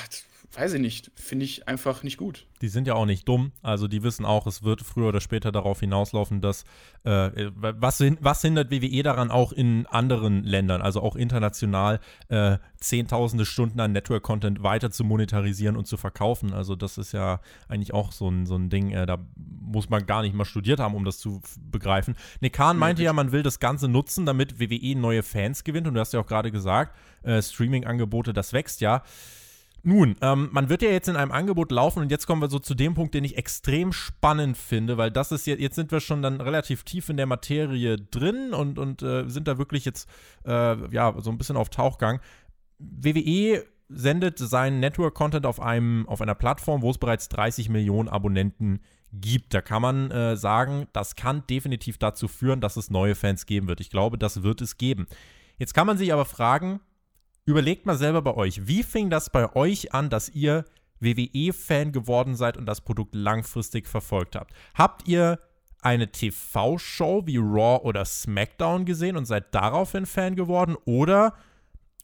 weiß 0.54 0.74
ich 0.74 0.80
nicht, 0.80 1.10
finde 1.14 1.44
ich 1.44 1.66
einfach 1.66 2.02
nicht 2.02 2.18
gut. 2.18 2.46
Die 2.60 2.68
sind 2.68 2.86
ja 2.86 2.94
auch 2.94 3.06
nicht 3.06 3.26
dumm, 3.26 3.52
also 3.62 3.88
die 3.88 4.02
wissen 4.02 4.24
auch, 4.24 4.46
es 4.46 4.62
wird 4.62 4.82
früher 4.82 5.08
oder 5.08 5.20
später 5.20 5.50
darauf 5.50 5.80
hinauslaufen, 5.80 6.40
dass 6.40 6.64
äh, 7.04 7.50
was, 7.54 8.00
was 8.20 8.42
hindert 8.42 8.70
WWE 8.70 9.02
daran, 9.02 9.30
auch 9.30 9.52
in 9.52 9.86
anderen 9.86 10.44
Ländern, 10.44 10.82
also 10.82 11.00
auch 11.00 11.16
international, 11.16 12.00
äh, 12.28 12.58
zehntausende 12.76 13.46
Stunden 13.46 13.80
an 13.80 13.92
Network-Content 13.92 14.62
weiter 14.62 14.90
zu 14.90 15.04
monetarisieren 15.04 15.76
und 15.76 15.86
zu 15.86 15.96
verkaufen. 15.96 16.52
Also 16.52 16.76
das 16.76 16.98
ist 16.98 17.12
ja 17.12 17.40
eigentlich 17.68 17.94
auch 17.94 18.12
so 18.12 18.28
ein, 18.28 18.44
so 18.44 18.56
ein 18.56 18.68
Ding, 18.68 18.90
äh, 18.90 19.06
da 19.06 19.18
muss 19.36 19.88
man 19.88 20.04
gar 20.04 20.22
nicht 20.22 20.34
mal 20.34 20.44
studiert 20.44 20.80
haben, 20.80 20.94
um 20.94 21.04
das 21.04 21.18
zu 21.18 21.40
begreifen. 21.70 22.14
Nick 22.40 22.52
Kahn 22.52 22.76
meinte 22.76 23.02
ja, 23.02 23.12
man 23.12 23.32
will 23.32 23.42
das 23.42 23.58
Ganze 23.58 23.88
nutzen, 23.88 24.26
damit 24.26 24.60
WWE 24.60 24.96
neue 24.96 25.22
Fans 25.22 25.64
gewinnt 25.64 25.86
und 25.88 25.94
du 25.94 26.00
hast 26.00 26.12
ja 26.12 26.20
auch 26.20 26.26
gerade 26.26 26.52
gesagt, 26.52 26.94
äh, 27.22 27.40
Streaming-Angebote, 27.40 28.34
das 28.34 28.52
wächst 28.52 28.82
ja. 28.82 29.02
Nun, 29.84 30.16
ähm, 30.20 30.48
man 30.52 30.68
wird 30.68 30.82
ja 30.82 30.90
jetzt 30.90 31.08
in 31.08 31.16
einem 31.16 31.32
Angebot 31.32 31.72
laufen 31.72 32.00
und 32.00 32.10
jetzt 32.10 32.26
kommen 32.26 32.40
wir 32.40 32.48
so 32.48 32.60
zu 32.60 32.74
dem 32.74 32.94
Punkt, 32.94 33.14
den 33.14 33.24
ich 33.24 33.36
extrem 33.36 33.92
spannend 33.92 34.56
finde, 34.56 34.96
weil 34.96 35.10
das 35.10 35.32
ist 35.32 35.46
jetzt, 35.46 35.60
jetzt 35.60 35.74
sind 35.74 35.90
wir 35.90 36.00
schon 36.00 36.22
dann 36.22 36.40
relativ 36.40 36.84
tief 36.84 37.08
in 37.08 37.16
der 37.16 37.26
Materie 37.26 37.96
drin 37.96 38.52
und, 38.54 38.78
und 38.78 39.02
äh, 39.02 39.28
sind 39.28 39.48
da 39.48 39.58
wirklich 39.58 39.84
jetzt, 39.84 40.08
äh, 40.46 40.88
ja, 40.94 41.14
so 41.18 41.30
ein 41.30 41.38
bisschen 41.38 41.56
auf 41.56 41.68
Tauchgang. 41.68 42.20
WWE 42.78 43.64
sendet 43.88 44.38
seinen 44.38 44.78
Network-Content 44.78 45.46
auf, 45.46 45.58
auf 45.58 46.20
einer 46.20 46.34
Plattform, 46.34 46.82
wo 46.82 46.90
es 46.90 46.98
bereits 46.98 47.28
30 47.28 47.68
Millionen 47.68 48.08
Abonnenten 48.08 48.80
gibt. 49.12 49.52
Da 49.52 49.60
kann 49.60 49.82
man 49.82 50.10
äh, 50.12 50.36
sagen, 50.36 50.86
das 50.92 51.16
kann 51.16 51.44
definitiv 51.48 51.98
dazu 51.98 52.28
führen, 52.28 52.60
dass 52.60 52.76
es 52.76 52.88
neue 52.88 53.16
Fans 53.16 53.46
geben 53.46 53.66
wird. 53.66 53.80
Ich 53.80 53.90
glaube, 53.90 54.16
das 54.16 54.44
wird 54.44 54.60
es 54.60 54.78
geben. 54.78 55.06
Jetzt 55.58 55.74
kann 55.74 55.86
man 55.86 55.98
sich 55.98 56.12
aber 56.12 56.24
fragen, 56.24 56.80
Überlegt 57.52 57.84
mal 57.84 57.98
selber 57.98 58.22
bei 58.22 58.34
euch, 58.34 58.66
wie 58.66 58.82
fing 58.82 59.10
das 59.10 59.28
bei 59.28 59.54
euch 59.54 59.92
an, 59.92 60.08
dass 60.08 60.30
ihr 60.30 60.64
WWE-Fan 61.00 61.92
geworden 61.92 62.34
seid 62.34 62.56
und 62.56 62.64
das 62.64 62.80
Produkt 62.80 63.14
langfristig 63.14 63.86
verfolgt 63.86 64.36
habt? 64.36 64.54
Habt 64.72 65.06
ihr 65.06 65.38
eine 65.82 66.10
TV-Show 66.10 67.26
wie 67.26 67.36
Raw 67.36 67.84
oder 67.84 68.06
SmackDown 68.06 68.86
gesehen 68.86 69.18
und 69.18 69.26
seid 69.26 69.54
daraufhin 69.54 70.06
Fan 70.06 70.34
geworden? 70.34 70.76
Oder 70.86 71.34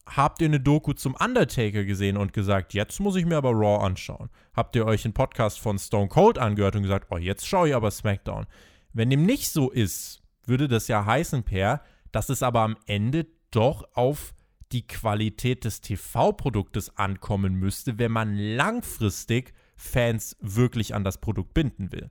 habt 0.04 0.42
ihr 0.42 0.48
eine 0.48 0.60
Doku 0.60 0.92
zum 0.92 1.14
Undertaker 1.14 1.84
gesehen 1.84 2.18
und 2.18 2.34
gesagt, 2.34 2.74
jetzt 2.74 3.00
muss 3.00 3.16
ich 3.16 3.24
mir 3.24 3.38
aber 3.38 3.52
Raw 3.52 3.82
anschauen? 3.82 4.28
Habt 4.54 4.76
ihr 4.76 4.84
euch 4.84 5.06
einen 5.06 5.14
Podcast 5.14 5.60
von 5.60 5.78
Stone 5.78 6.08
Cold 6.08 6.36
angehört 6.36 6.76
und 6.76 6.82
gesagt, 6.82 7.06
oh, 7.08 7.16
jetzt 7.16 7.48
schaue 7.48 7.70
ich 7.70 7.74
aber 7.74 7.90
SmackDown? 7.90 8.46
Wenn 8.92 9.08
dem 9.08 9.24
nicht 9.24 9.48
so 9.48 9.70
ist, 9.70 10.20
würde 10.44 10.68
das 10.68 10.88
ja 10.88 11.06
heißen, 11.06 11.42
Per, 11.42 11.80
dass 12.12 12.28
es 12.28 12.42
aber 12.42 12.60
am 12.60 12.76
Ende 12.84 13.28
doch 13.50 13.88
auf 13.94 14.34
die 14.72 14.86
Qualität 14.86 15.64
des 15.64 15.80
TV-Produktes 15.80 16.96
ankommen 16.96 17.54
müsste, 17.54 17.98
wenn 17.98 18.12
man 18.12 18.36
langfristig 18.36 19.54
Fans 19.76 20.36
wirklich 20.40 20.94
an 20.94 21.04
das 21.04 21.18
Produkt 21.18 21.54
binden 21.54 21.92
will. 21.92 22.10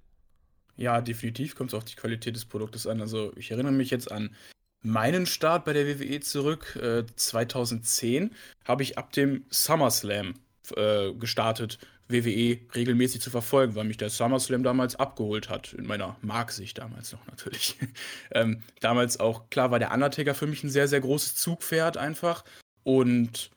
Ja, 0.76 1.02
definitiv 1.02 1.56
kommt 1.56 1.72
es 1.72 1.74
auf 1.74 1.86
die 1.86 1.96
Qualität 1.96 2.36
des 2.36 2.46
Produktes 2.46 2.88
an. 2.88 3.02
Also 3.02 3.34
ich 3.36 3.52
erinnere 3.52 3.74
mich 3.74 3.90
jetzt 3.90 4.12
an 4.12 4.36
meinen 4.84 5.26
Start 5.26 5.66
bei 5.66 5.74
der 5.74 5.88
WWE 5.88 6.20
zurück. 6.20 6.78
Äh, 6.82 7.04
2010 7.16 8.32
habe 8.64 8.84
ich 8.84 8.98
ab 8.98 9.12
dem 9.12 9.46
SummerSlam 9.50 10.36
äh, 10.76 11.14
gestartet 11.14 11.80
WWE 12.10 12.60
regelmäßig 12.74 13.22
zu 13.22 13.30
verfolgen, 13.30 13.76
weil 13.76 13.84
mich 13.84 13.98
der 13.98 14.10
SummerSlam 14.10 14.64
damals 14.64 14.96
abgeholt 14.96 15.50
hat, 15.50 15.74
in 15.74 15.86
meiner 15.86 16.16
Marksicht 16.22 16.78
damals 16.78 17.12
noch 17.12 17.26
natürlich. 17.28 17.78
ähm, 18.32 18.64
damals 18.80 19.20
auch, 19.20 19.50
klar, 19.50 19.72
war 19.72 19.80
der 19.80 19.92
Undertaker 19.92 20.34
für 20.34 20.48
mich 20.48 20.64
ein 20.64 20.70
sehr, 20.70 20.88
sehr 20.88 21.02
großes 21.02 21.36
Zugpferd 21.36 21.98
einfach. 21.98 22.46
Und 22.84 23.52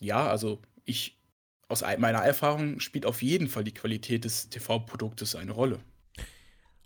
ja, 0.00 0.28
also 0.28 0.60
ich, 0.84 1.18
aus 1.68 1.82
meiner 1.82 2.18
Erfahrung 2.18 2.80
spielt 2.80 3.06
auf 3.06 3.22
jeden 3.22 3.48
Fall 3.48 3.64
die 3.64 3.74
Qualität 3.74 4.24
des 4.24 4.48
TV-Produktes 4.50 5.34
eine 5.34 5.52
Rolle. 5.52 5.80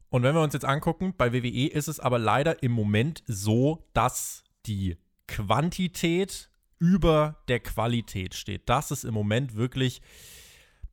Und 0.09 0.22
wenn 0.22 0.35
wir 0.35 0.42
uns 0.42 0.55
jetzt 0.55 0.64
angucken, 0.64 1.12
bei 1.16 1.33
WWE 1.33 1.66
ist 1.66 1.88
es 1.88 2.00
aber 2.00 2.18
leider 2.18 2.62
im 2.62 2.72
Moment 2.72 3.22
so, 3.27 3.85
dass 3.94 4.44
die 4.64 4.96
Quantität 5.27 6.50
über 6.79 7.37
der 7.49 7.61
Qualität 7.61 8.35
steht. 8.35 8.69
Das 8.69 8.91
ist 8.91 9.05
im 9.05 9.15
Moment 9.15 9.57
wirklich 9.57 10.03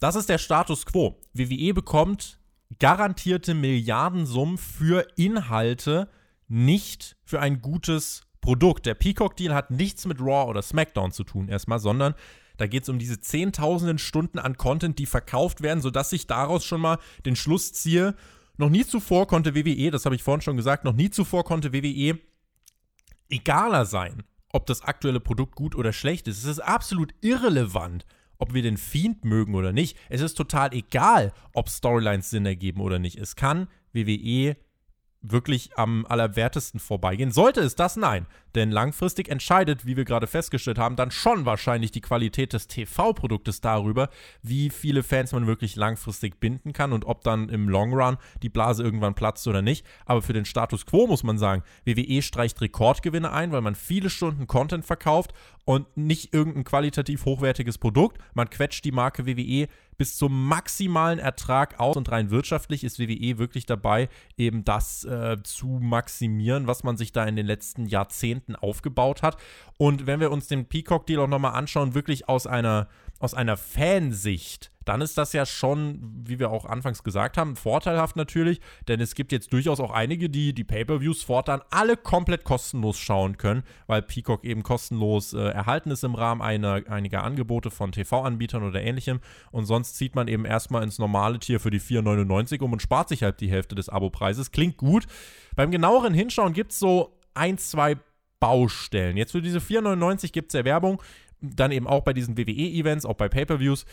das 0.01 0.15
ist 0.15 0.29
der 0.29 0.39
Status 0.39 0.87
quo. 0.87 1.21
WWE 1.33 1.75
bekommt 1.75 2.39
garantierte 2.79 3.53
Milliardensummen 3.53 4.57
für 4.57 5.07
Inhalte, 5.15 6.09
nicht 6.47 7.17
für 7.23 7.39
ein 7.39 7.61
gutes 7.61 8.23
Produkt. 8.41 8.87
Der 8.87 8.95
Peacock-Deal 8.95 9.53
hat 9.53 9.69
nichts 9.69 10.07
mit 10.07 10.19
Raw 10.19 10.49
oder 10.49 10.63
SmackDown 10.63 11.11
zu 11.11 11.23
tun 11.23 11.49
erstmal, 11.49 11.77
sondern 11.77 12.15
da 12.57 12.65
geht 12.65 12.81
es 12.81 12.89
um 12.89 12.97
diese 12.97 13.19
zehntausenden 13.19 13.99
Stunden 13.99 14.39
an 14.39 14.57
Content, 14.57 14.97
die 14.97 15.05
verkauft 15.05 15.61
werden, 15.61 15.81
sodass 15.81 16.11
ich 16.13 16.25
daraus 16.25 16.65
schon 16.65 16.81
mal 16.81 16.97
den 17.27 17.35
Schluss 17.35 17.71
ziehe. 17.71 18.15
Noch 18.57 18.69
nie 18.69 18.85
zuvor 18.85 19.27
konnte 19.27 19.53
WWE, 19.53 19.91
das 19.91 20.05
habe 20.05 20.15
ich 20.15 20.23
vorhin 20.23 20.41
schon 20.41 20.57
gesagt, 20.57 20.83
noch 20.83 20.93
nie 20.93 21.11
zuvor 21.11 21.43
konnte 21.43 21.73
WWE 21.73 22.17
egaler 23.29 23.85
sein, 23.85 24.23
ob 24.53 24.65
das 24.65 24.81
aktuelle 24.81 25.19
Produkt 25.19 25.55
gut 25.55 25.75
oder 25.75 25.93
schlecht 25.93 26.27
ist. 26.27 26.39
Es 26.39 26.45
ist 26.45 26.59
absolut 26.59 27.13
irrelevant, 27.21 28.05
ob 28.37 28.53
wir 28.53 28.61
den 28.61 28.77
Fiend 28.77 29.23
mögen 29.25 29.55
oder 29.55 29.71
nicht. 29.71 29.97
Es 30.09 30.21
ist 30.21 30.35
total 30.35 30.73
egal, 30.73 31.33
ob 31.53 31.69
Storylines 31.69 32.29
Sinn 32.29 32.45
ergeben 32.45 32.81
oder 32.81 32.99
nicht. 32.99 33.17
Es 33.17 33.35
kann 33.35 33.67
WWE 33.93 34.55
wirklich 35.21 35.77
am 35.77 36.05
allerwertesten 36.07 36.79
vorbeigehen. 36.79 37.31
Sollte 37.31 37.61
es 37.61 37.75
das? 37.75 37.95
Nein. 37.95 38.25
Denn 38.55 38.71
langfristig 38.71 39.29
entscheidet, 39.29 39.85
wie 39.85 39.95
wir 39.95 40.03
gerade 40.03 40.27
festgestellt 40.27 40.77
haben, 40.77 40.95
dann 40.95 41.11
schon 41.11 41.45
wahrscheinlich 41.45 41.91
die 41.91 42.01
Qualität 42.01 42.53
des 42.53 42.67
TV-Produktes 42.67 43.61
darüber, 43.61 44.09
wie 44.41 44.69
viele 44.69 45.03
Fans 45.03 45.31
man 45.31 45.47
wirklich 45.47 45.75
langfristig 45.75 46.39
binden 46.39 46.73
kann 46.73 46.91
und 46.91 47.05
ob 47.05 47.23
dann 47.23 47.47
im 47.49 47.69
Long 47.69 47.93
Run 47.93 48.17
die 48.41 48.49
Blase 48.49 48.83
irgendwann 48.83 49.13
platzt 49.13 49.47
oder 49.47 49.61
nicht. 49.61 49.85
Aber 50.05 50.21
für 50.21 50.33
den 50.33 50.45
Status 50.45 50.85
quo 50.85 51.07
muss 51.07 51.23
man 51.23 51.37
sagen, 51.37 51.63
WWE 51.85 52.21
streicht 52.21 52.59
Rekordgewinne 52.59 53.31
ein, 53.31 53.51
weil 53.51 53.61
man 53.61 53.75
viele 53.75 54.09
Stunden 54.09 54.47
Content 54.47 54.85
verkauft 54.85 55.31
und 55.63 55.95
nicht 55.95 56.33
irgendein 56.33 56.63
qualitativ 56.63 57.25
hochwertiges 57.25 57.77
Produkt. 57.77 58.17
Man 58.33 58.49
quetscht 58.49 58.83
die 58.83 58.91
Marke 58.91 59.25
WWE 59.25 59.67
bis 60.01 60.17
zum 60.17 60.47
maximalen 60.47 61.19
Ertrag 61.19 61.79
aus 61.79 61.95
und 61.95 62.11
rein 62.11 62.31
wirtschaftlich 62.31 62.83
ist 62.83 62.97
WWE 62.97 63.37
wirklich 63.37 63.67
dabei, 63.67 64.09
eben 64.35 64.65
das 64.65 65.03
äh, 65.03 65.37
zu 65.43 65.77
maximieren, 65.79 66.65
was 66.65 66.83
man 66.83 66.97
sich 66.97 67.11
da 67.11 67.23
in 67.25 67.35
den 67.35 67.45
letzten 67.45 67.85
Jahrzehnten 67.85 68.55
aufgebaut 68.55 69.21
hat. 69.21 69.37
Und 69.77 70.07
wenn 70.07 70.19
wir 70.19 70.31
uns 70.31 70.47
den 70.47 70.65
Peacock-Deal 70.65 71.19
auch 71.19 71.27
nochmal 71.27 71.53
anschauen, 71.53 71.93
wirklich 71.93 72.27
aus 72.27 72.47
einer, 72.47 72.87
aus 73.21 73.33
einer 73.33 73.57
Fansicht, 73.57 74.71
dann 74.85 75.01
ist 75.01 75.17
das 75.17 75.33
ja 75.33 75.45
schon, 75.45 75.99
wie 76.25 76.39
wir 76.39 76.49
auch 76.49 76.65
anfangs 76.65 77.03
gesagt 77.03 77.37
haben, 77.37 77.55
vorteilhaft 77.55 78.15
natürlich, 78.15 78.59
denn 78.87 78.99
es 78.99 79.13
gibt 79.13 79.31
jetzt 79.31 79.53
durchaus 79.53 79.79
auch 79.79 79.91
einige, 79.91 80.29
die 80.29 80.53
die 80.53 80.63
Pay-per-Views 80.63 81.23
fortan 81.23 81.61
alle 81.69 81.97
komplett 81.97 82.43
kostenlos 82.43 82.97
schauen 82.97 83.37
können, 83.37 83.63
weil 83.85 84.01
Peacock 84.01 84.43
eben 84.43 84.63
kostenlos 84.63 85.33
äh, 85.33 85.39
erhalten 85.39 85.91
ist 85.91 86.03
im 86.03 86.15
Rahmen 86.15 86.41
einer, 86.41 86.81
einiger 86.89 87.23
Angebote 87.23 87.69
von 87.69 87.91
TV-Anbietern 87.91 88.63
oder 88.63 88.81
ähnlichem 88.81 89.19
und 89.51 89.65
sonst 89.65 89.97
zieht 89.97 90.15
man 90.15 90.27
eben 90.27 90.45
erstmal 90.45 90.83
ins 90.83 90.97
normale 90.97 91.37
Tier 91.37 91.59
für 91.59 91.69
die 91.69 91.79
4,99 91.79 92.61
um 92.61 92.73
und 92.73 92.81
spart 92.81 93.09
sich 93.09 93.21
halt 93.23 93.39
die 93.39 93.51
Hälfte 93.51 93.75
des 93.75 93.87
Abo-Preises. 93.89 94.51
Klingt 94.51 94.77
gut. 94.77 95.05
Beim 95.55 95.69
genaueren 95.69 96.13
Hinschauen 96.13 96.53
gibt 96.53 96.71
es 96.71 96.79
so 96.79 97.19
ein, 97.35 97.57
zwei 97.57 97.97
Baustellen. 98.41 99.17
Jetzt 99.17 99.33
für 99.33 99.41
diese 99.41 99.59
4,99 99.59 100.33
gibt 100.33 100.51
es 100.51 100.57
ja 100.57 100.65
Werbung 100.65 101.01
dann 101.41 101.71
eben 101.71 101.87
auch 101.87 102.03
bei 102.03 102.13
diesen 102.13 102.37
WWE-Events, 102.37 103.05
auch 103.05 103.15
bei 103.15 103.27
Pay-per-Views. 103.27 103.85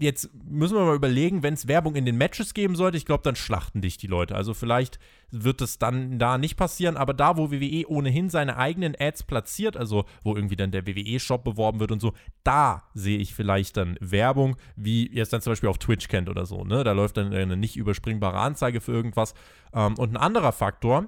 Jetzt 0.00 0.30
müssen 0.34 0.76
wir 0.76 0.84
mal 0.84 0.96
überlegen, 0.96 1.44
wenn 1.44 1.54
es 1.54 1.68
Werbung 1.68 1.94
in 1.94 2.04
den 2.04 2.18
Matches 2.18 2.52
geben 2.52 2.74
sollte, 2.74 2.96
ich 2.96 3.06
glaube, 3.06 3.22
dann 3.22 3.36
schlachten 3.36 3.80
dich 3.80 3.96
die 3.96 4.08
Leute. 4.08 4.34
Also 4.34 4.52
vielleicht 4.52 4.98
wird 5.30 5.60
es 5.60 5.78
dann 5.78 6.18
da 6.18 6.36
nicht 6.36 6.56
passieren, 6.56 6.96
aber 6.96 7.14
da, 7.14 7.36
wo 7.36 7.52
WWE 7.52 7.88
ohnehin 7.88 8.28
seine 8.28 8.56
eigenen 8.56 8.96
Ads 8.98 9.22
platziert, 9.22 9.76
also 9.76 10.04
wo 10.24 10.34
irgendwie 10.34 10.56
dann 10.56 10.72
der 10.72 10.86
WWE-Shop 10.86 11.44
beworben 11.44 11.78
wird 11.78 11.92
und 11.92 12.00
so, 12.00 12.12
da 12.42 12.82
sehe 12.94 13.18
ich 13.18 13.34
vielleicht 13.34 13.76
dann 13.76 13.96
Werbung, 14.00 14.56
wie 14.74 15.06
ihr 15.06 15.22
es 15.22 15.28
dann 15.28 15.40
zum 15.40 15.52
Beispiel 15.52 15.68
auf 15.68 15.78
Twitch 15.78 16.08
kennt 16.08 16.28
oder 16.28 16.44
so. 16.44 16.64
Ne? 16.64 16.82
Da 16.82 16.92
läuft 16.92 17.16
dann 17.16 17.32
eine 17.32 17.56
nicht 17.56 17.76
überspringbare 17.76 18.38
Anzeige 18.38 18.80
für 18.80 18.92
irgendwas. 18.92 19.34
Ähm, 19.72 19.94
und 19.96 20.10
ein 20.10 20.16
anderer 20.16 20.52
Faktor, 20.52 21.06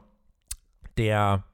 der 0.97 1.45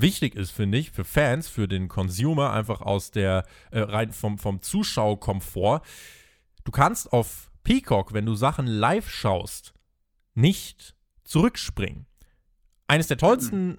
wichtig 0.00 0.34
ist, 0.34 0.50
finde 0.50 0.78
ich, 0.78 0.90
für 0.90 1.04
Fans, 1.04 1.48
für 1.48 1.68
den 1.68 1.88
Consumer, 1.88 2.52
einfach 2.52 2.80
aus 2.80 3.10
der, 3.10 3.44
äh, 3.70 3.80
rein 3.80 4.12
vom, 4.12 4.38
vom 4.38 4.60
Zuschaukomfort. 4.62 5.82
Du 6.64 6.72
kannst 6.72 7.12
auf 7.12 7.50
Peacock, 7.64 8.12
wenn 8.12 8.26
du 8.26 8.34
Sachen 8.34 8.66
live 8.66 9.10
schaust, 9.10 9.74
nicht 10.34 10.94
zurückspringen. 11.24 12.06
Eines 12.86 13.08
der 13.08 13.18
tollsten, 13.18 13.78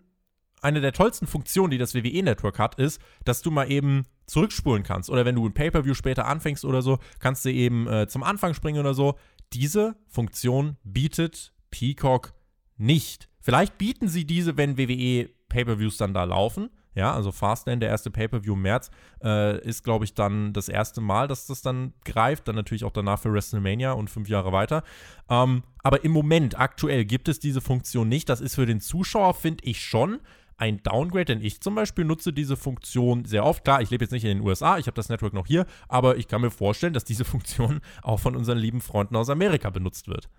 eine 0.61 0.82
der 0.82 0.93
tollsten 0.93 1.28
Funktionen, 1.28 1.72
die 1.72 1.78
das 1.78 1.93
WWE-Network 1.95 2.59
hat, 2.59 2.76
ist, 2.76 3.01
dass 3.24 3.41
du 3.41 3.51
mal 3.51 3.72
eben 3.72 4.05
zurückspulen 4.26 4.84
kannst. 4.84 5.09
Oder 5.09 5.24
wenn 5.26 5.36
du 5.36 5.45
ein 5.47 5.53
Pay-Per-View 5.53 5.93
später 5.93 6.26
anfängst 6.26 6.65
oder 6.65 6.82
so, 6.82 6.99
kannst 7.20 7.45
du 7.45 7.51
eben 7.51 7.88
äh, 7.88 8.07
zum 8.07 8.24
Anfang 8.24 8.53
springen 8.53 8.80
oder 8.80 8.93
so. 8.93 9.18
Diese 9.53 9.95
Funktion 10.07 10.76
bietet 10.84 11.53
Peacock 11.72 12.34
nicht. 12.76 13.30
Vielleicht 13.39 13.78
bieten 13.78 14.09
sie 14.09 14.26
diese, 14.26 14.57
wenn 14.57 14.78
WWE 14.78 15.30
Pay-per-Views 15.50 15.98
dann 15.98 16.14
da 16.14 16.24
laufen. 16.24 16.70
Ja, 16.95 17.14
also 17.14 17.32
Fastlane, 17.32 17.80
der 17.80 17.89
erste 17.89 18.10
Pay-per-View 18.10 18.54
im 18.54 18.64
März, 18.64 18.89
äh, 19.24 19.62
ist, 19.62 19.84
glaube 19.84 20.04
ich, 20.04 20.16
dann 20.16 20.52
das 20.54 20.68
erste 20.68 21.00
Mal, 21.00 21.28
dass 21.28 21.45
das 21.45 21.62
dann 21.62 21.93
greift. 22.04 22.48
Dann 22.48 22.56
natürlich 22.56 22.84
auch 22.84 22.91
danach 22.91 23.20
für 23.20 23.32
WrestleMania 23.32 23.91
und 23.91 24.10
fünf 24.10 24.28
Jahre 24.30 24.52
weiter. 24.52 24.84
Ähm, 25.30 25.62
aber 25.84 26.04
im 26.04 26.12
Moment, 26.12 26.60
aktuell, 26.60 27.06
gibt 27.06 27.30
es 27.30 27.39
diese 27.39 27.62
Funktion 27.62 28.10
nicht. 28.10 28.30
Das 28.30 28.41
ist 28.41 28.56
für 28.56 28.66
den 28.66 28.82
Zuschauer, 28.82 29.36
finde 29.36 29.64
ich, 29.66 29.80
schon 29.80 30.20
ein 30.58 30.82
Downgrade, 30.82 31.26
denn 31.26 31.41
ich 31.41 31.62
zum 31.62 31.76
Beispiel 31.76 32.04
nutze 32.04 32.34
diese 32.34 32.58
Funktion 32.58 33.26
sehr 33.26 33.45
oft. 33.45 33.64
Klar, 33.64 33.82
ich 33.82 33.91
lebe 33.91 34.04
jetzt 34.04 34.12
nicht 34.12 34.24
in 34.24 34.39
den 34.39 34.45
USA, 34.45 34.78
ich 34.78 34.88
habe 34.88 34.95
das 34.95 35.10
Network 35.10 35.34
noch 35.34 35.45
hier, 35.45 35.66
aber 35.88 36.18
ich 36.18 36.28
kann 36.28 36.41
mir 36.41 36.52
vorstellen, 36.52 36.93
dass 36.93 37.06
diese 37.06 37.26
Funktion 37.26 37.80
auch 38.02 38.20
von 38.20 38.36
unseren 38.36 38.58
lieben 38.58 38.82
Freunden 38.82 39.16
aus 39.16 39.30
Amerika 39.30 39.70
benutzt 39.70 40.08
wird. 40.08 40.30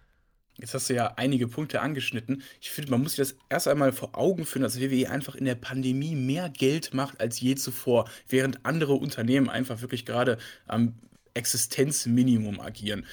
Jetzt 0.60 0.74
hast 0.74 0.90
du 0.90 0.94
ja 0.94 1.14
einige 1.16 1.46
Punkte 1.46 1.80
angeschnitten. 1.80 2.42
Ich 2.60 2.70
finde, 2.70 2.90
man 2.90 3.02
muss 3.02 3.12
sich 3.12 3.28
das 3.28 3.36
erst 3.48 3.68
einmal 3.68 3.92
vor 3.92 4.16
Augen 4.18 4.44
führen, 4.44 4.62
dass 4.62 4.80
WWE 4.80 5.08
einfach 5.08 5.36
in 5.36 5.44
der 5.44 5.54
Pandemie 5.54 6.16
mehr 6.16 6.48
Geld 6.48 6.94
macht 6.94 7.20
als 7.20 7.40
je 7.40 7.54
zuvor, 7.54 8.10
während 8.28 8.66
andere 8.66 8.94
Unternehmen 8.94 9.48
einfach 9.48 9.80
wirklich 9.82 10.04
gerade 10.04 10.38
am 10.66 10.94
Existenzminimum 11.34 12.60
agieren. 12.60 13.06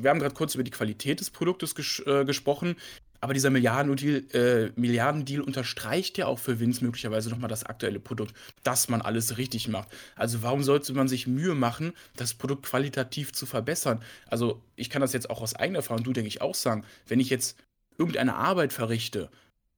Wir 0.00 0.10
haben 0.10 0.20
gerade 0.20 0.34
kurz 0.34 0.54
über 0.54 0.62
die 0.62 0.70
Qualität 0.70 1.18
des 1.18 1.30
Produktes 1.30 1.74
ges 1.74 2.00
äh, 2.06 2.24
gesprochen. 2.24 2.76
Aber 3.20 3.34
dieser 3.34 3.50
Milliardendeal, 3.50 4.24
äh, 4.32 4.72
Milliardendeal 4.76 5.40
unterstreicht 5.42 6.18
ja 6.18 6.26
auch 6.26 6.38
für 6.38 6.60
Vince 6.60 6.84
möglicherweise 6.84 7.30
nochmal 7.30 7.48
das 7.48 7.64
aktuelle 7.64 7.98
Produkt, 7.98 8.34
dass 8.62 8.88
man 8.88 9.02
alles 9.02 9.38
richtig 9.38 9.68
macht. 9.68 9.88
Also 10.14 10.42
warum 10.42 10.62
sollte 10.62 10.92
man 10.92 11.08
sich 11.08 11.26
Mühe 11.26 11.54
machen, 11.54 11.92
das 12.16 12.34
Produkt 12.34 12.66
qualitativ 12.66 13.32
zu 13.32 13.46
verbessern? 13.46 14.00
Also 14.28 14.62
ich 14.76 14.90
kann 14.90 15.02
das 15.02 15.12
jetzt 15.12 15.30
auch 15.30 15.42
aus 15.42 15.54
eigener 15.54 15.80
Erfahrung, 15.80 16.04
du 16.04 16.12
denke 16.12 16.28
ich 16.28 16.40
auch 16.40 16.54
sagen, 16.54 16.84
wenn 17.08 17.20
ich 17.20 17.30
jetzt 17.30 17.58
irgendeine 17.98 18.36
Arbeit 18.36 18.72
verrichte 18.72 19.30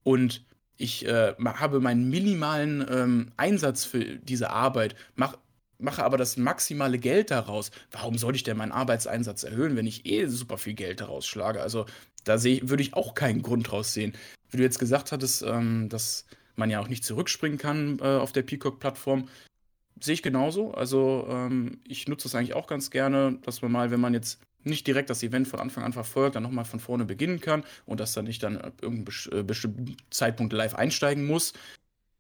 und 0.02 0.44
ich 0.76 1.06
äh, 1.06 1.34
habe 1.38 1.80
meinen 1.80 2.08
minimalen 2.08 2.86
ähm, 2.90 3.32
Einsatz 3.36 3.84
für 3.84 4.02
diese 4.02 4.50
Arbeit, 4.50 4.94
mach, 5.14 5.36
mache 5.78 6.04
aber 6.04 6.16
das 6.16 6.36
maximale 6.36 6.98
Geld 6.98 7.30
daraus. 7.30 7.70
Warum 7.90 8.16
sollte 8.16 8.36
ich 8.36 8.42
denn 8.44 8.56
meinen 8.56 8.72
Arbeitseinsatz 8.72 9.42
erhöhen, 9.42 9.76
wenn 9.76 9.86
ich 9.86 10.06
eh 10.06 10.26
super 10.26 10.58
viel 10.58 10.74
Geld 10.74 11.00
daraus 11.00 11.26
schlage? 11.26 11.60
Also 11.60 11.86
da 12.24 12.38
sehe, 12.38 12.68
würde 12.68 12.82
ich 12.82 12.94
auch 12.94 13.14
keinen 13.14 13.42
Grund 13.42 13.70
draus 13.70 13.92
sehen. 13.92 14.14
Wie 14.50 14.56
du 14.56 14.62
jetzt 14.62 14.78
gesagt 14.78 15.12
hattest, 15.12 15.42
ähm, 15.42 15.88
dass 15.88 16.26
man 16.56 16.70
ja 16.70 16.80
auch 16.80 16.88
nicht 16.88 17.04
zurückspringen 17.04 17.58
kann 17.58 17.98
äh, 18.00 18.04
auf 18.04 18.32
der 18.32 18.42
Peacock-Plattform, 18.42 19.28
sehe 20.00 20.14
ich 20.14 20.22
genauso. 20.22 20.72
Also 20.72 21.26
ähm, 21.28 21.80
ich 21.86 22.08
nutze 22.08 22.24
das 22.24 22.34
eigentlich 22.34 22.54
auch 22.54 22.66
ganz 22.66 22.90
gerne, 22.90 23.38
dass 23.42 23.62
man 23.62 23.72
mal, 23.72 23.90
wenn 23.90 24.00
man 24.00 24.14
jetzt 24.14 24.40
nicht 24.62 24.86
direkt 24.86 25.10
das 25.10 25.22
Event 25.22 25.48
von 25.48 25.60
Anfang 25.60 25.84
an 25.84 25.92
verfolgt, 25.92 26.36
dann 26.36 26.42
nochmal 26.42 26.64
von 26.64 26.80
vorne 26.80 27.04
beginnen 27.04 27.40
kann 27.40 27.64
und 27.86 28.00
dass 28.00 28.12
dann 28.12 28.26
nicht 28.26 28.42
dann 28.42 28.58
ab 28.58 28.74
irgendeinem 28.82 29.14
äh, 29.32 29.42
bestimmten 29.42 29.96
Zeitpunkt 30.10 30.52
live 30.52 30.74
einsteigen 30.74 31.26
muss. 31.26 31.54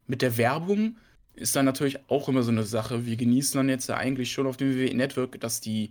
Mit 0.06 0.22
der 0.22 0.36
Werbung 0.36 0.96
ist 1.34 1.54
dann 1.54 1.64
natürlich 1.64 1.98
auch 2.08 2.28
immer 2.28 2.42
so 2.42 2.50
eine 2.50 2.64
Sache. 2.64 3.06
Wir 3.06 3.16
genießen 3.16 3.58
dann 3.58 3.68
jetzt 3.68 3.88
ja 3.88 3.96
eigentlich 3.96 4.32
schon 4.32 4.46
auf 4.46 4.56
dem 4.56 4.74
WWE 4.74 4.94
Network, 4.94 5.40
dass 5.40 5.60
die 5.60 5.90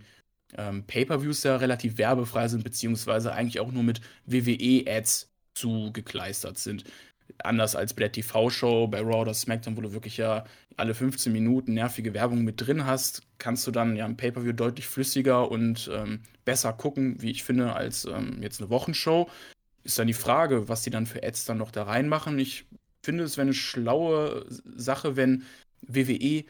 ähm, 0.56 0.84
Pay-per-Views 0.84 1.42
ja 1.42 1.56
relativ 1.56 1.98
werbefrei 1.98 2.48
sind, 2.48 2.64
beziehungsweise 2.64 3.32
eigentlich 3.32 3.60
auch 3.60 3.72
nur 3.72 3.82
mit 3.82 4.00
WWE-Ads 4.26 5.30
zugekleistert 5.54 6.58
sind. 6.58 6.84
Anders 7.42 7.76
als 7.76 7.94
bei 7.94 8.00
der 8.00 8.12
TV-Show, 8.12 8.88
bei 8.88 9.00
Raw 9.00 9.20
oder 9.20 9.34
SmackDown, 9.34 9.76
wo 9.76 9.80
du 9.80 9.92
wirklich 9.92 10.16
ja 10.16 10.44
alle 10.76 10.94
15 10.94 11.32
Minuten 11.32 11.74
nervige 11.74 12.14
Werbung 12.14 12.42
mit 12.42 12.60
drin 12.60 12.86
hast, 12.86 13.22
kannst 13.38 13.66
du 13.66 13.70
dann 13.70 13.96
ja 13.96 14.06
im 14.06 14.16
Pay-Per-View 14.16 14.52
deutlich 14.52 14.86
flüssiger 14.86 15.50
und 15.50 15.90
ähm, 15.92 16.20
besser 16.44 16.72
gucken, 16.72 17.20
wie 17.22 17.30
ich 17.30 17.44
finde, 17.44 17.74
als 17.74 18.04
ähm, 18.04 18.42
jetzt 18.42 18.60
eine 18.60 18.70
Wochenshow. 18.70 19.28
Ist 19.84 19.98
dann 19.98 20.06
die 20.06 20.12
Frage, 20.12 20.68
was 20.68 20.82
die 20.82 20.90
dann 20.90 21.06
für 21.06 21.22
Ads 21.22 21.44
dann 21.44 21.58
noch 21.58 21.70
da 21.70 21.84
reinmachen. 21.84 22.38
Ich 22.38 22.66
finde, 23.02 23.24
es 23.24 23.36
wäre 23.36 23.46
eine 23.46 23.54
schlaue 23.54 24.46
Sache, 24.48 25.16
wenn 25.16 25.44
WWE 25.82 26.44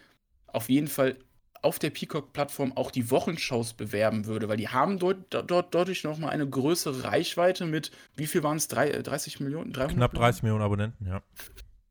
auf 0.47 0.69
jeden 0.69 0.89
Fall 0.89 1.17
auf 1.63 1.79
der 1.79 1.91
Peacock-Plattform 1.91 2.77
auch 2.77 2.91
die 2.91 3.11
Wochenshows 3.11 3.75
bewerben 3.75 4.27
würde, 4.27 4.49
weil 4.49 4.57
die 4.57 4.69
haben 4.69 4.99
dort, 4.99 5.19
dort 5.31 5.75
dadurch 5.75 6.05
nochmal 6.05 6.31
eine 6.31 6.49
größere 6.49 7.05
Reichweite 7.05 7.67
mit, 7.67 7.91
wie 8.17 8.27
viel 8.27 8.43
waren 8.43 8.57
es? 8.57 8.69
30 8.69 9.41
Millionen? 9.41 9.73
300 9.73 9.97
Knapp 9.97 10.15
30 10.15 10.43
Millionen 10.43 10.63
Abonnenten, 10.63 11.07
ja. 11.07 11.23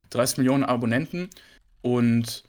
30 0.10 0.38
Millionen 0.40 0.64
Abonnenten 0.64 1.30
und 1.82 2.44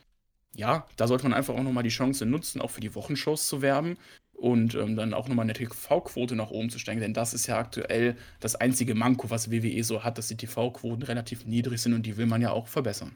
ja, 0.54 0.86
da 0.96 1.06
sollte 1.06 1.24
man 1.24 1.34
einfach 1.34 1.54
auch 1.54 1.62
nochmal 1.62 1.82
die 1.82 1.90
Chance 1.90 2.26
nutzen, 2.26 2.60
auch 2.60 2.70
für 2.70 2.80
die 2.80 2.94
Wochenshows 2.94 3.46
zu 3.46 3.62
werben 3.62 3.96
und 4.32 4.74
ähm, 4.74 4.96
dann 4.96 5.14
auch 5.14 5.28
nochmal 5.28 5.44
eine 5.44 5.52
TV-Quote 5.52 6.34
nach 6.34 6.50
oben 6.50 6.70
zu 6.70 6.78
steigen, 6.78 7.00
denn 7.00 7.14
das 7.14 7.34
ist 7.34 7.46
ja 7.46 7.58
aktuell 7.58 8.16
das 8.40 8.56
einzige 8.56 8.94
Manko, 8.94 9.30
was 9.30 9.50
WWE 9.50 9.84
so 9.84 10.02
hat, 10.02 10.18
dass 10.18 10.28
die 10.28 10.36
TV-Quoten 10.36 11.02
relativ 11.02 11.44
niedrig 11.44 11.80
sind 11.80 11.92
und 11.92 12.04
die 12.04 12.16
will 12.16 12.26
man 12.26 12.40
ja 12.40 12.50
auch 12.50 12.66
verbessern. 12.66 13.14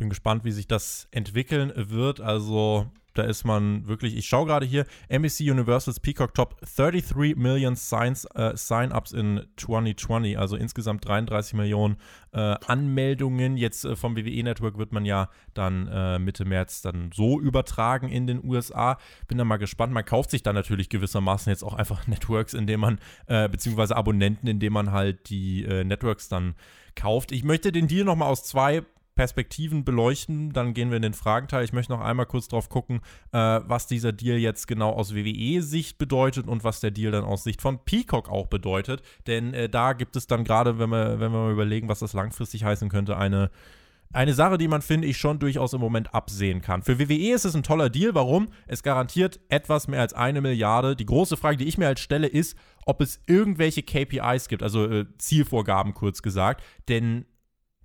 Bin 0.00 0.08
gespannt, 0.08 0.44
wie 0.44 0.50
sich 0.50 0.66
das 0.66 1.08
entwickeln 1.10 1.74
wird. 1.76 2.22
Also 2.22 2.90
da 3.12 3.24
ist 3.24 3.44
man 3.44 3.86
wirklich, 3.86 4.16
ich 4.16 4.26
schaue 4.26 4.46
gerade 4.46 4.64
hier, 4.64 4.86
NBC 5.08 5.50
Universal's 5.50 6.00
Peacock 6.00 6.32
Top 6.32 6.58
33 6.60 7.36
Million 7.36 7.76
Signs, 7.76 8.24
äh, 8.34 8.56
Sign-ups 8.56 9.12
in 9.12 9.44
2020, 9.58 10.38
also 10.38 10.56
insgesamt 10.56 11.06
33 11.06 11.52
Millionen 11.52 11.98
äh, 12.32 12.56
Anmeldungen. 12.66 13.58
Jetzt 13.58 13.84
äh, 13.84 13.94
vom 13.94 14.16
WWE 14.16 14.42
Network 14.42 14.78
wird 14.78 14.92
man 14.92 15.04
ja 15.04 15.28
dann 15.52 15.86
äh, 15.88 16.18
Mitte 16.18 16.46
März 16.46 16.80
dann 16.80 17.10
so 17.12 17.38
übertragen 17.38 18.08
in 18.08 18.26
den 18.26 18.42
USA. 18.42 18.96
Bin 19.28 19.36
da 19.36 19.44
mal 19.44 19.58
gespannt. 19.58 19.92
Man 19.92 20.06
kauft 20.06 20.30
sich 20.30 20.42
dann 20.42 20.54
natürlich 20.54 20.88
gewissermaßen 20.88 21.50
jetzt 21.50 21.62
auch 21.62 21.74
einfach 21.74 22.06
Networks, 22.06 22.54
indem 22.54 22.80
man, 22.80 23.00
äh, 23.26 23.50
beziehungsweise 23.50 23.96
Abonnenten, 23.96 24.46
indem 24.46 24.72
man 24.72 24.92
halt 24.92 25.28
die 25.28 25.62
äh, 25.64 25.84
Networks 25.84 26.30
dann 26.30 26.54
kauft. 26.94 27.32
Ich 27.32 27.44
möchte 27.44 27.70
den 27.70 27.86
Deal 27.86 28.04
nochmal 28.04 28.30
aus 28.30 28.44
zwei 28.44 28.82
Perspektiven 29.14 29.84
beleuchten. 29.84 30.52
Dann 30.52 30.74
gehen 30.74 30.90
wir 30.90 30.96
in 30.96 31.02
den 31.02 31.14
Fragenteil. 31.14 31.64
Ich 31.64 31.72
möchte 31.72 31.92
noch 31.92 32.00
einmal 32.00 32.26
kurz 32.26 32.48
drauf 32.48 32.68
gucken, 32.68 33.00
äh, 33.32 33.38
was 33.38 33.86
dieser 33.86 34.12
Deal 34.12 34.38
jetzt 34.38 34.66
genau 34.66 34.90
aus 34.90 35.14
WWE-Sicht 35.14 35.98
bedeutet 35.98 36.48
und 36.48 36.64
was 36.64 36.80
der 36.80 36.90
Deal 36.90 37.12
dann 37.12 37.24
aus 37.24 37.44
Sicht 37.44 37.60
von 37.60 37.84
Peacock 37.84 38.28
auch 38.28 38.46
bedeutet. 38.46 39.02
Denn 39.26 39.54
äh, 39.54 39.68
da 39.68 39.92
gibt 39.92 40.16
es 40.16 40.26
dann 40.26 40.44
gerade, 40.44 40.78
wenn 40.78 40.90
wir, 40.90 41.20
wenn 41.20 41.32
wir 41.32 41.40
mal 41.40 41.52
überlegen, 41.52 41.88
was 41.88 42.00
das 42.00 42.12
langfristig 42.12 42.64
heißen 42.64 42.88
könnte, 42.88 43.16
eine 43.16 43.50
eine 44.12 44.34
Sache, 44.34 44.58
die 44.58 44.66
man, 44.66 44.82
finde 44.82 45.06
ich, 45.06 45.18
schon 45.18 45.38
durchaus 45.38 45.72
im 45.72 45.80
Moment 45.80 46.14
absehen 46.14 46.60
kann. 46.60 46.82
Für 46.82 46.98
WWE 46.98 47.32
ist 47.32 47.44
es 47.44 47.54
ein 47.54 47.62
toller 47.62 47.90
Deal. 47.90 48.14
Warum? 48.14 48.48
Es 48.66 48.82
garantiert 48.82 49.38
etwas 49.48 49.86
mehr 49.86 50.00
als 50.00 50.14
eine 50.14 50.40
Milliarde. 50.40 50.96
Die 50.96 51.06
große 51.06 51.36
Frage, 51.36 51.56
die 51.58 51.68
ich 51.68 51.78
mir 51.78 51.86
halt 51.86 52.00
stelle, 52.00 52.26
ist, 52.26 52.56
ob 52.86 53.00
es 53.00 53.20
irgendwelche 53.26 53.82
KPIs 53.82 54.48
gibt, 54.48 54.62
also 54.64 54.84
äh, 54.84 55.06
Zielvorgaben 55.18 55.94
kurz 55.94 56.22
gesagt. 56.22 56.64
Denn 56.88 57.24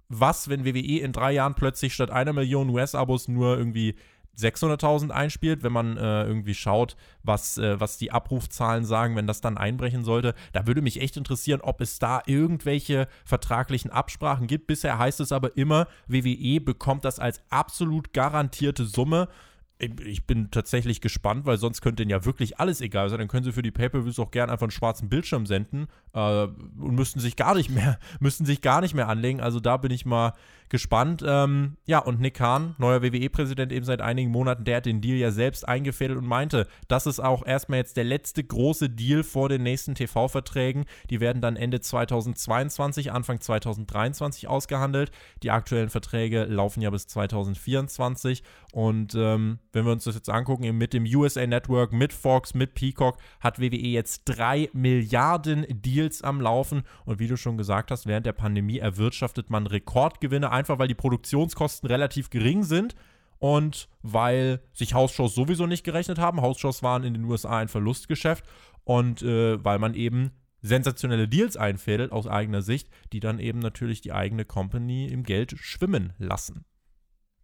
was, 0.09 0.49
wenn 0.49 0.65
WWE 0.65 0.99
in 0.99 1.11
drei 1.11 1.31
Jahren 1.31 1.55
plötzlich 1.55 1.93
statt 1.93 2.11
einer 2.11 2.33
Million 2.33 2.69
US-Abos 2.69 3.27
nur 3.27 3.57
irgendwie 3.57 3.95
600.000 4.37 5.11
einspielt, 5.11 5.63
wenn 5.63 5.71
man 5.71 5.97
äh, 5.97 6.23
irgendwie 6.25 6.53
schaut, 6.53 6.95
was, 7.23 7.57
äh, 7.57 7.79
was 7.79 7.97
die 7.97 8.11
Abrufzahlen 8.11 8.85
sagen, 8.85 9.15
wenn 9.15 9.27
das 9.27 9.41
dann 9.41 9.57
einbrechen 9.57 10.03
sollte. 10.03 10.35
Da 10.53 10.67
würde 10.67 10.81
mich 10.81 11.01
echt 11.01 11.17
interessieren, 11.17 11.61
ob 11.61 11.81
es 11.81 11.99
da 11.99 12.21
irgendwelche 12.25 13.07
vertraglichen 13.23 13.91
Absprachen 13.91 14.47
gibt. 14.47 14.67
Bisher 14.67 14.99
heißt 14.99 15.21
es 15.21 15.31
aber 15.31 15.55
immer, 15.57 15.87
WWE 16.07 16.59
bekommt 16.59 17.05
das 17.05 17.19
als 17.19 17.41
absolut 17.49 18.13
garantierte 18.13 18.85
Summe 18.85 19.29
ich 19.77 20.25
bin 20.25 20.51
tatsächlich 20.51 21.01
gespannt, 21.01 21.45
weil 21.45 21.57
sonst 21.57 21.81
könnte 21.81 22.03
ihnen 22.03 22.09
ja 22.09 22.23
wirklich 22.23 22.59
alles 22.59 22.79
egal 22.79 23.09
sein. 23.09 23.19
Dann 23.19 23.27
können 23.27 23.43
sie 23.43 23.51
für 23.51 23.61
die 23.61 23.71
Pay-Per-Views 23.71 24.19
auch 24.19 24.31
gerne 24.31 24.51
einfach 24.51 24.65
einen 24.65 24.71
schwarzen 24.71 25.09
Bildschirm 25.09 25.45
senden 25.45 25.87
äh, 26.13 26.43
und 26.43 26.95
müssten 26.95 27.19
sich 27.19 27.35
gar 27.35 27.55
nicht 27.55 27.69
mehr, 27.69 27.99
müssten 28.19 28.45
sich 28.45 28.61
gar 28.61 28.79
nicht 28.79 28.93
mehr 28.93 29.09
anlegen. 29.09 29.41
Also 29.41 29.59
da 29.59 29.75
bin 29.75 29.91
ich 29.91 30.05
mal 30.05 30.33
gespannt. 30.69 31.23
Ähm, 31.25 31.77
ja, 31.85 31.99
und 31.99 32.19
Nick 32.19 32.35
Khan, 32.35 32.75
neuer 32.77 33.01
WWE-Präsident 33.03 33.71
eben 33.71 33.85
seit 33.85 34.01
einigen 34.01 34.31
Monaten, 34.31 34.63
der 34.63 34.77
hat 34.77 34.85
den 34.85 35.01
Deal 35.01 35.17
ja 35.17 35.31
selbst 35.31 35.67
eingefädelt 35.67 36.17
und 36.17 36.25
meinte, 36.25 36.67
das 36.87 37.05
ist 37.05 37.19
auch 37.19 37.45
erstmal 37.45 37.79
jetzt 37.79 37.97
der 37.97 38.03
letzte 38.03 38.43
große 38.43 38.89
Deal 38.89 39.23
vor 39.23 39.49
den 39.49 39.63
nächsten 39.63 39.95
TV-Verträgen. 39.95 40.85
Die 41.09 41.19
werden 41.19 41.41
dann 41.41 41.55
Ende 41.55 41.81
2022, 41.81 43.11
Anfang 43.11 43.39
2023 43.41 44.47
ausgehandelt. 44.47 45.11
Die 45.43 45.51
aktuellen 45.51 45.89
Verträge 45.89 46.45
laufen 46.45 46.81
ja 46.81 46.89
bis 46.89 47.07
2024 47.07 48.43
und 48.71 49.15
ähm, 49.15 49.59
wenn 49.75 49.85
wir 49.85 49.91
uns 49.91 50.05
das 50.05 50.15
jetzt 50.15 50.29
angucken, 50.29 50.77
mit 50.77 50.93
dem 50.93 51.03
USA 51.03 51.45
Network, 51.45 51.91
mit 51.91 52.13
Fox, 52.13 52.53
mit 52.53 52.75
Peacock, 52.75 53.17
hat 53.41 53.59
WWE 53.59 53.75
jetzt 53.75 54.21
drei 54.23 54.69
Milliarden 54.71 55.65
Deals 55.69 56.21
am 56.21 56.39
Laufen 56.39 56.83
und 57.03 57.19
wie 57.19 57.27
du 57.27 57.35
schon 57.35 57.57
gesagt 57.57 57.91
hast, 57.91 58.07
während 58.07 58.25
der 58.25 58.33
Pandemie 58.33 58.79
erwirtschaftet 58.79 59.49
man 59.49 59.67
Rekordgewinne 59.67 60.49
einfach 60.49 60.79
weil 60.79 60.87
die 60.87 60.95
Produktionskosten 60.95 61.87
relativ 61.87 62.29
gering 62.29 62.63
sind 62.63 62.95
und 63.39 63.89
weil 64.01 64.61
sich 64.73 64.93
Hausshows 64.93 65.35
sowieso 65.35 65.67
nicht 65.67 65.83
gerechnet 65.83 66.19
haben. 66.19 66.41
Hausshows 66.41 66.81
waren 66.81 67.03
in 67.03 67.13
den 67.13 67.25
USA 67.25 67.57
ein 67.57 67.67
Verlustgeschäft 67.67 68.45
und 68.85 69.21
äh, 69.23 69.63
weil 69.63 69.79
man 69.79 69.93
eben 69.93 70.31
sensationelle 70.61 71.27
Deals 71.27 71.57
einfädelt 71.57 72.13
aus 72.13 72.27
eigener 72.27 72.61
Sicht, 72.61 72.89
die 73.11 73.19
dann 73.19 73.39
eben 73.39 73.59
natürlich 73.59 73.99
die 73.99 74.13
eigene 74.13 74.45
Company 74.45 75.07
im 75.07 75.23
Geld 75.23 75.53
schwimmen 75.57 76.13
lassen. 76.17 76.63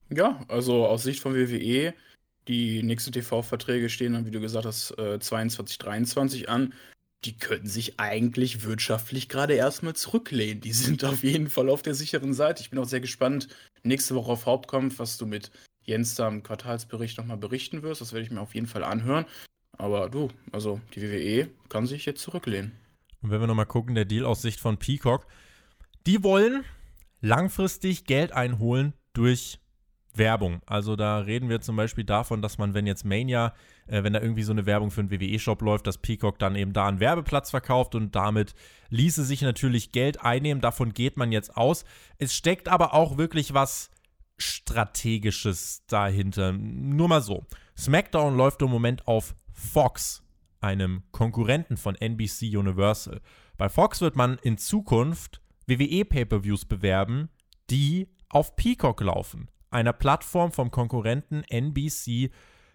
Ja, 0.09 0.39
also 0.47 0.85
aus 0.87 1.03
Sicht 1.03 1.21
von 1.21 1.35
WWE, 1.35 1.93
die 2.47 2.83
nächsten 2.83 3.11
TV-Verträge 3.11 3.89
stehen 3.89 4.13
dann, 4.13 4.25
wie 4.25 4.31
du 4.31 4.39
gesagt 4.39 4.65
hast, 4.65 4.97
äh, 4.97 5.19
22, 5.19 5.77
23 5.77 6.49
an 6.49 6.73
die 7.25 7.37
können 7.37 7.67
sich 7.67 7.99
eigentlich 7.99 8.63
wirtschaftlich 8.63 9.29
gerade 9.29 9.53
erstmal 9.53 9.95
zurücklehnen. 9.95 10.61
Die 10.61 10.73
sind 10.73 11.03
auf 11.05 11.23
jeden 11.23 11.49
Fall 11.49 11.69
auf 11.69 11.81
der 11.81 11.93
sicheren 11.93 12.33
Seite. 12.33 12.61
Ich 12.61 12.69
bin 12.69 12.79
auch 12.79 12.85
sehr 12.85 13.01
gespannt, 13.01 13.47
nächste 13.83 14.15
Woche 14.15 14.31
auf 14.31 14.45
Hauptkampf, 14.45 14.99
was 14.99 15.17
du 15.17 15.25
mit 15.25 15.51
Jens 15.83 16.15
da 16.15 16.27
im 16.27 16.43
Quartalsbericht 16.43 17.17
nochmal 17.17 17.37
berichten 17.37 17.83
wirst. 17.83 18.01
Das 18.01 18.13
werde 18.13 18.25
ich 18.25 18.31
mir 18.31 18.41
auf 18.41 18.55
jeden 18.55 18.67
Fall 18.67 18.83
anhören. 18.83 19.25
Aber 19.77 20.09
du, 20.09 20.29
also 20.51 20.79
die 20.93 21.01
WWE 21.01 21.49
kann 21.69 21.87
sich 21.87 22.05
jetzt 22.05 22.21
zurücklehnen. 22.21 22.71
Und 23.21 23.31
wenn 23.31 23.39
wir 23.39 23.47
nochmal 23.47 23.65
gucken, 23.65 23.95
der 23.95 24.05
Deal 24.05 24.25
aus 24.25 24.41
Sicht 24.41 24.59
von 24.59 24.77
Peacock, 24.77 25.27
die 26.07 26.23
wollen 26.23 26.63
langfristig 27.21 28.05
Geld 28.05 28.31
einholen 28.31 28.93
durch 29.13 29.59
Werbung. 30.17 30.61
Also 30.65 30.95
da 30.95 31.19
reden 31.19 31.49
wir 31.49 31.61
zum 31.61 31.75
Beispiel 31.75 32.03
davon, 32.03 32.41
dass 32.41 32.57
man, 32.57 32.73
wenn 32.73 32.87
jetzt 32.87 33.05
Mania, 33.05 33.53
äh, 33.87 34.03
wenn 34.03 34.13
da 34.13 34.21
irgendwie 34.21 34.43
so 34.43 34.51
eine 34.51 34.65
Werbung 34.65 34.91
für 34.91 35.01
einen 35.01 35.11
WWE-Shop 35.11 35.61
läuft, 35.61 35.87
dass 35.87 35.97
Peacock 35.97 36.39
dann 36.39 36.55
eben 36.55 36.73
da 36.73 36.87
einen 36.87 36.99
Werbeplatz 36.99 37.49
verkauft 37.49 37.95
und 37.95 38.15
damit 38.15 38.53
ließe 38.89 39.23
sich 39.23 39.41
natürlich 39.41 39.91
Geld 39.91 40.21
einnehmen. 40.21 40.61
Davon 40.61 40.93
geht 40.93 41.17
man 41.17 41.31
jetzt 41.31 41.55
aus. 41.55 41.85
Es 42.17 42.33
steckt 42.33 42.67
aber 42.67 42.93
auch 42.93 43.17
wirklich 43.17 43.53
was 43.53 43.89
Strategisches 44.37 45.83
dahinter. 45.87 46.51
Nur 46.53 47.07
mal 47.07 47.21
so. 47.21 47.45
SmackDown 47.77 48.35
läuft 48.35 48.61
im 48.61 48.69
Moment 48.69 49.07
auf 49.07 49.35
Fox, 49.53 50.23
einem 50.59 51.03
Konkurrenten 51.11 51.77
von 51.77 51.95
NBC 51.95 52.57
Universal. 52.57 53.21
Bei 53.57 53.69
Fox 53.69 54.01
wird 54.01 54.15
man 54.15 54.39
in 54.41 54.57
Zukunft 54.57 55.41
WWE-Pay-per-Views 55.67 56.65
bewerben, 56.65 57.29
die 57.69 58.09
auf 58.29 58.55
Peacock 58.55 59.01
laufen 59.01 59.47
einer 59.71 59.93
Plattform 59.93 60.51
vom 60.51 60.69
Konkurrenten 60.69 61.43
NBC 61.43 62.29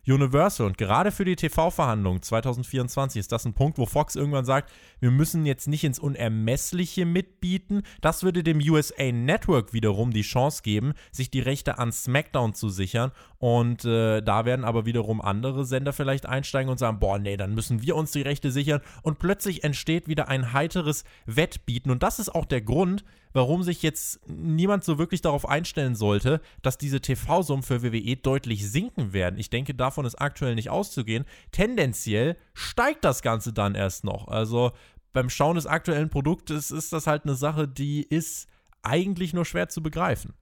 Universal. 0.07 0.67
Und 0.67 0.79
gerade 0.79 1.11
für 1.11 1.25
die 1.25 1.37
TV-Verhandlungen 1.37 2.23
2024 2.23 3.21
ist 3.21 3.33
das 3.33 3.45
ein 3.45 3.55
Punkt, 3.55 3.79
wo 3.79 3.87
Fox 3.87 4.15
irgendwann 4.15 4.45
sagt, 4.45 4.73
wir 5.01 5.11
müssen 5.11 5.47
jetzt 5.47 5.67
nicht 5.67 5.85
ins 5.85 5.99
Unermessliche 5.99 7.05
mitbieten. 7.05 7.83
Das 8.01 8.23
würde 8.23 8.43
dem 8.43 8.59
USA 8.59 9.11
Network 9.11 9.73
wiederum 9.73 10.13
die 10.13 10.23
Chance 10.23 10.63
geben, 10.63 10.95
sich 11.11 11.31
die 11.31 11.41
Rechte 11.41 11.79
an 11.79 11.93
SmackDown 11.93 12.55
zu 12.55 12.69
sichern. 12.69 13.13
Und 13.39 13.85
äh, 13.85 14.23
da 14.23 14.45
werden 14.45 14.65
aber 14.65 14.87
wiederum 14.87 15.21
andere 15.21 15.65
Sender 15.65 15.93
vielleicht 15.93 16.27
einsteigen 16.27 16.71
und 16.71 16.79
sagen, 16.79 16.99
boah, 16.99 17.19
nee, 17.19 17.37
dann 17.37 17.55
müssen 17.55 17.83
wir 17.83 17.97
uns 17.97 18.13
die 18.13 18.23
Rechte 18.23 18.51
sichern. 18.51 18.81
Und 19.03 19.19
plötzlich 19.19 19.65
entsteht 19.65 20.09
wieder 20.09 20.29
ein 20.29 20.53
heiteres 20.53 21.05
Wettbieten. 21.27 21.91
Und 21.91 22.03
das 22.03 22.19
ist 22.19 22.35
auch 22.35 22.47
der 22.47 22.63
Grund, 22.63 23.05
warum 23.33 23.63
sich 23.63 23.83
jetzt 23.83 24.21
niemand 24.29 24.85
so 24.85 24.99
wirklich 24.99 25.21
darauf 25.21 25.47
einstellen 25.47 25.95
sollte, 25.95 26.41
dass 26.63 26.79
diese 26.79 27.03
TV-Summen 27.03 27.63
für 27.63 27.83
WWE 27.83 28.17
deutlich 28.17 28.69
sinken 28.71 29.13
werden. 29.13 29.39
Ich 29.39 29.51
denke, 29.51 29.75
davon 29.75 30.07
ist 30.07 30.15
aktuell 30.15 30.55
nicht 30.55 30.71
auszugehen. 30.71 31.27
Tendenziell 31.53 32.37
steigt 32.55 33.05
das 33.05 33.21
Ganze 33.21 33.53
dann 33.53 33.75
erst 33.75 34.05
noch. 34.05 34.29
Also 34.29 34.73
beim 35.13 35.29
Schauen 35.29 35.57
des 35.57 35.67
aktuellen 35.67 36.09
Produktes 36.09 36.71
ist 36.71 36.93
das 36.93 37.07
halt 37.07 37.25
eine 37.25 37.35
Sache, 37.35 37.69
die 37.69 38.03
ist 38.03 38.49
eigentlich 38.83 39.35
nur 39.35 39.45
schwer 39.45 39.69
zu 39.69 39.83
begreifen. 39.83 40.33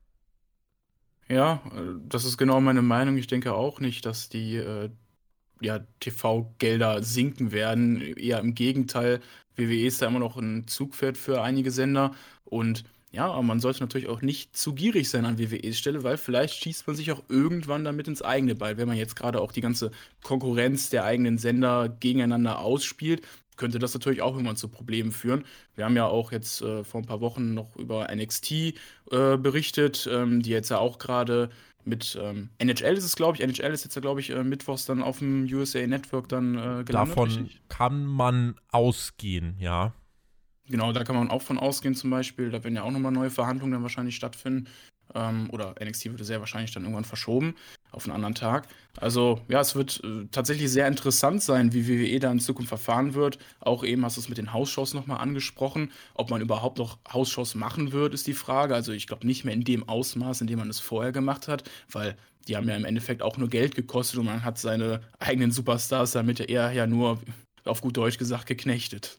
Ja, 1.28 1.62
äh, 1.74 1.98
das 2.08 2.24
ist 2.24 2.36
genau 2.36 2.60
meine 2.60 2.82
Meinung. 2.82 3.16
Ich 3.16 3.26
denke 3.26 3.54
auch 3.54 3.80
nicht, 3.80 4.06
dass 4.06 4.28
die 4.28 4.56
äh, 4.56 4.90
ja, 5.60 5.80
TV-Gelder 6.00 7.02
sinken 7.02 7.52
werden. 7.52 8.00
Eher 8.00 8.40
im 8.40 8.54
Gegenteil, 8.54 9.20
WWE 9.56 9.86
ist 9.86 10.02
da 10.02 10.06
immer 10.06 10.18
noch 10.18 10.36
ein 10.36 10.66
Zugpferd 10.66 11.16
für 11.16 11.42
einige 11.42 11.70
Sender. 11.70 12.12
Und 12.44 12.84
ja, 13.12 13.26
aber 13.26 13.42
man 13.42 13.60
sollte 13.60 13.80
natürlich 13.80 14.08
auch 14.08 14.22
nicht 14.22 14.56
zu 14.56 14.74
gierig 14.74 15.08
sein 15.08 15.24
an 15.24 15.38
WWEs 15.38 15.78
Stelle, 15.78 16.02
weil 16.02 16.16
vielleicht 16.18 16.54
schießt 16.54 16.86
man 16.88 16.96
sich 16.96 17.12
auch 17.12 17.22
irgendwann 17.28 17.84
damit 17.84 18.08
ins 18.08 18.22
eigene 18.22 18.56
Ball. 18.56 18.76
Wenn 18.76 18.88
man 18.88 18.96
jetzt 18.96 19.14
gerade 19.14 19.40
auch 19.40 19.52
die 19.52 19.60
ganze 19.60 19.92
Konkurrenz 20.24 20.90
der 20.90 21.04
eigenen 21.04 21.38
Sender 21.38 21.88
gegeneinander 21.88 22.58
ausspielt, 22.58 23.22
könnte 23.56 23.78
das 23.78 23.94
natürlich 23.94 24.22
auch 24.22 24.32
irgendwann 24.32 24.56
zu 24.56 24.68
Problemen 24.68 25.12
führen. 25.12 25.44
Wir 25.74 25.84
haben 25.84 25.96
ja 25.96 26.06
auch 26.06 26.32
jetzt 26.32 26.62
äh, 26.62 26.84
vor 26.84 27.00
ein 27.00 27.06
paar 27.06 27.20
Wochen 27.20 27.54
noch 27.54 27.76
über 27.76 28.08
NXT 28.14 28.52
äh, 28.52 28.72
berichtet, 29.36 30.08
ähm, 30.10 30.42
die 30.42 30.50
jetzt 30.50 30.70
ja 30.70 30.78
auch 30.78 30.98
gerade 30.98 31.50
mit 31.84 32.18
ähm, 32.20 32.50
NHL 32.58 32.96
ist 32.96 33.04
es, 33.04 33.16
glaube 33.16 33.36
ich. 33.36 33.42
NHL 33.42 33.72
ist 33.72 33.84
jetzt, 33.84 34.00
glaube 34.00 34.20
ich, 34.20 34.30
äh, 34.30 34.42
mittwochs 34.42 34.86
dann 34.86 35.02
auf 35.02 35.18
dem 35.18 35.44
USA 35.52 35.86
Network 35.86 36.28
dann 36.28 36.54
äh, 36.54 36.84
gelandet. 36.84 36.94
Davon 36.94 37.28
richtig? 37.28 37.60
kann 37.68 38.04
man 38.04 38.56
ausgehen, 38.70 39.56
ja. 39.58 39.92
Genau, 40.66 40.92
da 40.92 41.04
kann 41.04 41.14
man 41.14 41.30
auch 41.30 41.42
von 41.42 41.58
ausgehen 41.58 41.94
zum 41.94 42.10
Beispiel. 42.10 42.50
Da 42.50 42.64
werden 42.64 42.74
ja 42.74 42.84
auch 42.84 42.90
nochmal 42.90 43.12
neue 43.12 43.30
Verhandlungen 43.30 43.72
dann 43.72 43.82
wahrscheinlich 43.82 44.16
stattfinden. 44.16 44.66
Ähm, 45.14 45.48
oder 45.50 45.74
NXT 45.82 46.06
würde 46.06 46.24
sehr 46.24 46.40
wahrscheinlich 46.40 46.72
dann 46.72 46.84
irgendwann 46.84 47.04
verschoben 47.04 47.54
auf 47.94 48.04
einen 48.04 48.14
anderen 48.14 48.34
Tag. 48.34 48.66
Also 48.98 49.40
ja, 49.48 49.60
es 49.60 49.74
wird 49.74 50.00
äh, 50.04 50.26
tatsächlich 50.30 50.70
sehr 50.70 50.88
interessant 50.88 51.42
sein, 51.42 51.72
wie 51.72 51.88
WWE 51.88 52.18
da 52.18 52.30
in 52.30 52.40
Zukunft 52.40 52.68
verfahren 52.68 53.14
wird. 53.14 53.38
Auch 53.60 53.84
eben 53.84 54.04
hast 54.04 54.16
du 54.16 54.20
es 54.20 54.28
mit 54.28 54.38
den 54.38 54.52
Hausshows 54.52 54.94
nochmal 54.94 55.18
angesprochen. 55.18 55.92
Ob 56.14 56.30
man 56.30 56.40
überhaupt 56.40 56.78
noch 56.78 56.98
Hausshows 57.12 57.54
machen 57.54 57.92
wird, 57.92 58.14
ist 58.14 58.26
die 58.26 58.34
Frage. 58.34 58.74
Also 58.74 58.92
ich 58.92 59.06
glaube 59.06 59.26
nicht 59.26 59.44
mehr 59.44 59.54
in 59.54 59.64
dem 59.64 59.88
Ausmaß, 59.88 60.40
in 60.40 60.46
dem 60.46 60.58
man 60.58 60.70
es 60.70 60.80
vorher 60.80 61.12
gemacht 61.12 61.48
hat, 61.48 61.64
weil 61.90 62.16
die 62.48 62.56
haben 62.56 62.68
ja 62.68 62.76
im 62.76 62.84
Endeffekt 62.84 63.22
auch 63.22 63.38
nur 63.38 63.48
Geld 63.48 63.74
gekostet 63.74 64.18
und 64.18 64.26
man 64.26 64.44
hat 64.44 64.58
seine 64.58 65.00
eigenen 65.18 65.50
Superstars 65.50 66.12
damit 66.12 66.38
ja 66.40 66.44
eher 66.44 66.72
ja 66.72 66.86
nur 66.86 67.20
auf 67.64 67.80
gut 67.80 67.96
Deutsch 67.96 68.18
gesagt 68.18 68.46
geknechtet. 68.46 69.18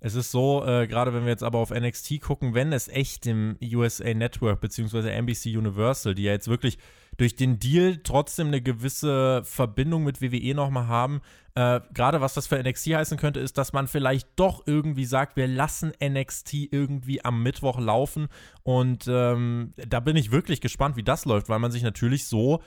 Es 0.00 0.14
ist 0.14 0.30
so, 0.30 0.64
äh, 0.64 0.86
gerade 0.86 1.12
wenn 1.12 1.24
wir 1.24 1.30
jetzt 1.30 1.42
aber 1.42 1.58
auf 1.58 1.70
NXT 1.70 2.20
gucken, 2.20 2.54
wenn 2.54 2.72
es 2.72 2.88
echt 2.88 3.26
im 3.26 3.56
USA 3.62 4.14
Network 4.14 4.60
bzw. 4.60 5.10
NBC 5.10 5.56
Universal, 5.56 6.14
die 6.14 6.24
ja 6.24 6.32
jetzt 6.32 6.48
wirklich 6.48 6.78
durch 7.16 7.34
den 7.34 7.58
Deal 7.58 7.98
trotzdem 8.04 8.46
eine 8.46 8.62
gewisse 8.62 9.42
Verbindung 9.42 10.04
mit 10.04 10.22
WWE 10.22 10.54
nochmal 10.54 10.86
haben, 10.86 11.20
äh, 11.56 11.80
gerade 11.92 12.20
was 12.20 12.34
das 12.34 12.46
für 12.46 12.62
NXT 12.62 12.94
heißen 12.94 13.18
könnte, 13.18 13.40
ist, 13.40 13.58
dass 13.58 13.72
man 13.72 13.88
vielleicht 13.88 14.28
doch 14.36 14.62
irgendwie 14.66 15.04
sagt, 15.04 15.36
wir 15.36 15.48
lassen 15.48 15.92
NXT 16.02 16.68
irgendwie 16.70 17.24
am 17.24 17.42
Mittwoch 17.42 17.80
laufen. 17.80 18.28
Und 18.62 19.06
ähm, 19.08 19.74
da 19.76 19.98
bin 19.98 20.16
ich 20.16 20.30
wirklich 20.30 20.60
gespannt, 20.60 20.96
wie 20.96 21.02
das 21.02 21.24
läuft, 21.24 21.48
weil 21.48 21.58
man 21.58 21.72
sich 21.72 21.82
natürlich 21.82 22.26
so 22.26 22.62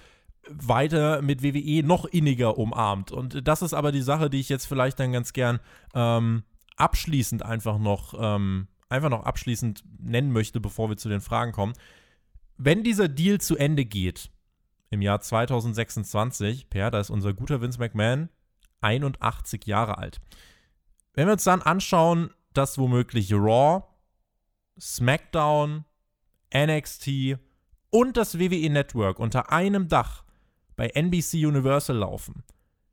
weiter 0.49 1.21
mit 1.21 1.43
WWE 1.43 1.85
noch 1.85 2.05
inniger 2.05 2.57
umarmt. 2.57 3.11
Und 3.11 3.47
das 3.47 3.61
ist 3.61 3.73
aber 3.73 3.91
die 3.91 4.01
Sache, 4.01 4.29
die 4.29 4.39
ich 4.39 4.49
jetzt 4.49 4.65
vielleicht 4.65 4.99
dann 4.99 5.13
ganz 5.13 5.33
gern 5.33 5.59
ähm, 5.93 6.43
abschließend 6.81 7.43
einfach 7.43 7.77
noch, 7.77 8.13
ähm, 8.17 8.67
einfach 8.89 9.09
noch 9.09 9.23
abschließend 9.23 9.83
nennen 9.99 10.31
möchte, 10.31 10.59
bevor 10.59 10.89
wir 10.89 10.97
zu 10.97 11.09
den 11.09 11.21
Fragen 11.21 11.51
kommen. 11.51 11.73
wenn 12.63 12.83
dieser 12.83 13.07
Deal 13.07 13.39
zu 13.39 13.57
Ende 13.57 13.85
geht, 13.85 14.29
im 14.91 15.01
Jahr 15.01 15.21
2026, 15.21 16.69
Per, 16.69 16.91
da 16.91 16.99
ist 16.99 17.09
unser 17.09 17.33
guter 17.33 17.61
Vince 17.61 17.79
McMahon 17.79 18.29
81 18.81 19.65
Jahre 19.65 19.97
alt. 19.97 20.19
Wenn 21.13 21.27
wir 21.27 21.33
uns 21.33 21.43
dann 21.43 21.61
anschauen, 21.61 22.31
dass 22.53 22.77
womöglich 22.77 23.33
Raw, 23.33 23.83
SmackDown, 24.79 25.85
NXT 26.53 27.37
und 27.89 28.17
das 28.17 28.37
WWE 28.37 28.69
Network 28.69 29.19
unter 29.19 29.51
einem 29.51 29.87
Dach 29.87 30.23
bei 30.75 30.87
NBC 30.87 31.45
Universal 31.45 31.95
laufen, 31.95 32.43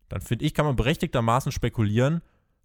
dann 0.09 0.20
finde 0.20 0.45
ich, 0.45 0.55
kann 0.55 0.66
man 0.66 0.76
berechtigtermaßen 0.76 1.53
spekulieren, 1.53 2.22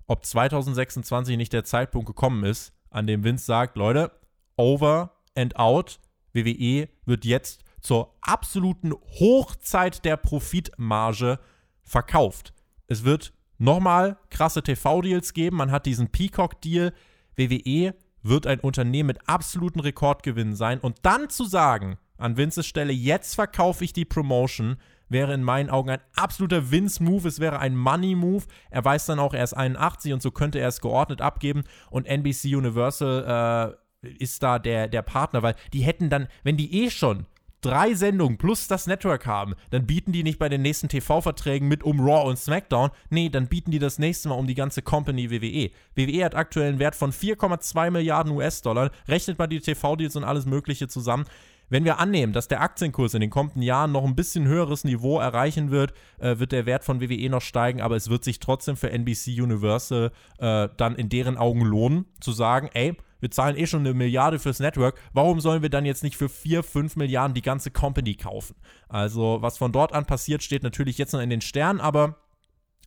ob 0.07 0.25
2026 0.25 1.37
nicht 1.37 1.53
der 1.53 1.63
Zeitpunkt 1.63 2.07
gekommen 2.07 2.43
ist, 2.43 2.73
an 2.89 3.07
dem 3.07 3.23
Vince 3.23 3.45
sagt, 3.45 3.77
Leute, 3.77 4.11
over 4.55 5.11
and 5.35 5.55
out, 5.55 5.99
WWE 6.33 6.89
wird 7.05 7.25
jetzt 7.25 7.63
zur 7.81 8.15
absoluten 8.21 8.93
Hochzeit 8.93 10.05
der 10.05 10.17
Profitmarge 10.17 11.39
verkauft. 11.83 12.53
Es 12.87 13.03
wird 13.03 13.33
nochmal 13.57 14.17
krasse 14.29 14.63
TV-Deals 14.63 15.33
geben. 15.33 15.57
Man 15.57 15.71
hat 15.71 15.85
diesen 15.85 16.09
Peacock-Deal. 16.09 16.93
WWE 17.35 17.95
wird 18.21 18.47
ein 18.47 18.59
Unternehmen 18.59 19.07
mit 19.07 19.27
absoluten 19.27 19.79
Rekordgewinnen 19.79 20.55
sein. 20.55 20.79
Und 20.79 20.97
dann 21.03 21.29
zu 21.29 21.45
sagen, 21.45 21.97
an 22.17 22.37
Vinces 22.37 22.65
Stelle, 22.65 22.93
jetzt 22.93 23.35
verkaufe 23.35 23.83
ich 23.83 23.93
die 23.93 24.05
Promotion, 24.05 24.77
wäre 25.13 25.33
in 25.33 25.43
meinen 25.43 25.69
Augen 25.69 25.91
ein 25.91 26.01
absoluter 26.15 26.71
Vince-Move. 26.71 27.27
Es 27.27 27.39
wäre 27.39 27.59
ein 27.59 27.77
Money-Move. 27.77 28.43
Er 28.69 28.83
weiß 28.83 29.05
dann 29.05 29.19
auch, 29.19 29.33
er 29.33 29.43
ist 29.43 29.53
81 29.53 30.11
und 30.11 30.21
so 30.21 30.31
könnte 30.31 30.59
er 30.59 30.67
es 30.67 30.81
geordnet 30.81 31.21
abgeben. 31.21 31.63
Und 31.89 32.07
NBC 32.07 32.55
Universal 32.55 33.77
äh, 34.01 34.07
ist 34.19 34.43
da 34.43 34.59
der, 34.59 34.89
der 34.89 35.01
Partner, 35.01 35.41
weil 35.41 35.55
die 35.71 35.81
hätten 35.81 36.09
dann, 36.09 36.27
wenn 36.43 36.57
die 36.57 36.83
eh 36.83 36.89
schon 36.89 37.25
drei 37.63 37.93
Sendungen 37.93 38.37
plus 38.37 38.67
das 38.67 38.87
Network 38.87 39.25
haben, 39.25 39.55
dann 39.71 39.87
bieten 39.87 40.11
die 40.11 40.23
nicht 40.23 40.37
bei 40.37 40.49
den 40.49 40.61
nächsten 40.61 40.89
TV-Verträgen 40.89 41.67
mit 41.67 41.83
um 41.83 41.99
Raw 41.99 42.27
und 42.27 42.37
SmackDown. 42.37 42.89
Nee, 43.09 43.29
dann 43.29 43.47
bieten 43.47 43.71
die 43.71 43.79
das 43.79 43.99
nächste 43.99 44.29
Mal 44.29 44.35
um 44.35 44.47
die 44.47 44.55
ganze 44.55 44.81
Company 44.81 45.31
WWE. 45.31 45.71
WWE 45.95 46.25
hat 46.25 46.35
aktuell 46.35 46.69
einen 46.69 46.79
Wert 46.79 46.95
von 46.95 47.11
4,2 47.11 47.89
Milliarden 47.89 48.33
US-Dollar. 48.33 48.91
Rechnet 49.07 49.39
mal 49.39 49.47
die 49.47 49.61
TV-Deals 49.61 50.15
und 50.15 50.23
alles 50.23 50.45
Mögliche 50.45 50.87
zusammen. 50.87 51.25
Wenn 51.69 51.85
wir 51.85 51.99
annehmen, 51.99 52.33
dass 52.33 52.47
der 52.47 52.61
Aktienkurs 52.61 53.13
in 53.13 53.21
den 53.21 53.29
kommenden 53.29 53.61
Jahren 53.61 53.91
noch 53.91 54.03
ein 54.03 54.15
bisschen 54.15 54.47
höheres 54.47 54.83
Niveau 54.83 55.19
erreichen 55.19 55.71
wird, 55.71 55.93
äh, 56.19 56.37
wird 56.39 56.51
der 56.51 56.65
Wert 56.65 56.83
von 56.83 57.01
WWE 57.01 57.29
noch 57.29 57.41
steigen, 57.41 57.81
aber 57.81 57.95
es 57.95 58.09
wird 58.09 58.23
sich 58.23 58.39
trotzdem 58.39 58.75
für 58.75 58.91
NBC 58.91 59.41
Universal 59.41 60.11
äh, 60.39 60.69
dann 60.77 60.95
in 60.95 61.09
deren 61.09 61.37
Augen 61.37 61.61
lohnen, 61.61 62.05
zu 62.19 62.31
sagen, 62.31 62.69
ey, 62.73 62.95
wir 63.19 63.31
zahlen 63.31 63.55
eh 63.55 63.65
schon 63.65 63.79
eine 63.79 63.93
Milliarde 63.93 64.37
fürs 64.37 64.59
Network, 64.59 64.99
warum 65.13 65.39
sollen 65.39 65.61
wir 65.61 65.69
dann 65.69 65.85
jetzt 65.85 66.03
nicht 66.03 66.17
für 66.17 66.27
4, 66.27 66.61
5 66.61 66.97
Milliarden 66.97 67.33
die 67.33 67.41
ganze 67.41 67.71
Company 67.71 68.15
kaufen? 68.15 68.55
Also, 68.89 69.37
was 69.39 69.57
von 69.57 69.71
dort 69.71 69.93
an 69.93 70.05
passiert, 70.05 70.43
steht 70.43 70.61
natürlich 70.61 70.97
jetzt 70.97 71.13
noch 71.13 71.21
in 71.21 71.29
den 71.29 71.39
Sternen, 71.39 71.79
aber 71.79 72.17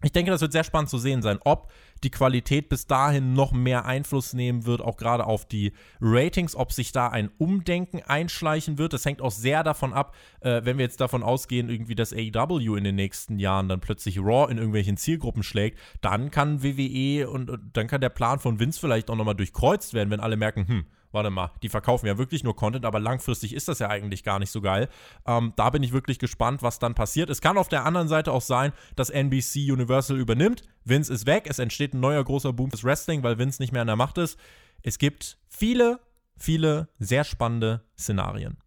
ich 0.02 0.12
denke, 0.12 0.30
das 0.30 0.42
wird 0.42 0.52
sehr 0.52 0.64
spannend 0.64 0.90
zu 0.90 0.98
sehen 0.98 1.22
sein, 1.22 1.38
ob 1.44 1.70
die 2.02 2.10
Qualität 2.10 2.68
bis 2.68 2.86
dahin 2.86 3.32
noch 3.32 3.52
mehr 3.52 3.84
Einfluss 3.84 4.32
nehmen 4.32 4.66
wird, 4.66 4.80
auch 4.80 4.96
gerade 4.96 5.26
auf 5.26 5.46
die 5.46 5.72
Ratings, 6.00 6.54
ob 6.54 6.72
sich 6.72 6.92
da 6.92 7.08
ein 7.08 7.30
Umdenken 7.38 8.02
einschleichen 8.02 8.78
wird. 8.78 8.92
Das 8.92 9.04
hängt 9.04 9.22
auch 9.22 9.30
sehr 9.30 9.64
davon 9.64 9.92
ab, 9.92 10.14
äh, 10.40 10.62
wenn 10.64 10.78
wir 10.78 10.84
jetzt 10.84 11.00
davon 11.00 11.22
ausgehen, 11.22 11.68
irgendwie, 11.68 11.94
dass 11.94 12.12
AEW 12.12 12.76
in 12.76 12.84
den 12.84 12.96
nächsten 12.96 13.38
Jahren 13.38 13.68
dann 13.68 13.80
plötzlich 13.80 14.18
Raw 14.18 14.50
in 14.50 14.58
irgendwelchen 14.58 14.96
Zielgruppen 14.96 15.42
schlägt, 15.42 15.78
dann 16.00 16.30
kann 16.30 16.62
WWE 16.62 17.28
und, 17.28 17.50
und 17.50 17.76
dann 17.76 17.86
kann 17.86 18.00
der 18.00 18.10
Plan 18.10 18.38
von 18.38 18.60
Vince 18.60 18.80
vielleicht 18.80 19.10
auch 19.10 19.16
nochmal 19.16 19.34
durchkreuzt 19.34 19.94
werden, 19.94 20.10
wenn 20.10 20.20
alle 20.20 20.36
merken, 20.36 20.68
hm, 20.68 20.86
warte 21.12 21.30
mal, 21.30 21.52
die 21.62 21.68
verkaufen 21.68 22.06
ja 22.06 22.18
wirklich 22.18 22.44
nur 22.44 22.56
Content, 22.56 22.84
aber 22.84 23.00
langfristig 23.00 23.54
ist 23.54 23.68
das 23.68 23.78
ja 23.78 23.88
eigentlich 23.88 24.24
gar 24.24 24.38
nicht 24.38 24.50
so 24.50 24.60
geil. 24.60 24.88
Ähm, 25.26 25.52
da 25.56 25.70
bin 25.70 25.82
ich 25.82 25.92
wirklich 25.92 26.18
gespannt, 26.18 26.62
was 26.62 26.78
dann 26.78 26.94
passiert. 26.94 27.30
Es 27.30 27.40
kann 27.40 27.58
auf 27.58 27.68
der 27.68 27.84
anderen 27.84 28.08
Seite 28.08 28.32
auch 28.32 28.42
sein, 28.42 28.72
dass 28.94 29.10
NBC 29.10 29.70
Universal 29.70 30.18
übernimmt. 30.18 30.62
Vince 30.84 31.12
ist 31.12 31.26
weg, 31.26 31.46
es 31.48 31.58
entsteht 31.58 31.94
ein 31.94 32.00
neuer 32.00 32.22
großer 32.22 32.52
Boom 32.52 32.70
fürs 32.70 32.84
Wrestling, 32.84 33.22
weil 33.22 33.38
Vince 33.38 33.62
nicht 33.62 33.72
mehr 33.72 33.82
an 33.82 33.88
der 33.88 33.96
Macht 33.96 34.18
ist. 34.18 34.38
Es 34.82 34.98
gibt 34.98 35.38
viele, 35.48 36.00
viele 36.36 36.88
sehr 36.98 37.24
spannende 37.24 37.82
Szenarien. 37.98 38.58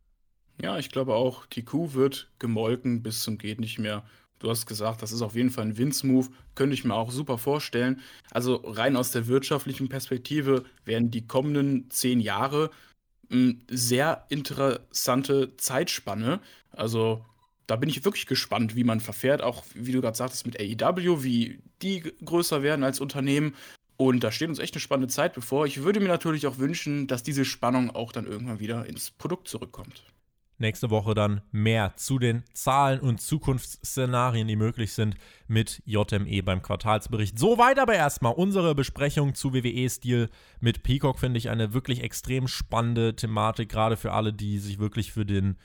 Ja, 0.61 0.77
ich 0.77 0.89
glaube 0.89 1.15
auch, 1.15 1.45
die 1.45 1.63
Kuh 1.63 1.93
wird 1.93 2.29
gemolken 2.37 3.01
bis 3.01 3.23
zum 3.23 3.37
geht 3.37 3.59
nicht 3.59 3.79
mehr. 3.79 4.03
Du 4.39 4.49
hast 4.49 4.65
gesagt, 4.65 5.01
das 5.01 5.11
ist 5.11 5.21
auf 5.21 5.35
jeden 5.35 5.51
Fall 5.51 5.65
ein 5.65 5.77
Vince-Move. 5.77 6.29
Könnte 6.55 6.73
ich 6.73 6.85
mir 6.85 6.95
auch 6.95 7.11
super 7.11 7.37
vorstellen. 7.37 8.01
Also 8.31 8.55
rein 8.65 8.95
aus 8.95 9.11
der 9.11 9.27
wirtschaftlichen 9.27 9.89
Perspektive 9.89 10.63
werden 10.85 11.11
die 11.11 11.27
kommenden 11.27 11.89
zehn 11.91 12.21
Jahre 12.21 12.71
eine 13.29 13.39
hm, 13.41 13.61
sehr 13.69 14.25
interessante 14.29 15.55
Zeitspanne. 15.57 16.39
Also 16.71 17.23
da 17.67 17.75
bin 17.75 17.89
ich 17.89 18.03
wirklich 18.05 18.25
gespannt, 18.25 18.75
wie 18.75 18.83
man 18.83 19.01
verfährt. 19.01 19.41
Auch 19.41 19.63
wie 19.75 19.91
du 19.91 20.01
gerade 20.01 20.17
sagtest 20.17 20.45
mit 20.45 20.59
AEW, 20.59 21.23
wie 21.23 21.59
die 21.81 22.01
größer 22.23 22.63
werden 22.63 22.83
als 22.83 22.99
Unternehmen. 22.99 23.55
Und 23.97 24.23
da 24.23 24.31
steht 24.31 24.47
uns 24.47 24.59
echt 24.59 24.73
eine 24.73 24.81
spannende 24.81 25.13
Zeit 25.13 25.33
bevor. 25.33 25.65
Ich 25.65 25.83
würde 25.83 25.99
mir 25.99 26.07
natürlich 26.07 26.47
auch 26.47 26.57
wünschen, 26.57 27.07
dass 27.07 27.23
diese 27.23 27.43
Spannung 27.43 27.91
auch 27.91 28.13
dann 28.13 28.25
irgendwann 28.25 28.61
wieder 28.61 28.85
ins 28.85 29.11
Produkt 29.11 29.49
zurückkommt. 29.49 30.03
Nächste 30.61 30.89
Woche 30.89 31.13
dann 31.13 31.39
mehr 31.53 31.95
zu 31.95 32.19
den 32.19 32.43
Zahlen 32.53 32.99
und 32.99 33.21
Zukunftsszenarien, 33.21 34.45
die 34.45 34.57
möglich 34.57 34.91
sind 34.91 35.15
mit 35.47 35.81
JME 35.85 36.43
beim 36.43 36.61
Quartalsbericht. 36.61 37.39
Soweit 37.39 37.79
aber 37.79 37.93
erstmal 37.95 38.33
unsere 38.33 38.75
Besprechung 38.75 39.35
zu 39.35 39.53
WWE-Stil 39.53 40.29
mit 40.59 40.83
Peacock, 40.83 41.17
finde 41.17 41.37
ich 41.37 41.49
eine 41.49 41.73
wirklich 41.73 42.03
extrem 42.03 42.49
spannende 42.49 43.15
Thematik, 43.15 43.69
gerade 43.69 43.95
für 43.95 44.11
alle, 44.11 44.33
die 44.33 44.59
sich 44.59 44.79
wirklich 44.79 45.13
für 45.13 45.25
den 45.25 45.55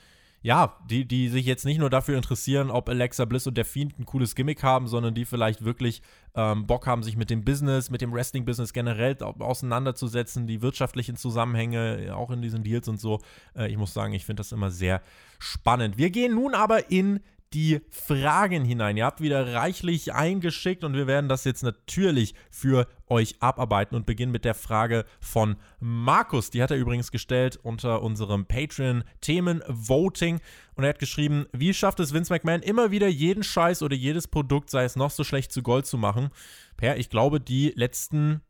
ja, 0.45 0.77
die, 0.87 1.07
die 1.07 1.27
sich 1.29 1.43
jetzt 1.47 1.65
nicht 1.65 1.79
nur 1.79 1.89
dafür 1.89 2.15
interessieren, 2.17 2.69
ob 2.69 2.87
Alexa 2.87 3.25
Bliss 3.25 3.47
und 3.47 3.57
der 3.57 3.65
Fiend 3.65 3.97
ein 3.97 4.05
cooles 4.05 4.35
Gimmick 4.35 4.61
haben, 4.61 4.87
sondern 4.87 5.15
die 5.15 5.25
vielleicht 5.25 5.65
wirklich 5.65 6.03
ähm, 6.35 6.67
Bock 6.67 6.85
haben, 6.85 7.01
sich 7.01 7.17
mit 7.17 7.31
dem 7.31 7.43
Business, 7.43 7.89
mit 7.89 8.01
dem 8.01 8.13
Wrestling-Business 8.13 8.71
generell 8.71 9.17
auseinanderzusetzen, 9.23 10.45
die 10.45 10.61
wirtschaftlichen 10.61 11.15
Zusammenhänge, 11.15 12.15
auch 12.15 12.29
in 12.29 12.43
diesen 12.43 12.61
Deals 12.61 12.87
und 12.87 12.99
so. 12.99 13.21
Äh, 13.57 13.71
ich 13.71 13.77
muss 13.77 13.95
sagen, 13.95 14.13
ich 14.13 14.23
finde 14.23 14.41
das 14.41 14.51
immer 14.51 14.69
sehr 14.69 15.01
spannend. 15.39 15.97
Wir 15.97 16.11
gehen 16.11 16.35
nun 16.35 16.53
aber 16.53 16.91
in 16.91 17.21
die 17.55 17.79
Fragen 17.89 18.65
hinein. 18.65 18.97
Ihr 18.97 19.05
habt 19.05 19.21
wieder 19.21 19.53
reichlich 19.53 20.13
eingeschickt 20.13 20.83
und 20.83 20.93
wir 20.93 21.07
werden 21.07 21.29
das 21.29 21.45
jetzt 21.45 21.63
natürlich 21.63 22.35
für 22.51 22.85
euch 23.07 23.41
abarbeiten 23.41 23.95
und 23.95 24.05
beginnen 24.05 24.33
mit 24.33 24.43
der 24.43 24.55
Frage 24.55 25.05
von 25.21 25.55
Markus. 25.79 26.49
Die 26.49 26.61
hat 26.61 26.71
er 26.71 26.77
übrigens 26.77 27.11
gestellt 27.11 27.57
unter 27.63 28.01
unserem 28.01 28.45
Patreon-Themen-Voting 28.45 30.41
und 30.75 30.83
er 30.83 30.89
hat 30.89 30.99
geschrieben, 30.99 31.45
wie 31.53 31.73
schafft 31.73 32.01
es 32.01 32.13
Vince 32.13 32.33
McMahon 32.33 32.61
immer 32.61 32.91
wieder 32.91 33.07
jeden 33.07 33.43
Scheiß 33.43 33.83
oder 33.83 33.95
jedes 33.95 34.27
Produkt, 34.27 34.69
sei 34.69 34.83
es 34.83 34.97
noch 34.97 35.11
so 35.11 35.23
schlecht, 35.23 35.53
zu 35.53 35.63
Gold 35.63 35.85
zu 35.85 35.97
machen? 35.97 36.31
Per, 36.75 36.97
ich 36.97 37.09
glaube, 37.09 37.39
die 37.39 37.71
letzten 37.73 38.41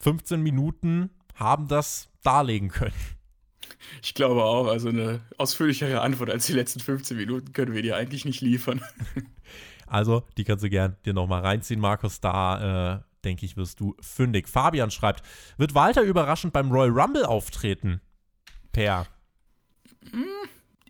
15 0.00 0.40
Minuten 0.40 1.10
haben 1.34 1.68
das 1.68 2.08
darlegen 2.22 2.70
können. 2.70 2.94
Ich 4.02 4.14
glaube 4.14 4.44
auch, 4.44 4.66
also 4.66 4.88
eine 4.88 5.20
ausführlichere 5.38 6.00
Antwort 6.00 6.30
als 6.30 6.46
die 6.46 6.52
letzten 6.52 6.80
15 6.80 7.16
Minuten 7.16 7.52
können 7.52 7.74
wir 7.74 7.82
dir 7.82 7.96
eigentlich 7.96 8.24
nicht 8.24 8.40
liefern. 8.40 8.80
Also, 9.86 10.24
die 10.38 10.44
kannst 10.44 10.64
du 10.64 10.70
gern 10.70 10.96
dir 11.04 11.12
nochmal 11.12 11.42
reinziehen, 11.42 11.78
Markus. 11.78 12.20
Da, 12.20 12.96
äh, 12.96 13.00
denke 13.24 13.46
ich, 13.46 13.56
wirst 13.56 13.80
du 13.80 13.94
fündig. 14.00 14.48
Fabian 14.48 14.90
schreibt, 14.90 15.22
wird 15.56 15.74
Walter 15.74 16.02
überraschend 16.02 16.52
beim 16.52 16.72
Royal 16.72 16.90
Rumble 16.90 17.24
auftreten? 17.24 18.00
Per. 18.72 19.06
Hm, 20.10 20.24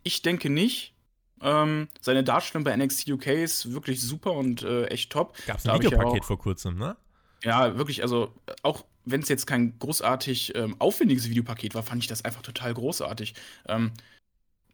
ich 0.02 0.22
denke 0.22 0.48
nicht. 0.48 0.94
Ähm, 1.42 1.88
seine 2.00 2.24
Darstellung 2.24 2.64
bei 2.64 2.74
NXT 2.74 3.10
UK 3.10 3.26
ist 3.26 3.72
wirklich 3.72 4.00
super 4.00 4.32
und 4.32 4.62
äh, 4.62 4.86
echt 4.86 5.10
top. 5.10 5.36
Gab 5.46 5.58
es 5.58 5.66
ein 5.66 5.74
Videopaket 5.82 6.24
vor 6.24 6.38
kurzem, 6.38 6.78
ne? 6.78 6.96
Ja, 7.42 7.76
wirklich, 7.76 8.02
also 8.02 8.32
auch 8.62 8.84
wenn 9.04 9.22
es 9.22 9.28
jetzt 9.28 9.46
kein 9.46 9.78
großartig 9.78 10.54
ähm, 10.56 10.76
aufwendiges 10.78 11.28
Videopaket 11.28 11.74
war, 11.74 11.82
fand 11.82 12.02
ich 12.02 12.08
das 12.08 12.24
einfach 12.24 12.42
total 12.42 12.74
großartig. 12.74 13.34
Ähm, 13.68 13.92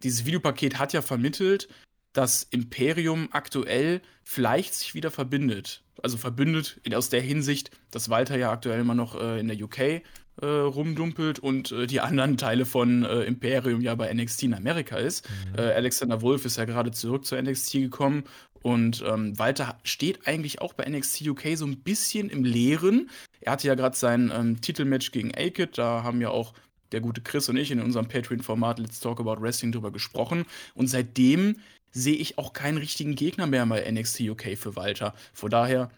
dieses 0.03 0.25
Videopaket 0.25 0.79
hat 0.79 0.93
ja 0.93 1.03
vermittelt, 1.03 1.69
dass 2.13 2.43
Imperium 2.43 3.29
aktuell 3.33 4.01
vielleicht 4.23 4.75
sich 4.75 4.95
wieder 4.95 5.11
verbindet. 5.11 5.83
Also 6.03 6.17
verbündet 6.17 6.81
aus 6.95 7.11
der 7.11 7.21
Hinsicht, 7.21 7.71
dass 7.91 8.09
Walter 8.09 8.37
ja 8.37 8.51
aktuell 8.51 8.81
immer 8.81 8.95
noch 8.95 9.21
äh, 9.21 9.39
in 9.39 9.49
der 9.49 9.63
UK 9.63 10.03
äh, 10.41 10.47
rumdumpelt 10.47 11.39
und 11.39 11.73
äh, 11.73 11.87
die 11.87 12.01
anderen 12.01 12.37
Teile 12.37 12.65
von 12.65 13.05
äh, 13.05 13.25
Imperium 13.25 13.83
ja 13.83 13.95
bei 13.95 14.13
NXT 14.13 14.45
in 14.45 14.55
Amerika 14.55 14.97
ist. 14.97 15.29
Mhm. 15.29 15.59
Äh, 15.59 15.73
Alexander 15.73 16.23
Wolf 16.23 16.45
ist 16.45 16.57
ja 16.57 16.65
gerade 16.65 16.91
zurück 16.91 17.27
zur 17.27 17.41
NXT 17.41 17.73
gekommen 17.73 18.25
und 18.63 19.03
ähm, 19.07 19.39
Walter 19.39 19.79
steht 19.85 20.27
eigentlich 20.27 20.61
auch 20.61 20.73
bei 20.73 20.89
NXT 20.89 21.29
UK 21.29 21.57
so 21.57 21.67
ein 21.67 21.81
bisschen 21.81 22.31
im 22.31 22.45
Leeren. 22.45 23.11
Er 23.41 23.53
hatte 23.53 23.69
ja 23.69 23.75
gerade 23.75 23.97
sein 23.97 24.33
ähm, 24.35 24.61
Titelmatch 24.61 25.13
gegen 25.13 25.35
Aked, 25.35 25.79
da 25.79 26.03
haben 26.03 26.21
ja 26.21 26.31
auch 26.31 26.53
der 26.93 27.01
gute 27.01 27.21
Chris 27.21 27.49
und 27.49 27.57
ich 27.57 27.71
in 27.71 27.81
unserem 27.81 28.09
Patreon-Format 28.09 28.79
Let's 28.79 29.01
Talk 29.01 29.21
About 29.21 29.41
Wrestling 29.41 29.73
drüber 29.73 29.93
gesprochen. 29.93 30.45
Und 30.75 30.89
seitdem 30.89 31.57
sehe 31.91 32.17
ich 32.17 32.39
auch 32.39 32.53
keinen 32.53 32.79
richtigen 32.79 33.15
Gegner 33.15 33.47
mehr 33.47 33.67
bei 33.67 33.91
NXT 33.91 34.21
UK 34.21 34.57
für 34.57 34.77
Walter. 34.77 35.15
Von 35.33 35.51
daher 35.51 35.91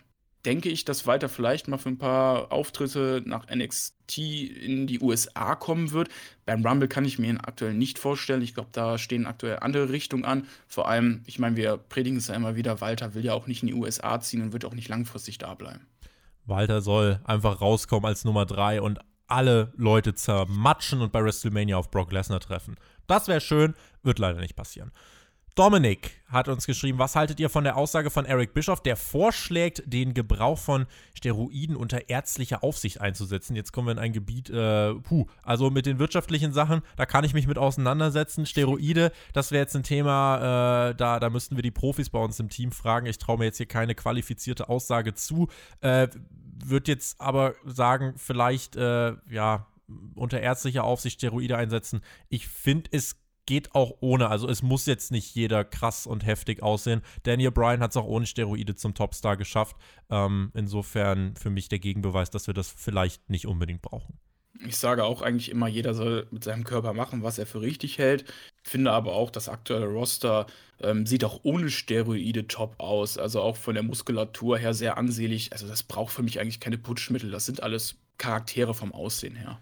denke 0.45 0.69
ich, 0.69 0.85
dass 0.85 1.07
Walter 1.07 1.29
vielleicht 1.29 1.69
mal 1.69 1.79
für 1.79 1.91
ein 1.91 1.99
paar 1.99 2.51
Auftritte 2.51 3.23
nach 3.25 3.47
NXT 3.55 4.19
in 4.19 4.87
die 4.87 5.01
USA 5.01 5.55
kommen 5.55 5.93
wird. 5.93 6.09
Beim 6.47 6.67
Rumble 6.67 6.89
kann 6.89 7.05
ich 7.05 7.19
mir 7.19 7.29
ihn 7.29 7.39
aktuell 7.39 7.75
nicht 7.75 7.99
vorstellen. 7.99 8.43
Ich 8.43 8.55
glaube, 8.55 8.71
da 8.73 8.99
stehen 8.99 9.27
aktuell 9.27 9.59
andere 9.61 9.91
Richtungen 9.91 10.25
an. 10.25 10.47
Vor 10.67 10.89
allem, 10.89 11.23
ich 11.27 11.39
meine, 11.39 11.57
wir 11.57 11.77
predigen 11.77 12.19
es 12.19 12.29
ja 12.29 12.35
immer 12.35 12.57
wieder, 12.57 12.81
Walter 12.81 13.15
will 13.15 13.25
ja 13.25 13.35
auch 13.35 13.47
nicht 13.47 13.63
in 13.63 13.69
die 13.69 13.75
USA 13.75 14.21
ziehen 14.21 14.43
und 14.43 14.53
wird 14.53 14.65
auch 14.65 14.75
nicht 14.75 14.89
langfristig 14.89 15.39
da 15.39 15.55
bleiben. 15.55 15.87
Walter 16.45 16.81
soll 16.81 17.21
einfach 17.25 17.61
rauskommen 17.61 18.07
als 18.07 18.25
Nummer 18.25 18.47
3 18.47 18.83
und 18.83 18.99
alle 19.29 19.73
Leute 19.77 20.15
zermatschen 20.15 21.01
und 21.01 21.13
bei 21.13 21.23
WrestleMania 21.23 21.77
auf 21.77 21.91
Brock 21.91 22.13
Lesnar 22.13 22.41
treffen. 22.41 22.77
Das 23.07 23.29
wäre 23.29 23.41
schön, 23.41 23.75
wird 24.03 24.19
leider 24.19 24.41
nicht 24.41 24.57
passieren. 24.57 24.93
Dominik 25.55 26.23
hat 26.29 26.49
uns 26.49 26.65
geschrieben, 26.65 26.99
was 26.99 27.15
haltet 27.15 27.39
ihr 27.39 27.51
von 27.51 27.65
der 27.65 27.77
Aussage 27.77 28.09
von 28.09 28.25
Eric 28.25 28.55
Bischoff, 28.55 28.83
der 28.83 28.97
vorschlägt, 28.97 29.83
den 29.85 30.15
Gebrauch 30.15 30.59
von 30.59 30.87
Steroiden 31.15 31.77
unter 31.77 32.09
ärztlicher 32.09 32.65
Aufsicht 32.65 33.03
einzusetzen? 33.03 33.55
Jetzt 33.55 33.71
kommen 33.71 33.89
wir 33.89 33.93
in 33.93 33.99
ein 33.99 34.15
Gebiet, 34.15 34.49
äh, 34.49 34.95
puh, 34.95 35.27
also 35.43 35.69
mit 35.69 35.85
den 35.85 35.99
wirtschaftlichen 35.99 36.55
Sachen, 36.55 36.81
da 36.97 37.05
kann 37.05 37.25
ich 37.25 37.35
mich 37.35 37.47
mit 37.47 37.59
auseinandersetzen. 37.59 38.47
Steroide, 38.47 39.13
das 39.35 39.51
wäre 39.51 39.65
jetzt 39.65 39.77
ein 39.77 39.83
Thema, 39.83 40.89
äh, 40.89 40.95
da, 40.95 41.21
da 41.21 41.29
müssten 41.29 41.57
wir 41.57 41.63
die 41.63 41.71
Profis 41.71 42.09
bei 42.09 42.19
uns 42.19 42.41
im 42.41 42.49
Team 42.49 42.73
fragen. 42.73 43.05
Ich 43.05 43.19
traue 43.19 43.37
mir 43.37 43.45
jetzt 43.45 43.59
hier 43.59 43.67
keine 43.67 43.95
qualifizierte 43.95 44.71
Aussage 44.71 45.13
zu. 45.13 45.49
Äh, 45.83 46.09
Würde 46.65 46.93
jetzt 46.93 47.21
aber 47.21 47.57
sagen, 47.67 48.15
vielleicht, 48.17 48.77
äh, 48.77 49.13
ja, 49.29 49.67
unter 50.15 50.41
ärztlicher 50.41 50.85
Aufsicht 50.85 51.19
Steroide 51.19 51.59
einsetzen. 51.59 52.01
Ich 52.31 52.49
finde 52.49 52.89
es 52.93 53.22
geht 53.53 53.75
auch 53.75 53.99
ohne. 54.01 54.31
Also 54.31 54.49
es 54.49 54.63
muss 54.63 54.87
jetzt 54.87 55.13
nicht 55.13 55.35
jeder 55.35 55.63
krass 55.63 56.07
und 56.07 56.25
heftig 56.25 56.63
aussehen. 56.63 57.03
Daniel 57.25 57.51
Bryan 57.51 57.81
hat 57.81 57.91
es 57.91 57.99
auch 57.99 58.07
ohne 58.07 58.25
Steroide 58.25 58.77
zum 58.77 58.95
Topstar 58.95 59.37
geschafft. 59.37 59.77
Ähm, 60.09 60.51
insofern 60.55 61.37
für 61.37 61.51
mich 61.51 61.69
der 61.69 61.79
Gegenbeweis, 61.79 62.31
dass 62.31 62.47
wir 62.47 62.55
das 62.55 62.73
vielleicht 62.75 63.29
nicht 63.29 63.47
unbedingt 63.47 63.83
brauchen. 63.83 64.19
Ich 64.67 64.79
sage 64.79 65.05
auch 65.05 65.21
eigentlich 65.21 65.51
immer, 65.51 65.69
jeder 65.69 65.93
soll 65.93 66.27
mit 66.31 66.45
seinem 66.45 66.65
Körper 66.65 66.95
machen, 66.95 67.23
was 67.23 67.39
er 67.39 67.45
für 67.45 67.61
richtig 67.61 67.99
hält. 67.99 68.25
Finde 68.63 68.91
aber 68.93 69.13
auch, 69.13 69.31
das 69.31 69.51
aktuelle 69.51 69.87
Roster 69.87 70.47
ähm, 70.81 71.05
sieht 71.05 71.23
auch 71.23 71.41
ohne 71.43 71.69
Steroide 71.69 72.47
top 72.47 72.77
aus. 72.79 73.19
Also 73.19 73.43
auch 73.43 73.59
von 73.59 73.75
der 73.75 73.83
Muskulatur 73.83 74.57
her 74.57 74.73
sehr 74.73 74.97
ansehlich. 74.97 75.53
Also 75.53 75.69
das 75.69 75.83
braucht 75.83 76.15
für 76.15 76.23
mich 76.23 76.41
eigentlich 76.41 76.61
keine 76.61 76.79
Putschmittel. 76.79 77.31
Das 77.31 77.45
sind 77.45 77.63
alles 77.63 77.97
Charaktere 78.17 78.73
vom 78.73 78.95
Aussehen 78.95 79.37
her. 79.37 79.61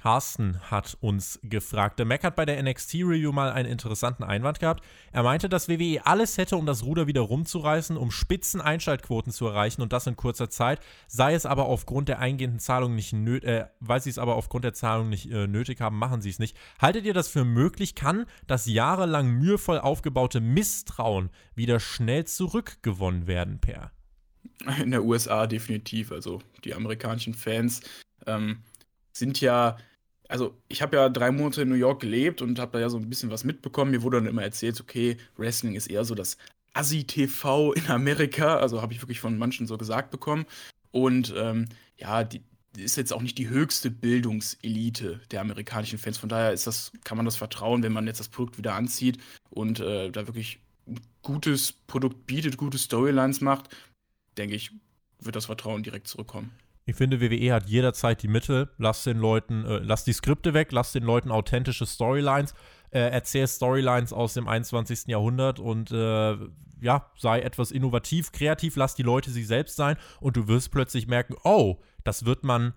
Carsten 0.00 0.58
hat 0.70 0.96
uns 1.00 1.38
gefragt. 1.42 1.98
Der 1.98 2.06
Mac 2.06 2.24
hat 2.24 2.34
bei 2.34 2.46
der 2.46 2.62
NXT-Review 2.62 3.32
mal 3.32 3.52
einen 3.52 3.68
interessanten 3.68 4.24
Einwand 4.24 4.58
gehabt. 4.58 4.82
Er 5.12 5.22
meinte, 5.22 5.50
dass 5.50 5.68
WWE 5.68 6.00
alles 6.06 6.38
hätte, 6.38 6.56
um 6.56 6.64
das 6.64 6.84
Ruder 6.84 7.06
wieder 7.06 7.20
rumzureißen, 7.20 7.98
um 7.98 8.10
spitzen 8.10 8.62
Einschaltquoten 8.62 9.30
zu 9.30 9.46
erreichen 9.46 9.82
und 9.82 9.92
das 9.92 10.06
in 10.06 10.16
kurzer 10.16 10.48
Zeit, 10.48 10.80
sei 11.06 11.34
es 11.34 11.44
aber 11.44 11.66
aufgrund 11.66 12.08
der 12.08 12.18
eingehenden 12.18 12.60
Zahlung 12.60 12.94
nicht 12.94 13.12
nötig, 13.12 13.50
äh, 13.50 13.66
weil 13.80 14.00
sie 14.00 14.08
es 14.08 14.18
aber 14.18 14.36
aufgrund 14.36 14.64
der 14.64 14.72
Zahlung 14.72 15.10
nicht 15.10 15.30
äh, 15.30 15.46
nötig 15.46 15.82
haben, 15.82 15.98
machen 15.98 16.22
sie 16.22 16.30
es 16.30 16.38
nicht. 16.38 16.56
Haltet 16.80 17.04
ihr 17.04 17.14
das 17.14 17.28
für 17.28 17.44
möglich? 17.44 17.94
Kann 17.94 18.24
das 18.46 18.64
jahrelang 18.64 19.28
mühevoll 19.28 19.78
aufgebaute 19.78 20.40
Misstrauen 20.40 21.28
wieder 21.54 21.78
schnell 21.78 22.24
zurückgewonnen 22.24 23.26
werden, 23.26 23.58
Per? 23.60 23.90
In 24.80 24.92
der 24.92 25.04
USA 25.04 25.46
definitiv. 25.46 26.10
Also 26.10 26.40
die 26.64 26.72
amerikanischen 26.72 27.34
Fans 27.34 27.82
ähm, 28.26 28.62
sind 29.12 29.42
ja 29.42 29.76
also 30.30 30.56
ich 30.68 30.80
habe 30.80 30.96
ja 30.96 31.08
drei 31.08 31.32
Monate 31.32 31.62
in 31.62 31.68
New 31.68 31.74
York 31.74 32.00
gelebt 32.00 32.40
und 32.40 32.58
habe 32.58 32.72
da 32.72 32.78
ja 32.80 32.88
so 32.88 32.98
ein 32.98 33.10
bisschen 33.10 33.30
was 33.30 33.44
mitbekommen. 33.44 33.90
Mir 33.90 34.02
wurde 34.02 34.18
dann 34.18 34.26
immer 34.26 34.42
erzählt, 34.42 34.80
okay, 34.80 35.16
Wrestling 35.36 35.74
ist 35.74 35.88
eher 35.88 36.04
so 36.04 36.14
das 36.14 36.38
Assi-TV 36.72 37.72
in 37.72 37.88
Amerika. 37.88 38.56
Also 38.56 38.80
habe 38.80 38.92
ich 38.92 39.02
wirklich 39.02 39.20
von 39.20 39.36
manchen 39.36 39.66
so 39.66 39.76
gesagt 39.76 40.10
bekommen. 40.10 40.46
Und 40.92 41.34
ähm, 41.36 41.66
ja, 41.98 42.22
die, 42.22 42.42
ist 42.76 42.96
jetzt 42.96 43.12
auch 43.12 43.22
nicht 43.22 43.38
die 43.38 43.48
höchste 43.48 43.90
Bildungselite 43.90 45.20
der 45.32 45.40
amerikanischen 45.40 45.98
Fans. 45.98 46.18
Von 46.18 46.28
daher 46.28 46.52
ist 46.52 46.66
das, 46.66 46.92
kann 47.02 47.16
man 47.16 47.26
das 47.26 47.36
vertrauen, 47.36 47.82
wenn 47.82 47.92
man 47.92 48.06
jetzt 48.06 48.20
das 48.20 48.28
Produkt 48.28 48.56
wieder 48.56 48.74
anzieht 48.74 49.18
und 49.50 49.80
äh, 49.80 50.10
da 50.10 50.28
wirklich 50.28 50.60
gutes 51.22 51.72
Produkt 51.72 52.26
bietet, 52.26 52.56
gute 52.56 52.78
Storylines 52.78 53.40
macht, 53.40 53.74
denke 54.38 54.54
ich, 54.54 54.70
wird 55.18 55.34
das 55.34 55.46
Vertrauen 55.46 55.82
direkt 55.82 56.06
zurückkommen. 56.06 56.52
Ich 56.90 56.96
finde, 56.96 57.20
WWE 57.20 57.52
hat 57.52 57.68
jederzeit 57.68 58.20
die 58.20 58.26
Mittel. 58.26 58.68
Lass 58.76 59.04
den 59.04 59.16
Leuten, 59.16 59.64
äh, 59.64 59.78
lass 59.78 60.02
die 60.02 60.12
Skripte 60.12 60.54
weg, 60.54 60.72
lass 60.72 60.90
den 60.90 61.04
Leuten 61.04 61.30
authentische 61.30 61.86
Storylines, 61.86 62.52
äh, 62.90 62.98
erzähl 62.98 63.46
Storylines 63.46 64.12
aus 64.12 64.34
dem 64.34 64.48
21. 64.48 65.06
Jahrhundert 65.06 65.60
und 65.60 65.92
äh, 65.92 66.36
ja, 66.80 67.06
sei 67.16 67.42
etwas 67.42 67.70
innovativ, 67.70 68.32
kreativ, 68.32 68.74
lass 68.74 68.96
die 68.96 69.04
Leute 69.04 69.30
sie 69.30 69.44
selbst 69.44 69.76
sein 69.76 69.98
und 70.18 70.36
du 70.36 70.48
wirst 70.48 70.72
plötzlich 70.72 71.06
merken, 71.06 71.36
oh, 71.44 71.76
das 72.02 72.24
wird 72.24 72.42
man 72.42 72.74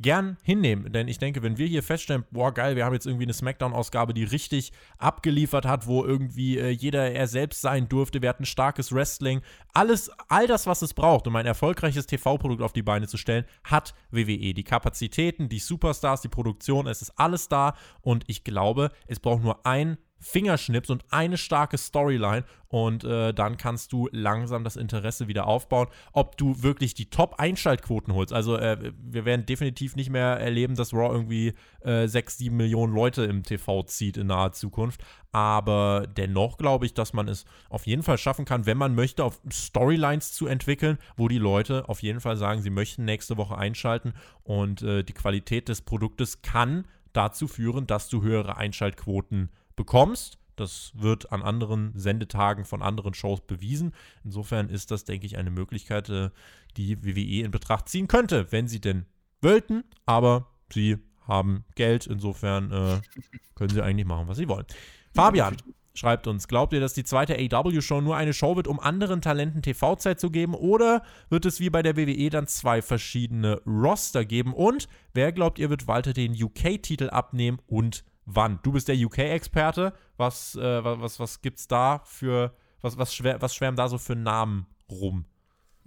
gern 0.00 0.36
hinnehmen. 0.42 0.92
Denn 0.92 1.08
ich 1.08 1.18
denke, 1.18 1.42
wenn 1.42 1.58
wir 1.58 1.66
hier 1.66 1.82
feststellen, 1.82 2.24
boah, 2.30 2.52
geil, 2.52 2.76
wir 2.76 2.84
haben 2.84 2.94
jetzt 2.94 3.06
irgendwie 3.06 3.24
eine 3.24 3.32
Smackdown-Ausgabe, 3.32 4.14
die 4.14 4.24
richtig 4.24 4.72
abgeliefert 4.98 5.66
hat, 5.66 5.86
wo 5.86 6.04
irgendwie 6.04 6.58
äh, 6.58 6.70
jeder 6.70 7.10
er 7.10 7.26
selbst 7.26 7.60
sein 7.60 7.88
durfte, 7.88 8.22
wir 8.22 8.28
hatten 8.28 8.44
starkes 8.44 8.92
Wrestling, 8.92 9.40
alles, 9.72 10.10
all 10.28 10.46
das, 10.46 10.66
was 10.66 10.82
es 10.82 10.94
braucht, 10.94 11.26
um 11.26 11.36
ein 11.36 11.46
erfolgreiches 11.46 12.06
TV-Produkt 12.06 12.62
auf 12.62 12.72
die 12.72 12.82
Beine 12.82 13.08
zu 13.08 13.16
stellen, 13.16 13.44
hat 13.64 13.94
WWE. 14.10 14.54
Die 14.54 14.64
Kapazitäten, 14.64 15.48
die 15.48 15.58
Superstars, 15.58 16.20
die 16.20 16.28
Produktion, 16.28 16.86
es 16.86 17.02
ist 17.02 17.18
alles 17.18 17.48
da 17.48 17.74
und 18.00 18.24
ich 18.28 18.44
glaube, 18.44 18.90
es 19.06 19.20
braucht 19.20 19.42
nur 19.42 19.66
ein 19.66 19.98
Fingerschnips 20.20 20.90
und 20.90 21.04
eine 21.10 21.36
starke 21.36 21.78
Storyline 21.78 22.44
und 22.68 23.04
äh, 23.04 23.32
dann 23.32 23.56
kannst 23.56 23.92
du 23.92 24.08
langsam 24.12 24.64
das 24.64 24.76
Interesse 24.76 25.28
wieder 25.28 25.46
aufbauen, 25.46 25.88
ob 26.12 26.36
du 26.36 26.62
wirklich 26.62 26.94
die 26.94 27.08
Top-Einschaltquoten 27.08 28.12
holst. 28.14 28.32
Also 28.32 28.56
äh, 28.56 28.92
wir 29.00 29.24
werden 29.24 29.46
definitiv 29.46 29.96
nicht 29.96 30.10
mehr 30.10 30.38
erleben, 30.38 30.74
dass 30.74 30.92
Raw 30.92 31.12
irgendwie 31.12 31.54
äh, 31.80 32.06
6, 32.06 32.38
7 32.38 32.56
Millionen 32.56 32.94
Leute 32.94 33.24
im 33.24 33.42
TV 33.42 33.84
zieht 33.84 34.16
in 34.16 34.26
naher 34.26 34.52
Zukunft, 34.52 35.02
aber 35.32 36.06
dennoch 36.06 36.58
glaube 36.58 36.86
ich, 36.86 36.94
dass 36.94 37.12
man 37.12 37.28
es 37.28 37.44
auf 37.70 37.86
jeden 37.86 38.02
Fall 38.02 38.18
schaffen 38.18 38.44
kann, 38.44 38.66
wenn 38.66 38.78
man 38.78 38.94
möchte, 38.94 39.24
auf 39.24 39.40
Storylines 39.50 40.32
zu 40.32 40.46
entwickeln, 40.46 40.98
wo 41.16 41.28
die 41.28 41.38
Leute 41.38 41.88
auf 41.88 42.02
jeden 42.02 42.20
Fall 42.20 42.36
sagen, 42.36 42.60
sie 42.60 42.70
möchten 42.70 43.04
nächste 43.04 43.36
Woche 43.36 43.56
einschalten 43.56 44.14
und 44.42 44.82
äh, 44.82 45.04
die 45.04 45.14
Qualität 45.14 45.68
des 45.68 45.82
Produktes 45.82 46.42
kann 46.42 46.86
dazu 47.12 47.48
führen, 47.48 47.86
dass 47.86 48.08
du 48.08 48.22
höhere 48.22 48.56
Einschaltquoten 48.56 49.50
bekommst. 49.78 50.38
Das 50.56 50.92
wird 50.94 51.32
an 51.32 51.40
anderen 51.40 51.92
Sendetagen 51.96 52.64
von 52.64 52.82
anderen 52.82 53.14
Shows 53.14 53.40
bewiesen. 53.40 53.94
Insofern 54.24 54.68
ist 54.68 54.90
das, 54.90 55.04
denke 55.04 55.24
ich, 55.24 55.38
eine 55.38 55.50
Möglichkeit, 55.50 56.10
äh, 56.10 56.30
die 56.76 57.02
WWE 57.04 57.44
in 57.44 57.50
Betracht 57.50 57.88
ziehen 57.88 58.08
könnte, 58.08 58.50
wenn 58.50 58.68
sie 58.68 58.80
denn 58.80 59.06
wollten. 59.40 59.84
Aber 60.04 60.48
sie 60.72 60.98
haben 61.26 61.64
Geld, 61.76 62.06
insofern 62.06 62.72
äh, 62.72 63.00
können 63.54 63.70
sie 63.70 63.82
eigentlich 63.82 64.06
machen, 64.06 64.28
was 64.28 64.36
sie 64.36 64.48
wollen. 64.48 64.66
Fabian 65.14 65.56
schreibt 65.94 66.26
uns, 66.26 66.48
glaubt 66.48 66.72
ihr, 66.72 66.80
dass 66.80 66.94
die 66.94 67.04
zweite 67.04 67.36
AW-Show 67.36 68.00
nur 68.00 68.16
eine 68.16 68.32
Show 68.32 68.56
wird, 68.56 68.68
um 68.68 68.80
anderen 68.80 69.20
Talenten 69.20 69.62
TV-Zeit 69.62 70.20
zu 70.20 70.30
geben? 70.30 70.54
Oder 70.54 71.02
wird 71.28 71.44
es 71.44 71.60
wie 71.60 71.70
bei 71.70 71.82
der 71.82 71.96
WWE 71.96 72.30
dann 72.30 72.46
zwei 72.46 72.82
verschiedene 72.82 73.60
Roster 73.66 74.24
geben? 74.24 74.54
Und 74.54 74.88
wer 75.14 75.32
glaubt 75.32 75.58
ihr, 75.58 75.70
wird 75.70 75.86
Walter 75.86 76.12
den 76.12 76.32
UK-Titel 76.32 77.10
abnehmen 77.10 77.58
und 77.66 78.04
wann? 78.28 78.60
Du 78.62 78.72
bist 78.72 78.88
der 78.88 78.96
UK-Experte. 78.96 79.92
Was, 80.16 80.54
äh, 80.54 80.84
was, 80.84 81.18
was 81.18 81.40
gibt's 81.40 81.66
da 81.66 82.00
für, 82.04 82.54
was, 82.80 82.98
was, 82.98 83.14
schwär, 83.14 83.40
was 83.40 83.54
schwärmen 83.54 83.76
da 83.76 83.88
so 83.88 83.98
für 83.98 84.14
Namen 84.14 84.66
rum? 84.90 85.24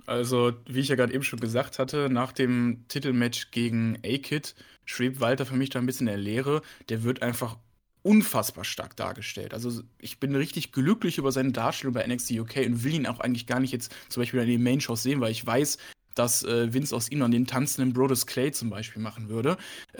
Also, 0.07 0.53
wie 0.65 0.79
ich 0.79 0.87
ja 0.87 0.95
gerade 0.95 1.13
eben 1.13 1.23
schon 1.23 1.39
gesagt 1.39 1.77
hatte, 1.77 2.09
nach 2.09 2.31
dem 2.31 2.85
Titelmatch 2.87 3.51
gegen 3.51 3.97
A-Kid 4.03 4.55
schwebt 4.85 5.19
Walter 5.19 5.45
für 5.45 5.55
mich 5.55 5.69
da 5.69 5.79
ein 5.79 5.85
bisschen 5.85 6.07
in 6.07 6.13
der 6.13 6.23
Leere. 6.23 6.61
Der 6.89 7.03
wird 7.03 7.21
einfach 7.21 7.57
unfassbar 8.03 8.63
stark 8.63 8.95
dargestellt. 8.95 9.53
Also 9.53 9.83
ich 9.99 10.19
bin 10.19 10.35
richtig 10.35 10.71
glücklich 10.71 11.19
über 11.19 11.31
seine 11.31 11.51
Darstellung 11.51 11.93
bei 11.93 12.05
NXT 12.05 12.31
UK 12.31 12.57
und 12.65 12.83
will 12.83 12.95
ihn 12.95 13.05
auch 13.05 13.19
eigentlich 13.19 13.45
gar 13.45 13.59
nicht 13.59 13.71
jetzt 13.71 13.93
zum 14.09 14.21
Beispiel 14.21 14.39
in 14.39 14.47
den 14.47 14.63
Main-Shows 14.63 15.03
sehen, 15.03 15.21
weil 15.21 15.31
ich 15.31 15.45
weiß, 15.45 15.77
dass 16.16 16.43
äh, 16.43 16.74
Vince 16.74 16.95
aus 16.95 17.09
ihm 17.09 17.20
dann 17.20 17.32
den 17.32 17.47
tanzenden 17.47 17.93
Brodus 17.93 18.26
Clay 18.26 18.51
zum 18.51 18.70
Beispiel 18.70 19.01
machen 19.01 19.30
würde. 19.30 19.57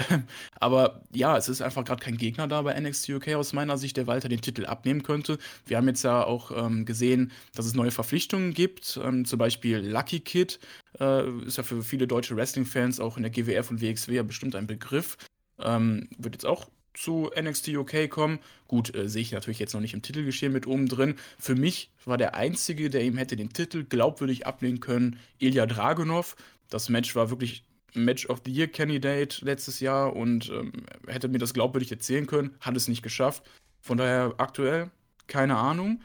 Aber 0.60 1.02
ja, 1.12 1.38
es 1.38 1.50
ist 1.50 1.62
einfach 1.62 1.86
gerade 1.86 2.04
kein 2.04 2.18
Gegner 2.18 2.48
da 2.48 2.62
bei 2.62 2.80
NXT 2.80 3.10
UK 3.10 3.30
aus 3.36 3.54
meiner 3.54 3.78
Sicht, 3.78 3.98
der 3.98 4.08
Walter 4.08 4.30
den 4.30 4.42
Titel 4.42 4.66
abnehmen 4.66 5.04
könnte. 5.04 5.38
Wir 5.66 5.78
haben 5.78 5.88
jetzt 5.88 6.04
ja 6.04 6.24
auch 6.24 6.52
ähm, 6.52 6.86
gesehen, 6.86 7.32
dass 7.56 7.66
es 7.66 7.74
neue 7.74 7.92
Verpflichtungen 7.92 8.54
gibt. 8.54 9.00
Ähm, 9.04 9.26
zum 9.26 9.40
Beispiel 9.40 9.78
Lucky 9.80 10.20
Kid 10.20 10.60
äh, 11.00 11.30
ist 11.46 11.58
ja 11.58 11.64
für 11.64 11.84
viele 11.84 12.08
deutsche 12.08 12.36
Wrestling-Fans 12.36 13.00
auch 13.00 13.18
in 13.18 13.24
der 13.24 13.32
GWF 13.32 13.72
und 13.72 13.82
WXW 13.82 14.16
ja 14.16 14.24
bestimmt 14.24 14.56
ein 14.56 14.68
Begriff. 14.68 15.18
Ähm, 15.60 16.10
wird 16.18 16.36
jetzt 16.36 16.46
auch 16.46 16.70
zu 16.94 17.30
NXT 17.40 17.70
UK 17.70 18.10
kommen. 18.10 18.40
Gut, 18.68 18.94
äh, 18.96 19.10
sehe 19.10 19.22
ich 19.22 19.32
natürlich 19.32 19.60
jetzt 19.60 19.74
noch 19.74 19.82
nicht 19.82 19.94
im 19.94 20.02
Titelgeschehen 20.02 20.54
mit 20.54 20.68
oben 20.68 20.88
drin. 20.88 21.16
Für 21.40 21.56
mich 21.56 21.92
war 22.06 22.18
der 22.18 22.36
Einzige, 22.36 22.90
der 22.90 23.04
ihm 23.04 23.18
hätte 23.18 23.36
den 23.36 23.54
Titel 23.54 23.84
glaubwürdig 23.84 24.46
ablehnen 24.46 24.80
können, 24.80 25.20
Ilya 25.40 25.66
Dragunov. 25.66 26.36
Das 26.70 26.90
Match 26.90 27.16
war 27.16 27.30
wirklich 27.30 27.64
Match 27.94 28.28
of 28.28 28.42
the 28.46 28.52
Year 28.52 28.68
Candidate 28.68 29.44
letztes 29.44 29.80
Jahr 29.80 30.16
und 30.16 30.50
ähm, 30.50 30.72
hätte 31.08 31.28
mir 31.28 31.40
das 31.40 31.54
glaubwürdig 31.54 31.92
erzählen 31.92 32.28
können, 32.28 32.56
hat 32.60 32.76
es 32.78 32.88
nicht 32.88 33.02
geschafft. 33.02 33.44
Von 33.82 33.98
daher 33.98 34.36
aktuell 34.38 34.92
keine 35.28 35.58
Ahnung. 35.58 36.02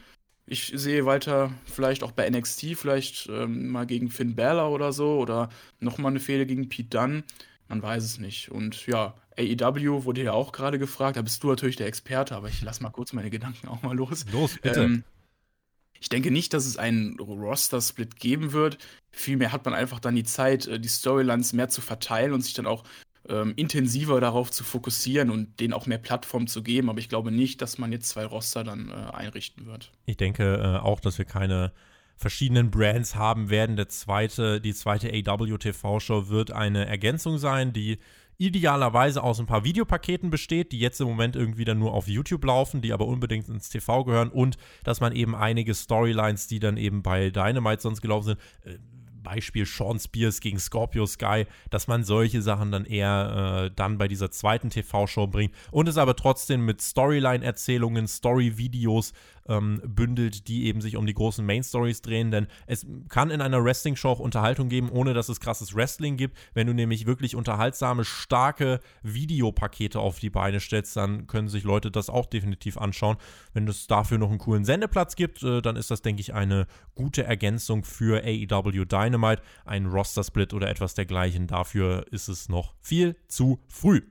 Ich 0.46 0.72
sehe 0.74 1.06
weiter 1.06 1.52
vielleicht 1.64 2.04
auch 2.04 2.12
bei 2.12 2.28
NXT, 2.30 2.76
vielleicht 2.76 3.28
ähm, 3.28 3.68
mal 3.68 3.86
gegen 3.86 4.10
Finn 4.10 4.36
Balor 4.36 4.70
oder 4.70 4.92
so 4.92 5.18
oder 5.18 5.48
nochmal 5.80 6.12
eine 6.12 6.20
Fehde 6.20 6.46
gegen 6.46 6.68
Pete 6.68 6.96
Dunne. 6.96 7.24
Man 7.68 7.82
weiß 7.82 8.04
es 8.04 8.18
nicht. 8.18 8.50
Und 8.52 8.86
ja, 8.86 9.14
AEW 9.38 10.04
wurde 10.04 10.22
ja 10.22 10.32
auch 10.32 10.52
gerade 10.52 10.78
gefragt. 10.78 11.16
Da 11.16 11.22
bist 11.22 11.42
du 11.42 11.48
natürlich 11.48 11.76
der 11.76 11.86
Experte, 11.86 12.34
aber 12.34 12.48
ich 12.48 12.62
lasse 12.62 12.82
mal 12.82 12.90
kurz 12.90 13.12
meine 13.12 13.30
Gedanken 13.30 13.68
auch 13.68 13.82
mal 13.82 13.94
los. 13.94 14.24
Los, 14.32 14.56
bitte. 14.60 14.82
Ähm, 14.82 15.04
ich 16.00 16.08
denke 16.08 16.30
nicht, 16.30 16.52
dass 16.52 16.66
es 16.66 16.76
einen 16.76 17.18
Roster-Split 17.18 18.16
geben 18.16 18.52
wird. 18.52 18.78
Vielmehr 19.10 19.52
hat 19.52 19.64
man 19.64 19.74
einfach 19.74 20.00
dann 20.00 20.14
die 20.14 20.24
Zeit, 20.24 20.66
äh, 20.66 20.78
die 20.78 20.88
Storylines 20.88 21.52
mehr 21.52 21.68
zu 21.68 21.80
verteilen 21.80 22.32
und 22.32 22.42
sich 22.42 22.54
dann 22.54 22.66
auch 22.66 22.84
ähm, 23.28 23.54
intensiver 23.56 24.20
darauf 24.20 24.50
zu 24.50 24.64
fokussieren 24.64 25.30
und 25.30 25.58
denen 25.60 25.72
auch 25.72 25.86
mehr 25.86 25.98
Plattform 25.98 26.46
zu 26.46 26.62
geben. 26.62 26.88
Aber 26.88 26.98
ich 26.98 27.08
glaube 27.08 27.30
nicht, 27.30 27.60
dass 27.62 27.78
man 27.78 27.92
jetzt 27.92 28.08
zwei 28.08 28.24
Roster 28.24 28.64
dann 28.64 28.90
äh, 28.90 29.14
einrichten 29.14 29.66
wird. 29.66 29.92
Ich 30.04 30.16
denke 30.16 30.56
äh, 30.56 30.78
auch, 30.84 31.00
dass 31.00 31.18
wir 31.18 31.24
keine 31.24 31.72
verschiedenen 32.16 32.70
Brands 32.70 33.14
haben 33.14 33.50
werden. 33.50 33.76
Der 33.76 33.88
zweite, 33.88 34.60
die 34.60 34.74
zweite 34.74 35.10
AW 35.10 35.58
TV-Show 35.58 36.28
wird 36.28 36.50
eine 36.50 36.86
Ergänzung 36.86 37.38
sein, 37.38 37.72
die 37.72 37.98
idealerweise 38.38 39.22
aus 39.22 39.40
ein 39.40 39.46
paar 39.46 39.64
Videopaketen 39.64 40.30
besteht, 40.30 40.72
die 40.72 40.78
jetzt 40.78 41.00
im 41.00 41.08
Moment 41.08 41.36
irgendwie 41.36 41.64
dann 41.64 41.78
nur 41.78 41.92
auf 41.94 42.08
YouTube 42.08 42.44
laufen, 42.44 42.82
die 42.82 42.92
aber 42.92 43.06
unbedingt 43.06 43.48
ins 43.48 43.68
TV 43.68 44.04
gehören 44.04 44.28
und 44.28 44.56
dass 44.84 45.00
man 45.00 45.12
eben 45.12 45.34
einige 45.34 45.74
Storylines, 45.74 46.46
die 46.46 46.58
dann 46.58 46.76
eben 46.76 47.02
bei 47.02 47.30
Dynamite 47.30 47.82
sonst 47.82 48.02
gelaufen 48.02 48.26
sind, 48.26 48.40
äh, 48.64 48.78
Beispiel 49.26 49.66
Sean 49.66 49.98
Spears 49.98 50.40
gegen 50.40 50.60
Scorpio 50.60 51.04
Sky, 51.04 51.46
dass 51.70 51.88
man 51.88 52.04
solche 52.04 52.42
Sachen 52.42 52.70
dann 52.70 52.84
eher 52.84 53.64
äh, 53.64 53.70
dann 53.74 53.98
bei 53.98 54.06
dieser 54.06 54.30
zweiten 54.30 54.70
TV-Show 54.70 55.26
bringt 55.26 55.52
und 55.72 55.88
es 55.88 55.98
aber 55.98 56.14
trotzdem 56.14 56.64
mit 56.64 56.80
Storyline-Erzählungen, 56.80 58.06
Story-Videos 58.06 59.12
ähm, 59.48 59.80
bündelt, 59.84 60.48
die 60.48 60.66
eben 60.66 60.80
sich 60.80 60.96
um 60.96 61.06
die 61.06 61.14
großen 61.14 61.44
Main-Stories 61.44 62.02
drehen. 62.02 62.30
Denn 62.30 62.46
es 62.66 62.86
kann 63.08 63.30
in 63.30 63.40
einer 63.40 63.62
Wrestling-Show 63.62 64.08
auch 64.08 64.18
Unterhaltung 64.18 64.68
geben, 64.68 64.90
ohne 64.90 65.14
dass 65.14 65.28
es 65.28 65.40
krasses 65.40 65.74
Wrestling 65.74 66.16
gibt. 66.16 66.36
Wenn 66.54 66.66
du 66.66 66.74
nämlich 66.74 67.06
wirklich 67.06 67.36
unterhaltsame, 67.36 68.04
starke 68.04 68.80
Videopakete 69.02 70.00
auf 70.00 70.18
die 70.18 70.30
Beine 70.30 70.60
stellst, 70.60 70.96
dann 70.96 71.26
können 71.26 71.48
sich 71.48 71.64
Leute 71.64 71.90
das 71.90 72.10
auch 72.10 72.26
definitiv 72.26 72.78
anschauen. 72.78 73.16
Wenn 73.52 73.68
es 73.68 73.86
dafür 73.86 74.18
noch 74.18 74.30
einen 74.30 74.38
coolen 74.38 74.64
Sendeplatz 74.64 75.16
gibt, 75.16 75.42
äh, 75.42 75.62
dann 75.62 75.76
ist 75.76 75.90
das, 75.90 76.02
denke 76.02 76.20
ich, 76.20 76.34
eine 76.34 76.66
gute 76.94 77.24
Ergänzung 77.24 77.84
für 77.84 78.22
AEW 78.24 78.84
Dynamite. 78.84 79.42
Ein 79.64 79.86
Roster-Split 79.86 80.54
oder 80.54 80.68
etwas 80.68 80.94
dergleichen. 80.94 81.46
Dafür 81.46 82.06
ist 82.10 82.28
es 82.28 82.48
noch 82.48 82.74
viel 82.80 83.16
zu 83.28 83.60
früh. 83.68 84.02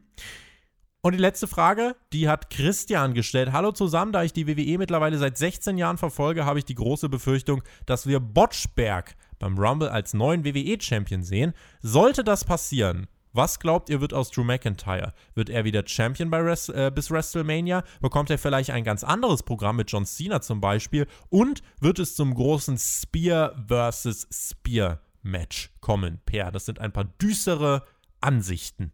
Und 1.06 1.12
die 1.12 1.20
letzte 1.20 1.46
Frage, 1.48 1.96
die 2.14 2.28
hat 2.28 2.50
Christian 2.50 3.14
gestellt. 3.14 3.52
Hallo 3.52 3.72
zusammen, 3.72 4.12
da 4.12 4.24
ich 4.24 4.34
die 4.34 4.48
WWE 4.48 4.80
mittlerweile 4.80 5.20
seit 5.20 5.38
16 5.38 5.78
Jahren 5.78 6.00
verfolge, 6.00 6.46
habe 6.46 6.58
ich 6.58 6.66
die 6.66 6.74
große 6.74 7.10
Befürchtung, 7.10 7.62
dass 7.86 8.08
wir 8.08 8.20
Botchberg 8.20 9.16
beim 9.38 9.56
Rumble 9.56 9.90
als 9.90 10.16
neuen 10.16 10.44
WWE-Champion 10.44 11.22
sehen. 11.22 11.54
Sollte 11.84 12.24
das 12.24 12.44
passieren, 12.44 13.06
was 13.34 13.60
glaubt 13.60 13.92
ihr, 13.92 14.02
wird 14.02 14.16
aus 14.16 14.32
Drew 14.32 14.44
McIntyre? 14.44 15.14
Wird 15.36 15.52
er 15.52 15.64
wieder 15.64 15.84
Champion 15.86 16.34
Res 16.34 16.70
äh, 16.70 16.92
bis 16.92 17.12
WrestleMania? 17.12 17.84
Bekommt 18.02 18.32
er 18.32 18.40
vielleicht 18.40 18.72
ein 18.72 18.84
ganz 18.84 19.04
anderes 19.04 19.44
Programm 19.44 19.76
mit 19.76 19.92
John 19.92 20.08
Cena 20.08 20.42
zum 20.42 20.60
Beispiel? 20.60 21.06
Und 21.30 21.62
wird 21.80 22.00
es 22.00 22.16
zum 22.16 22.34
großen 22.34 22.80
Spear 22.80 23.54
vs. 23.68 24.28
Spear 24.32 25.02
Match 25.22 25.70
kommen? 25.82 26.20
Per, 26.26 26.52
das 26.52 26.66
sind 26.66 26.80
ein 26.80 26.92
paar 26.92 27.06
düstere 27.22 27.84
Ansichten. 28.22 28.92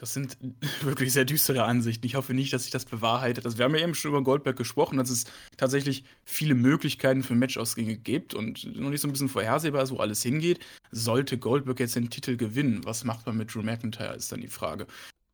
Das 0.00 0.14
sind 0.14 0.38
wirklich 0.82 1.12
sehr 1.12 1.24
düstere 1.24 1.64
Ansichten. 1.64 2.06
Ich 2.06 2.14
hoffe 2.14 2.32
nicht, 2.34 2.52
dass 2.52 2.62
sich 2.62 2.70
das 2.70 2.84
bewahrheitet. 2.84 3.44
Also 3.44 3.58
wir 3.58 3.64
haben 3.64 3.74
ja 3.74 3.82
eben 3.82 3.94
schon 3.94 4.10
über 4.10 4.22
Goldberg 4.22 4.56
gesprochen, 4.56 4.96
dass 4.96 5.10
es 5.10 5.24
tatsächlich 5.56 6.04
viele 6.24 6.54
Möglichkeiten 6.54 7.22
für 7.22 7.34
Matchausgänge 7.34 7.96
gibt 7.96 8.34
und 8.34 8.76
noch 8.76 8.90
nicht 8.90 9.00
so 9.00 9.08
ein 9.08 9.12
bisschen 9.12 9.28
vorhersehbar 9.28 9.82
ist, 9.82 9.90
wo 9.90 9.98
alles 9.98 10.22
hingeht. 10.22 10.60
Sollte 10.90 11.36
Goldberg 11.36 11.80
jetzt 11.80 11.96
den 11.96 12.10
Titel 12.10 12.36
gewinnen, 12.36 12.84
was 12.84 13.04
macht 13.04 13.26
man 13.26 13.36
mit 13.36 13.54
Drew 13.54 13.62
McIntyre, 13.62 14.14
ist 14.14 14.32
dann 14.32 14.40
die 14.40 14.48
Frage. 14.48 14.86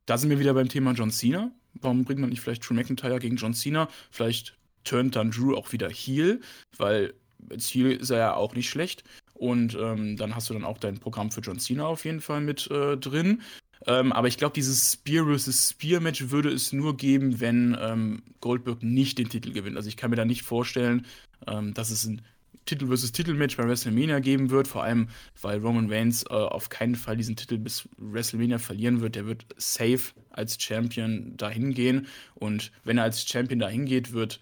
Da 0.06 0.18
sind 0.18 0.30
wir 0.30 0.38
wieder 0.38 0.54
beim 0.54 0.68
Thema 0.68 0.92
John 0.92 1.10
Cena. 1.10 1.50
Warum 1.74 2.04
bringt 2.04 2.20
man 2.20 2.30
nicht 2.30 2.40
vielleicht 2.40 2.68
Drew 2.68 2.74
McIntyre 2.74 3.18
gegen 3.18 3.36
John 3.36 3.54
Cena? 3.54 3.88
Vielleicht 4.10 4.56
turnt 4.84 5.16
dann 5.16 5.30
Drew 5.30 5.54
auch 5.54 5.72
wieder 5.72 5.88
Heel, 5.88 6.40
weil 6.76 7.14
als 7.50 7.68
Heel 7.68 7.92
ist 7.92 8.10
er 8.10 8.18
ja 8.18 8.34
auch 8.34 8.54
nicht 8.54 8.68
schlecht. 8.68 9.04
Und 9.34 9.74
ähm, 9.74 10.16
dann 10.16 10.36
hast 10.36 10.48
du 10.48 10.54
dann 10.54 10.64
auch 10.64 10.78
dein 10.78 10.98
Programm 10.98 11.30
für 11.30 11.40
John 11.40 11.58
Cena 11.58 11.86
auf 11.86 12.04
jeden 12.04 12.20
Fall 12.20 12.40
mit 12.40 12.70
äh, 12.70 12.96
drin. 12.96 13.42
Ähm, 13.86 14.12
aber 14.12 14.28
ich 14.28 14.38
glaube, 14.38 14.54
dieses 14.54 14.92
Spear 14.92 15.26
vs. 15.26 15.70
Spear 15.70 16.00
Match 16.00 16.30
würde 16.30 16.50
es 16.50 16.72
nur 16.72 16.96
geben, 16.96 17.40
wenn 17.40 17.76
ähm, 17.80 18.22
Goldberg 18.40 18.82
nicht 18.82 19.18
den 19.18 19.28
Titel 19.28 19.52
gewinnt. 19.52 19.76
Also 19.76 19.88
ich 19.88 19.96
kann 19.96 20.10
mir 20.10 20.16
da 20.16 20.24
nicht 20.24 20.42
vorstellen, 20.42 21.06
ähm, 21.46 21.74
dass 21.74 21.90
es 21.90 22.04
ein 22.04 22.22
Titel 22.66 22.86
vs. 22.86 23.12
Titel 23.12 23.34
Match 23.34 23.56
bei 23.56 23.68
WrestleMania 23.68 24.20
geben 24.20 24.50
wird, 24.50 24.68
vor 24.68 24.84
allem 24.84 25.08
weil 25.40 25.58
Roman 25.58 25.90
Reigns 25.90 26.24
äh, 26.24 26.32
auf 26.32 26.70
keinen 26.70 26.94
Fall 26.94 27.16
diesen 27.16 27.36
Titel 27.36 27.58
bis 27.58 27.88
WrestleMania 27.98 28.58
verlieren 28.58 29.00
wird. 29.00 29.16
Der 29.16 29.26
wird 29.26 29.44
safe 29.56 30.12
als 30.30 30.60
Champion 30.60 31.36
dahin 31.36 31.74
gehen 31.74 32.06
und 32.34 32.72
wenn 32.84 32.98
er 32.98 33.04
als 33.04 33.28
Champion 33.28 33.58
dahin 33.60 33.84
geht, 33.84 34.12
wird 34.12 34.40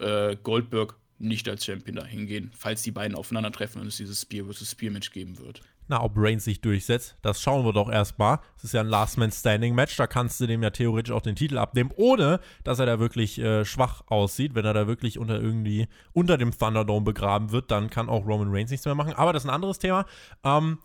äh, 0.00 0.36
Goldberg 0.42 0.96
nicht 1.18 1.48
als 1.48 1.64
Champion 1.64 1.96
dahin 1.96 2.26
gehen, 2.26 2.50
falls 2.56 2.82
die 2.82 2.92
beiden 2.92 3.14
aufeinandertreffen 3.14 3.80
und 3.80 3.86
es 3.86 3.98
dieses 3.98 4.22
Spear 4.22 4.46
vs. 4.46 4.72
Spear 4.72 4.92
Match 4.92 5.12
geben 5.12 5.38
wird. 5.38 5.60
Na, 5.90 6.04
ob 6.04 6.12
Reigns 6.14 6.44
sich 6.44 6.60
durchsetzt, 6.60 7.16
das 7.20 7.42
schauen 7.42 7.64
wir 7.64 7.72
doch 7.72 7.90
erstmal. 7.90 8.38
Es 8.56 8.62
ist 8.62 8.74
ja 8.74 8.80
ein 8.80 8.86
Last 8.86 9.18
Man 9.18 9.32
Standing 9.32 9.74
Match, 9.74 9.96
da 9.96 10.06
kannst 10.06 10.38
du 10.38 10.46
dem 10.46 10.62
ja 10.62 10.70
theoretisch 10.70 11.12
auch 11.12 11.20
den 11.20 11.34
Titel 11.34 11.58
abnehmen, 11.58 11.90
ohne 11.96 12.38
dass 12.62 12.78
er 12.78 12.86
da 12.86 13.00
wirklich 13.00 13.40
äh, 13.40 13.64
schwach 13.64 14.02
aussieht. 14.06 14.54
Wenn 14.54 14.64
er 14.64 14.72
da 14.72 14.86
wirklich 14.86 15.18
unter 15.18 15.40
irgendwie 15.40 15.88
unter 16.12 16.38
dem 16.38 16.56
Thunderdome 16.56 17.04
begraben 17.04 17.50
wird, 17.50 17.72
dann 17.72 17.90
kann 17.90 18.08
auch 18.08 18.24
Roman 18.24 18.52
Reigns 18.52 18.70
nichts 18.70 18.86
mehr 18.86 18.94
machen. 18.94 19.14
Aber 19.14 19.32
das 19.32 19.42
ist 19.42 19.50
ein 19.50 19.54
anderes 19.54 19.80
Thema. 19.80 20.06
Ähm, 20.44 20.78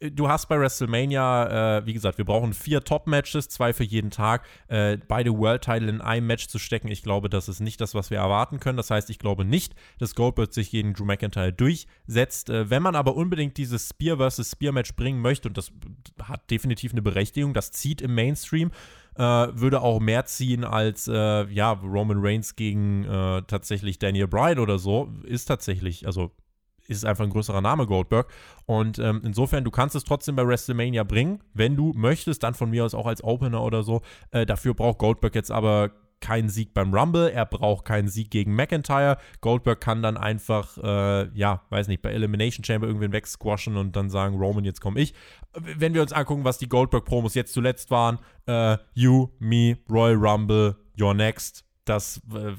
du 0.00 0.28
hast 0.28 0.48
bei 0.48 0.58
WrestleMania, 0.58 1.78
äh, 1.78 1.86
wie 1.86 1.92
gesagt, 1.92 2.18
wir 2.18 2.24
brauchen 2.24 2.52
vier 2.52 2.82
Top-Matches, 2.84 3.48
zwei 3.48 3.72
für 3.72 3.84
jeden 3.84 4.10
Tag. 4.10 4.46
Äh, 4.68 4.98
beide 5.08 5.36
World-Title 5.36 5.88
in 5.88 6.00
ein 6.00 6.26
Match 6.26 6.48
zu 6.48 6.58
stecken, 6.58 6.88
ich 6.88 7.02
glaube, 7.02 7.28
das 7.28 7.48
ist 7.48 7.60
nicht 7.60 7.80
das, 7.80 7.94
was 7.94 8.10
wir 8.10 8.18
erwarten 8.18 8.60
können. 8.60 8.76
Das 8.76 8.90
heißt, 8.90 9.10
ich 9.10 9.18
glaube 9.18 9.44
nicht, 9.44 9.74
dass 9.98 10.14
Goldberg 10.14 10.52
sich 10.52 10.70
gegen 10.70 10.94
Drew 10.94 11.04
McIntyre 11.04 11.52
durchsetzt. 11.52 12.50
Äh, 12.50 12.70
wenn 12.70 12.82
man 12.82 12.94
aber 12.94 13.16
unbedingt 13.16 13.56
dieses 13.56 13.88
Spear 13.88 14.18
vs. 14.18 14.52
Spear-Match 14.52 14.94
bringen 14.94 15.20
möchte, 15.20 15.48
und 15.48 15.58
das 15.58 15.72
hat 16.22 16.50
definitiv 16.50 16.92
eine 16.92 17.02
Berechtigung, 17.02 17.54
das 17.54 17.72
zieht 17.72 18.00
im 18.00 18.14
Mainstream, 18.14 18.70
äh, 19.16 19.22
würde 19.22 19.80
auch 19.82 19.98
mehr 19.98 20.26
ziehen 20.26 20.64
als 20.64 21.08
äh, 21.08 21.44
ja, 21.46 21.72
Roman 21.72 22.18
Reigns 22.20 22.54
gegen 22.54 23.04
äh, 23.04 23.42
tatsächlich 23.42 23.98
Daniel 23.98 24.28
Bryan 24.28 24.60
oder 24.60 24.78
so. 24.78 25.12
Ist 25.24 25.46
tatsächlich, 25.46 26.06
also 26.06 26.30
ist 26.88 27.04
einfach 27.04 27.24
ein 27.24 27.30
größerer 27.30 27.60
Name, 27.60 27.86
Goldberg. 27.86 28.28
Und 28.66 28.98
ähm, 28.98 29.20
insofern, 29.24 29.64
du 29.64 29.70
kannst 29.70 29.94
es 29.94 30.04
trotzdem 30.04 30.36
bei 30.36 30.46
WrestleMania 30.46 31.04
bringen, 31.04 31.42
wenn 31.54 31.76
du 31.76 31.92
möchtest, 31.94 32.42
dann 32.42 32.54
von 32.54 32.70
mir 32.70 32.84
aus 32.84 32.94
auch 32.94 33.06
als 33.06 33.22
Opener 33.22 33.62
oder 33.62 33.82
so. 33.82 34.02
Äh, 34.30 34.46
dafür 34.46 34.74
braucht 34.74 34.98
Goldberg 34.98 35.34
jetzt 35.34 35.50
aber 35.50 35.90
keinen 36.20 36.48
Sieg 36.48 36.74
beim 36.74 36.92
Rumble, 36.92 37.30
er 37.30 37.46
braucht 37.46 37.84
keinen 37.84 38.08
Sieg 38.08 38.30
gegen 38.30 38.54
McIntyre. 38.54 39.18
Goldberg 39.40 39.80
kann 39.80 40.02
dann 40.02 40.16
einfach, 40.16 40.76
äh, 40.78 41.28
ja, 41.32 41.62
weiß 41.70 41.88
nicht, 41.88 42.02
bei 42.02 42.10
Elimination 42.10 42.64
Chamber 42.64 42.86
irgendwen 42.86 43.12
wegsquashen 43.12 43.76
und 43.76 43.94
dann 43.94 44.10
sagen, 44.10 44.36
Roman, 44.36 44.64
jetzt 44.64 44.80
komme 44.80 45.00
ich. 45.00 45.14
Wenn 45.54 45.94
wir 45.94 46.02
uns 46.02 46.12
angucken, 46.12 46.44
was 46.44 46.58
die 46.58 46.68
Goldberg-Promos 46.68 47.34
jetzt 47.34 47.52
zuletzt 47.52 47.90
waren, 47.90 48.18
äh, 48.46 48.78
You, 48.94 49.28
Me, 49.38 49.78
Royal 49.88 50.16
Rumble, 50.16 50.76
You're 50.96 51.14
Next, 51.14 51.64
das 51.88 52.20
äh, 52.34 52.52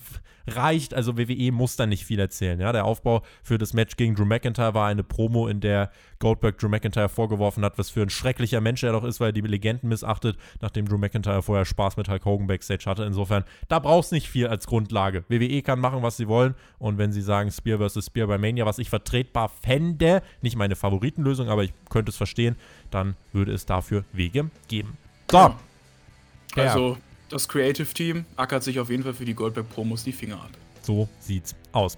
reicht. 0.50 0.94
Also 0.94 1.18
WWE 1.18 1.52
muss 1.52 1.76
da 1.76 1.86
nicht 1.86 2.06
viel 2.06 2.20
erzählen. 2.20 2.60
Ja? 2.60 2.72
Der 2.72 2.86
Aufbau 2.86 3.24
für 3.44 3.58
das 3.58 3.74
Match 3.74 3.96
gegen 3.98 4.16
Drew 4.16 4.26
McIntyre 4.26 4.74
war 4.74 4.88
eine 4.88 5.04
Promo, 5.04 5.48
in 5.48 5.60
der 5.60 5.92
Goldberg 6.20 6.58
Drew 6.58 6.70
McIntyre 6.70 7.10
vorgeworfen 7.10 7.64
hat, 7.64 7.78
was 7.78 7.90
für 7.90 8.02
ein 8.02 8.10
schrecklicher 8.10 8.62
Mensch 8.62 8.84
er 8.84 8.92
doch 8.92 9.04
ist, 9.04 9.20
weil 9.20 9.30
er 9.30 9.34
die 9.34 9.42
Legenden 9.42 9.90
missachtet, 9.90 10.38
nachdem 10.62 10.88
Drew 10.88 10.98
McIntyre 10.98 11.42
vorher 11.42 11.66
Spaß 11.66 11.98
mit 11.98 12.10
Hulk 12.10 12.26
Hogan 12.26 12.48
Backstage 12.48 12.86
hatte. 12.86 13.04
Insofern, 13.04 13.44
da 13.68 13.80
brauchst 13.80 14.12
nicht 14.12 14.28
viel 14.28 14.48
als 14.48 14.68
Grundlage. 14.68 15.24
WWE 15.30 15.62
kann 15.62 15.80
machen, 15.80 16.04
was 16.04 16.18
sie 16.18 16.28
wollen. 16.28 16.56
Und 16.78 16.98
wenn 16.98 17.12
sie 17.12 17.22
sagen 17.22 17.52
Spear 17.52 17.80
vs. 17.80 18.06
Spear 18.06 18.28
bei 18.28 18.38
Mania, 18.38 18.66
was 18.66 18.80
ich 18.80 18.90
vertretbar 18.90 19.50
fände, 19.50 20.22
nicht 20.42 20.56
meine 20.56 20.76
Favoritenlösung, 20.76 21.50
aber 21.50 21.64
ich 21.64 21.74
könnte 21.90 22.10
es 22.10 22.18
verstehen, 22.18 22.56
dann 22.92 23.16
würde 23.34 23.54
es 23.54 23.66
dafür 23.66 24.04
Wege 24.14 24.50
geben. 24.68 24.98
So. 25.32 26.96
Ja. 26.96 27.09
Das 27.30 27.48
Creative 27.48 27.94
Team 27.94 28.26
ackert 28.36 28.64
sich 28.64 28.80
auf 28.80 28.90
jeden 28.90 29.04
Fall 29.04 29.14
für 29.14 29.26
die 29.26 29.36
Goldberg-Promos 29.36 30.04
die 30.04 30.12
Finger 30.12 30.38
ab. 30.38 30.50
So 30.82 31.08
sieht's 31.20 31.54
aus. 31.72 31.96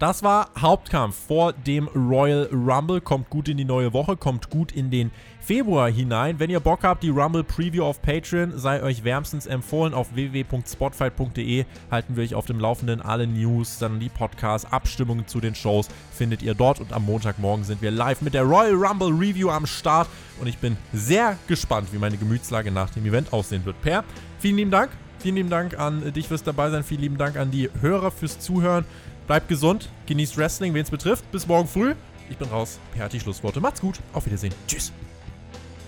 Das 0.00 0.24
war 0.24 0.50
Hauptkampf 0.58 1.14
vor 1.14 1.52
dem 1.52 1.86
Royal 1.86 2.48
Rumble. 2.52 3.00
Kommt 3.00 3.30
gut 3.30 3.48
in 3.48 3.56
die 3.56 3.64
neue 3.64 3.92
Woche, 3.92 4.16
kommt 4.16 4.50
gut 4.50 4.72
in 4.72 4.90
den 4.90 5.12
Februar 5.40 5.88
hinein. 5.88 6.40
Wenn 6.40 6.50
ihr 6.50 6.58
Bock 6.58 6.80
habt, 6.82 7.04
die 7.04 7.10
Rumble 7.10 7.44
Preview 7.44 7.84
auf 7.84 8.02
Patreon 8.02 8.58
sei 8.58 8.82
euch 8.82 9.04
wärmstens 9.04 9.46
empfohlen. 9.46 9.94
Auf 9.94 10.12
www.spotfight.de 10.16 11.64
halten 11.92 12.16
wir 12.16 12.24
euch 12.24 12.34
auf 12.34 12.46
dem 12.46 12.58
Laufenden. 12.58 13.02
Alle 13.02 13.28
News, 13.28 13.78
dann 13.78 14.00
die 14.00 14.08
Podcasts, 14.08 14.70
Abstimmungen 14.70 15.28
zu 15.28 15.40
den 15.40 15.54
Shows 15.54 15.88
findet 16.12 16.42
ihr 16.42 16.54
dort. 16.54 16.80
Und 16.80 16.92
am 16.92 17.04
Montagmorgen 17.04 17.64
sind 17.64 17.80
wir 17.80 17.92
live 17.92 18.20
mit 18.20 18.34
der 18.34 18.42
Royal 18.42 18.74
Rumble 18.74 19.10
Review 19.10 19.48
am 19.50 19.64
Start. 19.64 20.08
Und 20.40 20.48
ich 20.48 20.58
bin 20.58 20.76
sehr 20.92 21.38
gespannt, 21.46 21.92
wie 21.92 21.98
meine 21.98 22.16
Gemütslage 22.16 22.72
nach 22.72 22.90
dem 22.90 23.06
Event 23.06 23.32
aussehen 23.32 23.64
wird. 23.64 23.80
Per, 23.80 24.02
vielen 24.40 24.56
lieben 24.56 24.70
Dank. 24.72 24.90
Vielen 25.24 25.36
lieben 25.36 25.48
Dank 25.48 25.78
an 25.78 26.12
dich 26.12 26.28
fürs 26.28 26.42
dabei 26.42 26.68
sein. 26.68 26.82
Vielen 26.82 27.00
lieben 27.00 27.16
Dank 27.16 27.38
an 27.38 27.50
die 27.50 27.70
Hörer 27.80 28.10
fürs 28.10 28.40
Zuhören. 28.40 28.84
Bleibt 29.26 29.48
gesund, 29.48 29.88
genießt 30.06 30.36
Wrestling, 30.36 30.74
wen 30.74 30.82
es 30.82 30.90
betrifft. 30.90 31.30
Bis 31.32 31.46
morgen 31.46 31.68
früh. 31.68 31.94
Ich 32.30 32.38
bin 32.38 32.48
raus. 32.48 32.78
Per 32.94 33.08
die 33.08 33.20
Schlussworte. 33.20 33.60
Macht's 33.60 33.80
gut. 33.80 34.00
Auf 34.12 34.26
Wiedersehen. 34.26 34.54
Tschüss. 34.66 34.92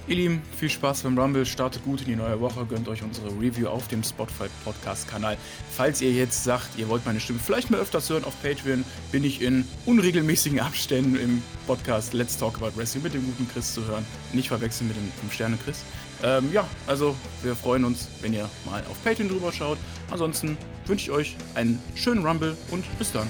Ihr 0.09 0.15
Lieben, 0.15 0.43
viel 0.57 0.71
Spaß 0.71 1.03
beim 1.03 1.19
Rumble, 1.19 1.45
startet 1.45 1.83
gut 1.83 2.03
in 2.03 2.07
die 2.07 2.15
neue 2.15 2.41
Woche, 2.41 2.65
gönnt 2.65 2.87
euch 2.87 3.03
unsere 3.03 3.27
Review 3.41 3.67
auf 3.67 3.89
dem 3.89 4.05
Spotify 4.05 4.45
Podcast 4.65 5.09
Kanal. 5.09 5.37
Falls 5.73 6.01
ihr 6.01 6.13
jetzt 6.13 6.45
sagt, 6.45 6.79
ihr 6.79 6.89
wollt 6.89 7.05
meine 7.05 7.19
Stimme 7.19 7.41
vielleicht 7.45 7.73
mal 7.73 7.81
öfters 7.81 8.09
hören 8.09 8.23
auf 8.23 8.41
Patreon, 8.41 8.85
bin 9.11 9.25
ich 9.25 9.43
in 9.43 9.67
unregelmäßigen 9.85 10.61
Abständen 10.61 11.17
im 11.17 11.43
Podcast 11.67 12.15
Let's 12.15 12.39
Talk 12.39 12.57
About 12.63 12.77
Wrestling 12.77 13.03
mit 13.03 13.15
dem 13.15 13.25
guten 13.25 13.49
Chris 13.49 13.75
zu 13.75 13.85
hören. 13.85 14.07
Nicht 14.33 14.47
verwechseln 14.47 14.87
mit 14.87 14.97
dem 14.97 15.11
5-Sterne-Chris. 15.29 15.83
Ähm, 16.23 16.53
ja, 16.53 16.67
also 16.87 17.15
wir 17.43 17.55
freuen 17.55 17.85
uns, 17.85 18.09
wenn 18.21 18.33
ihr 18.33 18.49
mal 18.65 18.83
auf 18.91 19.03
Patreon 19.05 19.29
drüber 19.29 19.53
schaut. 19.53 19.79
Ansonsten 20.11 20.57
wünsche 20.87 21.05
ich 21.05 21.11
euch 21.11 21.37
einen 21.55 21.81
schönen 21.95 22.25
Rumble 22.25 22.57
und 22.71 22.85
bis 22.99 23.13
dann. 23.13 23.29